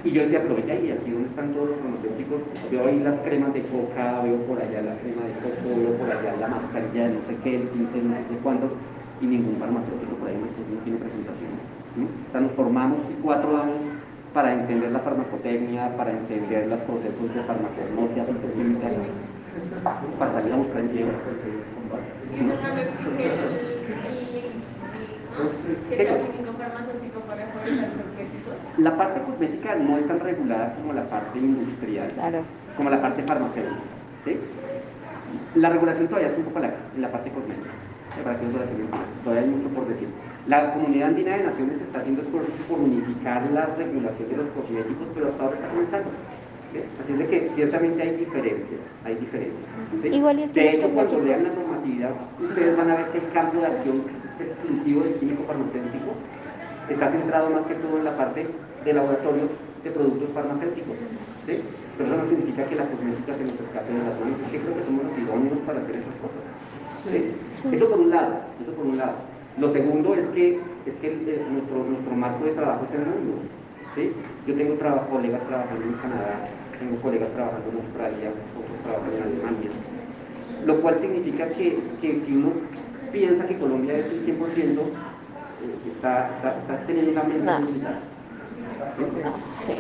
[0.04, 2.42] Y yo decía, pero venga, ¿y aquí dónde están todos los farmacéuticos?
[2.72, 6.12] Veo ahí las cremas de coca, veo por allá la crema de coco, veo por
[6.12, 8.72] allá la mascarilla de no sé qué, el tinte de no sé cuántos,
[9.24, 11.52] y ningún farmacéutico por ahí no, no tiene presentación.
[11.96, 12.04] ¿no?
[12.06, 13.80] O sea, nos formamos cuatro años
[14.34, 18.26] para entender la farmacotecnia, para entender los procesos de farmacognosia,
[20.20, 21.08] para salir a buscar empleo.
[28.78, 32.40] La parte cosmética no es tan regulada como la parte industrial, Claro.
[32.76, 33.76] como la parte farmacéutica.
[34.26, 34.38] ¿sí?
[35.56, 37.70] La regulación todavía es un poco laxa en la parte cosmética.
[38.22, 40.08] Parte de regulación es- todavía hay mucho por decir.
[40.48, 45.08] La comunidad andina de naciones está haciendo esfuerzos por unificar la regulación de los cosméticos,
[45.16, 46.10] pero hasta ahora está comenzando.
[46.74, 46.80] ¿sí?
[47.02, 49.66] Así es de que ciertamente hay diferencias, hay diferencias.
[50.02, 50.08] ¿sí?
[50.10, 52.12] Igual y es que de hecho, cuando lean la normatividad,
[52.42, 53.98] ustedes van a ver que el campo de acción
[54.40, 56.12] exclusivo del químico farmacéutico
[56.90, 58.46] está centrado más que todo en la parte
[58.84, 59.50] de laboratorios
[59.84, 60.96] de productos farmacéuticos.
[61.48, 61.60] ¿sí?
[61.98, 64.76] Pero eso no significa que la cosmética se nos escape de las manos, porque creo
[64.76, 66.42] que somos los idóneos para hacer esas cosas.
[67.12, 67.32] ¿Sí?
[67.72, 69.14] Eso por un lado, eso por un lado.
[69.60, 73.06] Lo segundo es que, es que el- el- nuestro, nuestro marco de trabajo es el
[73.06, 73.34] mundo.
[73.96, 74.12] ¿sí?
[74.48, 76.48] Yo tengo traba- colegas trabajando en Canadá,
[76.80, 79.70] tengo colegas trabajando en Australia, otros trabajan en Alemania,
[80.66, 82.52] lo cual significa que, que si uno
[83.12, 87.60] piensa que Colombia es el 100%, eh, está, está, está teniendo una mente No.
[88.98, 89.04] ¿sí?
[89.24, 89.74] No, sí.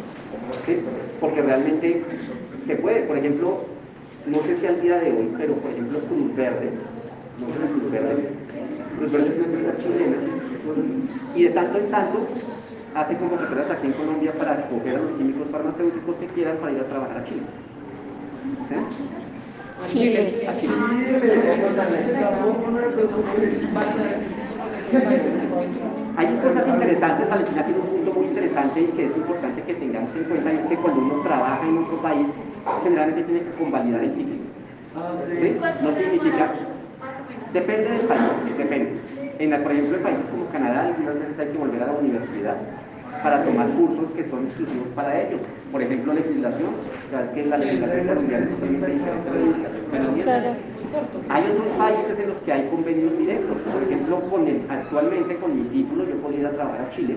[0.65, 0.79] ¿sí?
[1.19, 2.03] Porque realmente
[2.67, 3.65] se puede, por ejemplo,
[4.27, 6.69] no sé si al día de hoy, pero por ejemplo Cruz Verde,
[7.47, 8.03] no
[11.35, 12.19] y de tanto en tanto
[12.95, 16.79] hace convocatorias aquí en Colombia para acoger a los químicos farmacéuticos que quieran para ir
[16.79, 17.41] a trabajar a Chile.
[18.69, 19.95] ¿Sí?
[19.97, 20.47] Chile.
[20.47, 20.53] A
[26.15, 30.15] Hay cosas interesantes, Valentina tiene un punto muy interesante y que es importante que tengamos
[30.15, 32.27] en cuenta, y es que cuando uno trabaja en otro país,
[32.83, 34.43] generalmente tiene que convalidar el título.
[35.81, 36.53] No significa.
[37.53, 38.91] Depende del país, depende.
[39.39, 41.93] En la- por ejemplo, en países como Canadá, algunas veces hay que volver a la
[41.93, 42.57] universidad
[43.23, 45.39] para tomar cursos que son exclusivos para ellos.
[45.71, 46.69] Por ejemplo, legislación.
[47.11, 50.55] Sabes que la legislación colombiana es totalmente diferente a la legislación.
[51.29, 53.57] Hay otros países en los que hay convenios directos.
[53.73, 57.15] Por ejemplo, con el- actualmente con mi título yo podría ir a trabajar a Chile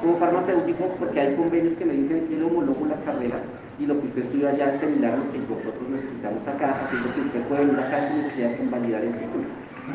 [0.00, 3.38] como farmacéutico porque hay convenios que me dicen que yo homologo la carrera
[3.78, 7.14] y lo que usted estudia allá es similar a lo que nosotros necesitamos acá, haciendo
[7.14, 9.44] que usted puede venir acá sin necesidad de convalidar el título.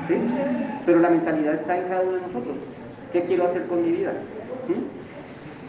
[0.07, 0.15] ¿Sí?
[0.85, 2.55] Pero la mentalidad está en cada uno de nosotros.
[3.11, 4.11] ¿Qué quiero hacer con mi vida?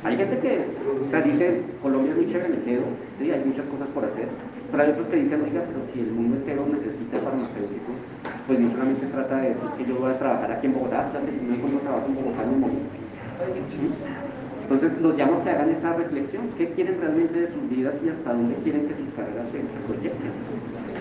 [0.04, 2.84] Hay gente que o dice, Colombia es muy chévere, me quedo,
[3.18, 4.28] sí, hay muchas cosas por hacer,
[4.70, 7.98] pero hay otros que dicen, oiga, pero si el mundo entero necesita farmacéuticos,
[8.46, 11.46] pues no solamente trata de decir que yo voy a trabajar aquí en Bogotá, si
[11.46, 12.78] no encuentro trabajo en Bogotá, me morí.
[13.74, 13.90] ¿Sí?
[14.62, 18.08] Entonces los llamo a que hagan esa reflexión, qué quieren realmente de sus vidas y
[18.10, 19.58] hasta dónde quieren que sus carreras se
[19.88, 20.30] proyecten.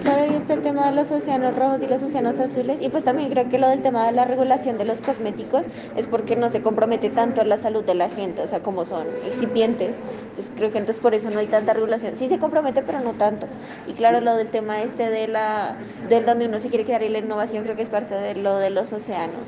[0.03, 2.77] Claro, y está el tema de los océanos rojos y los océanos azules.
[2.81, 5.65] Y pues también creo que lo del tema de la regulación de los cosméticos
[5.95, 9.05] es porque no se compromete tanto la salud de la gente, o sea, como son
[9.25, 9.95] excipientes.
[10.35, 12.15] Pues creo que entonces por eso no hay tanta regulación.
[12.15, 13.47] Sí se compromete, pero no tanto.
[13.87, 15.75] Y claro, lo del tema este de la,
[16.09, 18.57] del donde uno se quiere quedar y la innovación creo que es parte de lo
[18.57, 19.45] de los océanos.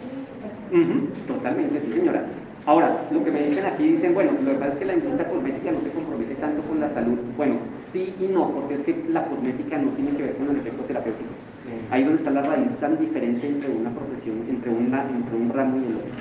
[1.28, 2.24] Totalmente, sí señora.
[2.66, 5.28] Ahora, lo que me dicen aquí, dicen, bueno, lo que pasa es que la industria
[5.30, 7.18] cosmética no se compromete tanto con la salud.
[7.36, 7.56] Bueno,
[7.92, 10.84] sí y no, porque es que la cosmética no tiene que ver con el efecto
[10.84, 11.34] terapéutico.
[11.92, 15.78] Ahí donde está la raíz tan diferente entre una profesión, entre, una, entre un ramo
[15.82, 16.14] y el otro.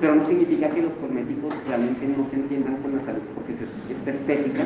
[0.00, 3.64] Pero no significa que los cosméticos realmente no se entiendan con la salud, porque es
[3.96, 4.64] esta estética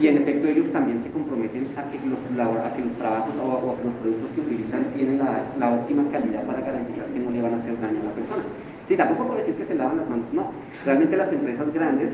[0.00, 3.32] y en efecto ellos también se comprometen a que los, labor- a que los trabajos
[3.40, 7.06] o, o a que los productos que utilizan tienen la, la óptima calidad para garantizar
[7.06, 8.44] que no le van a hacer daño a la persona.
[8.88, 10.50] Sí, tampoco puedo decir que se lavan las manos, no.
[10.84, 12.10] Realmente las empresas grandes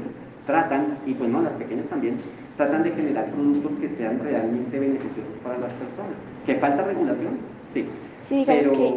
[0.47, 2.17] tratan, y pues no, las pequeñas también,
[2.57, 6.15] tratan de generar productos que sean realmente beneficiosos para las personas.
[6.47, 7.35] ¿Que falta regulación?
[7.75, 7.87] Sí.
[8.23, 8.95] Sí, pero, que-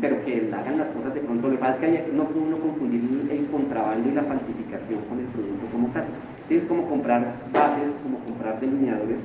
[0.00, 1.46] pero que hagan las cosas de pronto.
[1.48, 4.22] Lo que pasa es que hay- no puede uno confundir el- el contrabando y la
[4.24, 6.04] falsificación con el producto como tal.
[6.48, 9.18] Sí, es como comprar bases, como comprar delineadores.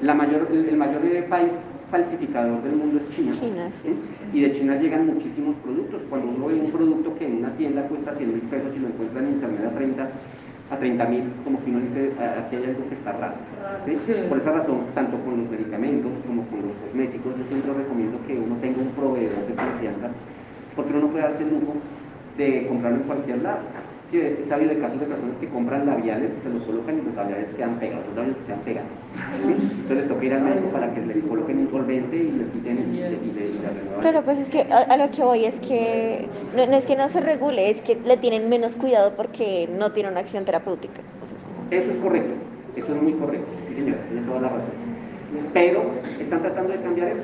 [0.00, 1.50] La mayor, el, el mayor eh, país
[1.90, 3.32] falsificador del mundo es China.
[3.32, 3.94] China, sí.
[4.32, 6.02] Y de China llegan muchísimos productos.
[6.08, 8.88] Cuando uno ve un producto que en una tienda cuesta 100 mil pesos y lo
[8.88, 10.10] encuentra en internet a 30
[10.70, 13.34] a 30 mil, como que uno dice, aquí hay algo que está raro.
[13.86, 13.96] ¿sí?
[14.28, 18.34] Por esa razón, tanto con los medicamentos como con los cosméticos, yo siempre recomiendo que
[18.34, 20.10] uno tenga un proveedor de confianza,
[20.74, 21.74] porque uno no puede darse el lujo
[22.36, 23.60] de comprarlo en cualquier lado.
[24.10, 27.02] Sí, he sabido de casos de personas que compran labiales y se los colocan y
[27.02, 28.90] los labiales quedan pegados, los labios quedan pegados.
[29.42, 32.94] Entonces les toca ir al médico para que les coloquen un solvente y les quiten
[32.94, 33.60] y, le, y.
[34.00, 36.94] Claro, pues es que a, a, lo que voy es que no, no, es que
[36.94, 41.00] no se regule, es que le tienen menos cuidado porque no tiene una acción terapéutica.
[41.72, 42.34] Eso es correcto,
[42.76, 44.70] eso es muy correcto, sí señora, tiene toda la razón.
[45.52, 45.82] Pero
[46.20, 47.22] están tratando de cambiar eso.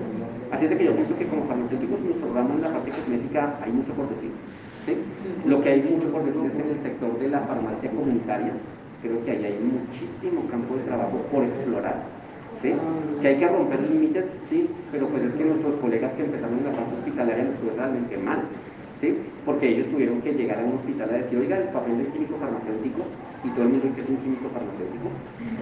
[0.51, 3.55] Así es de que yo pienso que como farmacéuticos nuestro ramo en la parte cosmética
[3.63, 4.33] hay mucho por decir.
[5.47, 8.53] Lo que hay mucho por decir es en el sector de la farmacia comunitaria.
[9.03, 12.03] Creo que ahí hay muchísimo campo de trabajo por explorar.
[12.63, 12.73] ¿sí?
[13.21, 16.65] Que hay que romper límites, sí, pero pues es que nuestros colegas que empezaron en
[16.65, 18.43] la parte hospitalaria les fue realmente mal.
[19.01, 19.19] ¿sí?
[19.45, 22.37] Porque ellos tuvieron que llegar a un hospital a decir, oiga, el papel del químico
[22.39, 23.03] farmacéutico,
[23.45, 25.11] y todo el mundo que es un químico farmacéutico,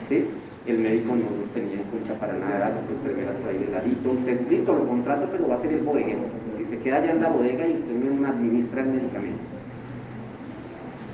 [0.08, 0.24] ¿sí?
[0.66, 4.10] El médico no lo tenía en cuenta para nada, las enfermeras por ahí de listo,
[4.10, 6.20] usted, listo, lo contrato, pero va a ser el bodeguero.
[6.58, 9.42] Si se queda allá en la bodega y usted me administra el medicamento.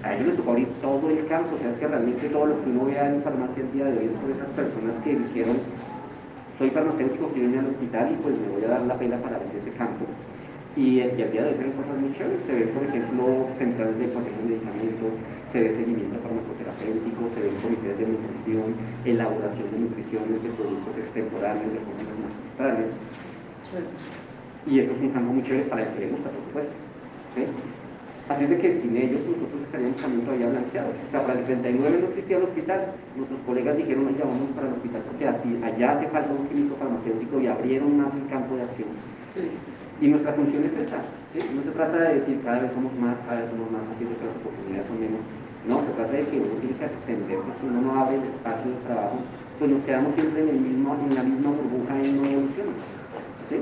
[0.02, 2.62] A ellos les tocó abrir todo el campo, o sea, es que realmente todo lo
[2.62, 5.56] que uno vea en farmacia el día de hoy es por esas personas que dijeron,
[6.58, 9.38] soy farmacéutico, quiero irme al hospital y pues me voy a dar la pena para
[9.38, 10.04] vender ese campo.
[10.76, 13.24] Y, y al día de hoy se ven cosas muy chéveres, se ven, por ejemplo,
[13.58, 15.10] centrales de protección de medicamentos,
[15.52, 18.74] se ve seguimiento farmacoterapéutico, se ven comités de nutrición,
[19.04, 22.90] elaboración de nutriciones, de productos extemporáneos, de fórmulas magistrales.
[24.66, 26.74] Y eso es un campo muy chévere para el que le gusta, por supuesto.
[27.34, 27.42] ¿sí?
[28.28, 30.94] Así es de que sin ellos nosotros estaríamos también todavía blanqueados.
[30.98, 32.80] O sea, para el 39 no existía el hospital.
[33.14, 36.74] Nuestros colegas dijeron, nos llamamos para el hospital porque así, allá hace falta un químico
[36.74, 38.88] farmacéutico y abrieron más el campo de acción.
[39.34, 39.46] Sí.
[40.00, 41.00] Y nuestra función es esa.
[41.32, 41.40] ¿sí?
[41.56, 44.26] No se trata de decir cada vez somos más, cada vez somos más, haciendo que
[44.28, 45.22] las oportunidades son menos.
[45.66, 48.70] No, se trata de que uno tiene que atender si uno no abre el espacio
[48.70, 49.18] de trabajo,
[49.58, 52.86] pues nos quedamos siempre en, el mismo, en la misma burbuja y no evolucionamos.
[53.50, 53.56] ¿sí?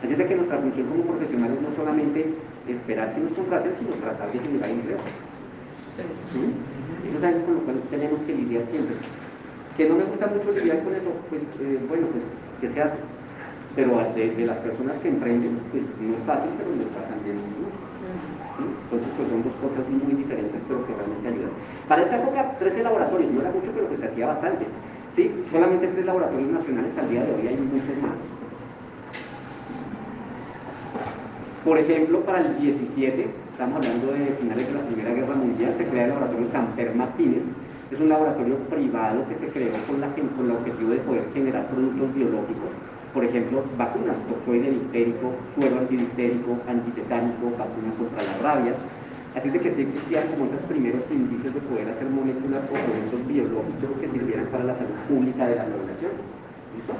[0.00, 2.18] Así es de que nuestra función como profesionales no solamente
[2.66, 4.98] esperar que nos contraten, sino tratar de generar empleo.
[6.32, 6.42] ¿Sí?
[7.10, 8.96] Eso es algo con lo cual tenemos que lidiar siempre.
[9.76, 12.24] Que no me gusta mucho lidiar con eso, pues eh, bueno, pues
[12.60, 12.96] que se hace
[13.74, 17.36] pero de, de, las personas que emprenden, pues no es fácil, pero les tratan bien.
[17.36, 17.72] ¿no?
[18.56, 18.64] ¿Sí?
[18.68, 21.52] Entonces, pues son dos cosas muy diferentes, pero que realmente ayudan.
[21.88, 24.66] Para esta época, 13 laboratorios, no era mucho, pero pues se hacía bastante.
[25.16, 25.30] ¿sí?
[25.50, 28.16] Solamente tres laboratorios nacionales al día de hoy hay muchos más.
[31.64, 35.86] Por ejemplo, para el 17, estamos hablando de finales de la Primera Guerra Mundial, se
[35.86, 37.44] crea el laboratorio Samper Martínez,
[37.90, 41.68] es un laboratorio privado que se creó con, la, con el objetivo de poder generar
[41.68, 42.70] productos biológicos
[43.12, 48.72] por ejemplo, vacunas, toxoide difterico, suero antidifterico, antitetánico, vacunas contra la rabia.
[49.36, 53.26] Así de que sí existían como esos primeros indicios de poder hacer moléculas o productos
[53.26, 56.12] biológicos que sirvieran para la salud pública de la población.
[56.76, 56.92] ¿Listo?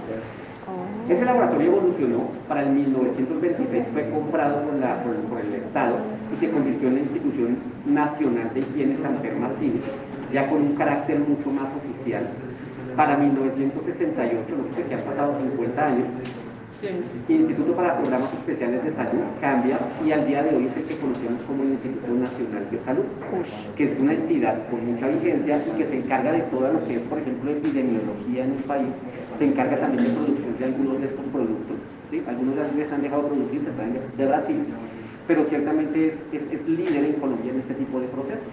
[1.08, 5.96] Ese laboratorio evolucionó, para el 1926 fue comprado por, la, por, por, el Estado
[6.32, 9.82] y se convirtió en la institución nacional de higiene San Martínez,
[10.32, 12.28] ya con un carácter mucho más oficial
[12.96, 16.06] para 1968, lo que han pasado 50 años,
[16.80, 16.88] sí.
[17.28, 20.96] Instituto para Programas Especiales de Salud cambia y al día de hoy es el que
[20.96, 23.04] conocemos como el Instituto Nacional de Salud,
[23.76, 26.94] que es una entidad con mucha vigencia y que se encarga de todo lo que
[26.96, 28.88] es, por ejemplo, epidemiología en el país,
[29.38, 31.76] se encarga también de producción de algunos de estos productos.
[32.10, 32.22] ¿sí?
[32.26, 34.58] Algunos de ellos han dejado producir, se traen de Brasil,
[35.26, 38.52] pero ciertamente es, es, es líder en Colombia en este tipo de procesos.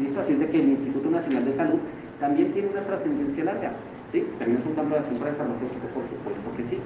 [0.00, 0.20] ¿Listo?
[0.20, 1.78] Así es de que el Instituto Nacional de Salud
[2.20, 3.72] también tiene una trascendencia larga.
[4.12, 4.24] ¿sí?
[4.38, 6.78] También es un campo de acción para el farmacéutico, por supuesto que sí.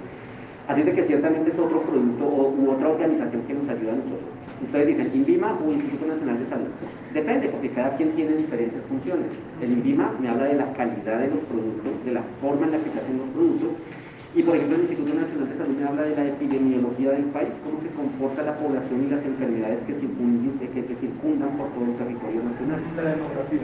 [0.68, 4.30] Así de que ciertamente es otro producto u otra organización que nos ayuda a nosotros.
[4.62, 6.70] Ustedes dicen INVIMA o Instituto Nacional de Salud.
[7.12, 9.26] Depende, porque cada quien tiene diferentes funciones.
[9.60, 12.78] El INVIMA me habla de la calidad de los productos, de la forma en la
[12.78, 13.70] que se hacen los productos,
[14.34, 17.52] y por ejemplo, el Instituto Nacional de Salud me habla de la epidemiología del país,
[17.62, 21.92] cómo se comporta la población y las enfermedades que, circundan, que circundan por todo el
[22.00, 22.80] territorio nacional.
[22.96, 23.60] La demografía.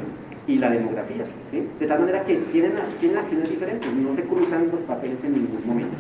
[0.49, 1.69] Y la demografía, ¿sí?
[1.79, 5.66] De tal manera que tienen, tienen acciones diferentes, no se cruzan los papeles en ningún
[5.66, 5.95] momento.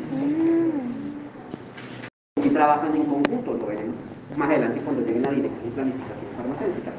[2.42, 3.94] Y trabajan en conjunto, lo veremos
[4.36, 6.92] más adelante cuando llegue la dirección y planificación farmacéutica.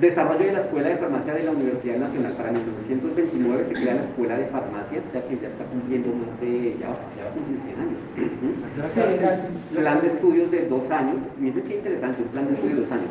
[0.00, 2.32] Desarrollo de la Escuela de Farmacia de la Universidad Nacional.
[2.32, 6.76] Para 1929 se crea la Escuela de Farmacia, ya que ya está cumpliendo más de,
[6.80, 8.00] ya, ya va a cumplir 100 años.
[9.74, 11.16] Plan de estudios de dos años.
[11.38, 13.10] Miren qué interesante, un plan de estudios de dos años.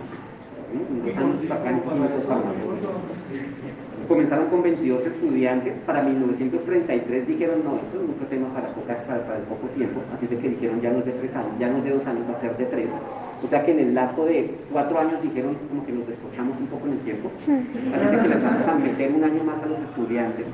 [4.08, 8.94] Comenzaron con 22 estudiantes, para 1933 dijeron, no, esto es mucho tema para, poca,
[9.50, 11.86] poco tiempo, así de que dijeron, ya no es de tres años, ya no es
[11.86, 12.88] de dos años, va a ser de tres.
[13.44, 16.68] O sea que en el lapso de cuatro años dijeron como que nos descochamos un
[16.68, 19.66] poco en el tiempo, así que se les vamos a meter un año más a
[19.66, 20.46] los estudiantes.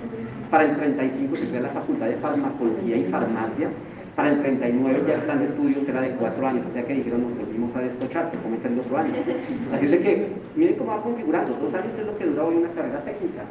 [0.50, 3.70] Para el 35 se crea la Facultad de Farmacología y Farmacia,
[4.16, 6.94] para el 39 ya el plan de estudios era de cuatro años, o sea que
[6.94, 9.14] dijeron nos volvimos a descochar, que como el otro año.
[9.74, 12.56] Así es de que, miren cómo va configurando, dos años es lo que dura hoy
[12.56, 13.44] una carrera técnica,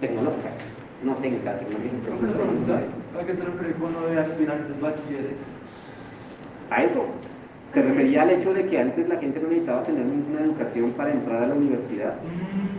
[0.00, 0.50] tecnológica,
[1.02, 2.82] no técnica, tecnológica.
[3.18, 5.38] ¿A qué se refiere con lo de aspirantes bachilleres?
[6.70, 7.06] A eso,
[7.74, 11.12] se refería al hecho de que antes la gente no necesitaba tener ninguna educación para
[11.12, 12.14] entrar a la universidad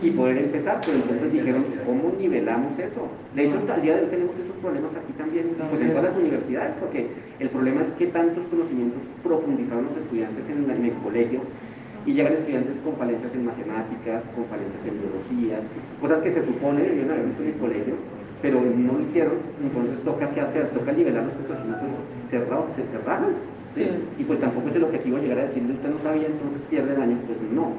[0.02, 3.06] y poder empezar, pero entonces dijeron, ¿cómo nivelamos eso?
[3.34, 6.16] De hecho, al día de hoy tenemos esos problemas aquí también, pues en todas las
[6.16, 7.06] universidades, porque
[7.38, 11.40] el problema es que tantos conocimientos profundizaron los estudiantes en, en el colegio
[12.04, 15.60] y llegan estudiantes con falencias en matemáticas, con falencias en biología,
[16.00, 17.94] cosas que se supone debieron haber visto en el colegio,
[18.42, 21.92] pero no lo hicieron, entonces toca qué hacer, toca nivelar los conocimientos
[22.30, 23.86] cerrados, se cerraron ¿sí?
[24.18, 27.02] Y pues tampoco es el objetivo llegar a decirle usted no sabía, entonces pierde el
[27.02, 27.72] año, pues no.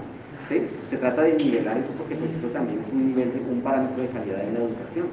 [0.50, 0.62] ¿sí?
[0.90, 4.02] Se trata de nivelar eso porque pues esto también es un nivel, de, un parámetro
[4.02, 5.08] de calidad de la educación.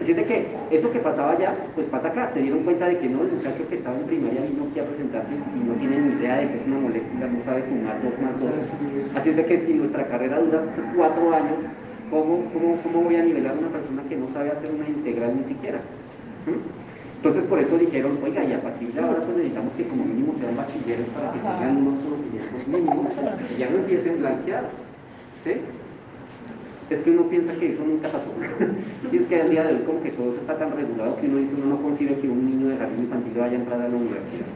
[0.00, 2.30] Así de que eso que pasaba allá, pues pasa acá.
[2.32, 4.84] Se dieron cuenta de que no, el muchacho que estaba en primaria vino aquí a
[4.84, 8.14] presentarse y no tiene ni idea de que es una molécula, no sabe sumar dos
[8.22, 8.70] más dos.
[9.16, 10.62] Así es de que si nuestra carrera dura
[10.94, 11.58] cuatro años,
[12.10, 15.34] ¿cómo, cómo, cómo voy a nivelar a una persona que no sabe hacer una integral
[15.36, 15.80] ni siquiera?
[16.46, 16.87] ¿Mm?
[17.18, 20.34] Entonces por eso dijeron, oiga, y a partir de ahora pues necesitamos que como mínimo
[20.38, 23.06] sean bachilleres para que tengan unos conocimientos mínimos
[23.50, 24.70] y ya no empiecen blanqueados.
[25.42, 25.52] ¿Sí?
[26.90, 28.30] Es que uno piensa que eso nunca pasó.
[29.12, 31.26] y es que al día de hoy como que todo eso está tan regulado que
[31.26, 33.88] uno dice, uno no concibe que un niño de jardín infantil vaya a entrar a
[33.88, 34.46] la universidad.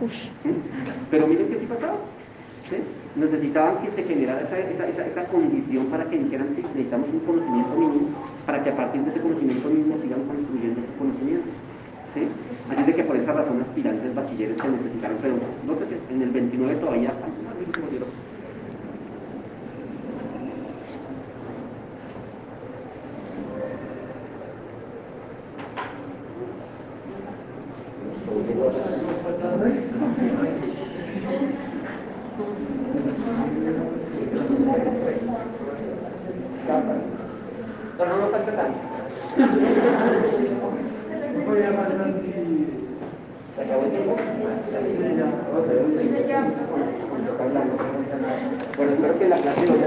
[1.11, 1.99] Pero miren que sí pasaba.
[2.71, 2.77] ¿Sí?
[3.17, 7.21] Necesitaban que se generara esa, esa, esa, esa, condición para que dijeran, sí, necesitamos un
[7.21, 8.09] conocimiento mínimo
[8.47, 11.51] para que a partir de ese conocimiento mínimo sigan construyendo su conocimiento.
[12.15, 12.29] ¿Sí?
[12.71, 15.35] Así de que por esa razón aspirantes bachilleres se necesitaron, pero
[15.67, 17.13] nótese, en el 29 todavía
[37.99, 38.79] Pero no falta tanto.
[41.33, 41.41] ¿Se
[43.63, 44.17] acabó el tiempo?
[46.01, 46.41] Sí, ya.
[48.77, 49.87] Bueno, espero que la clase ya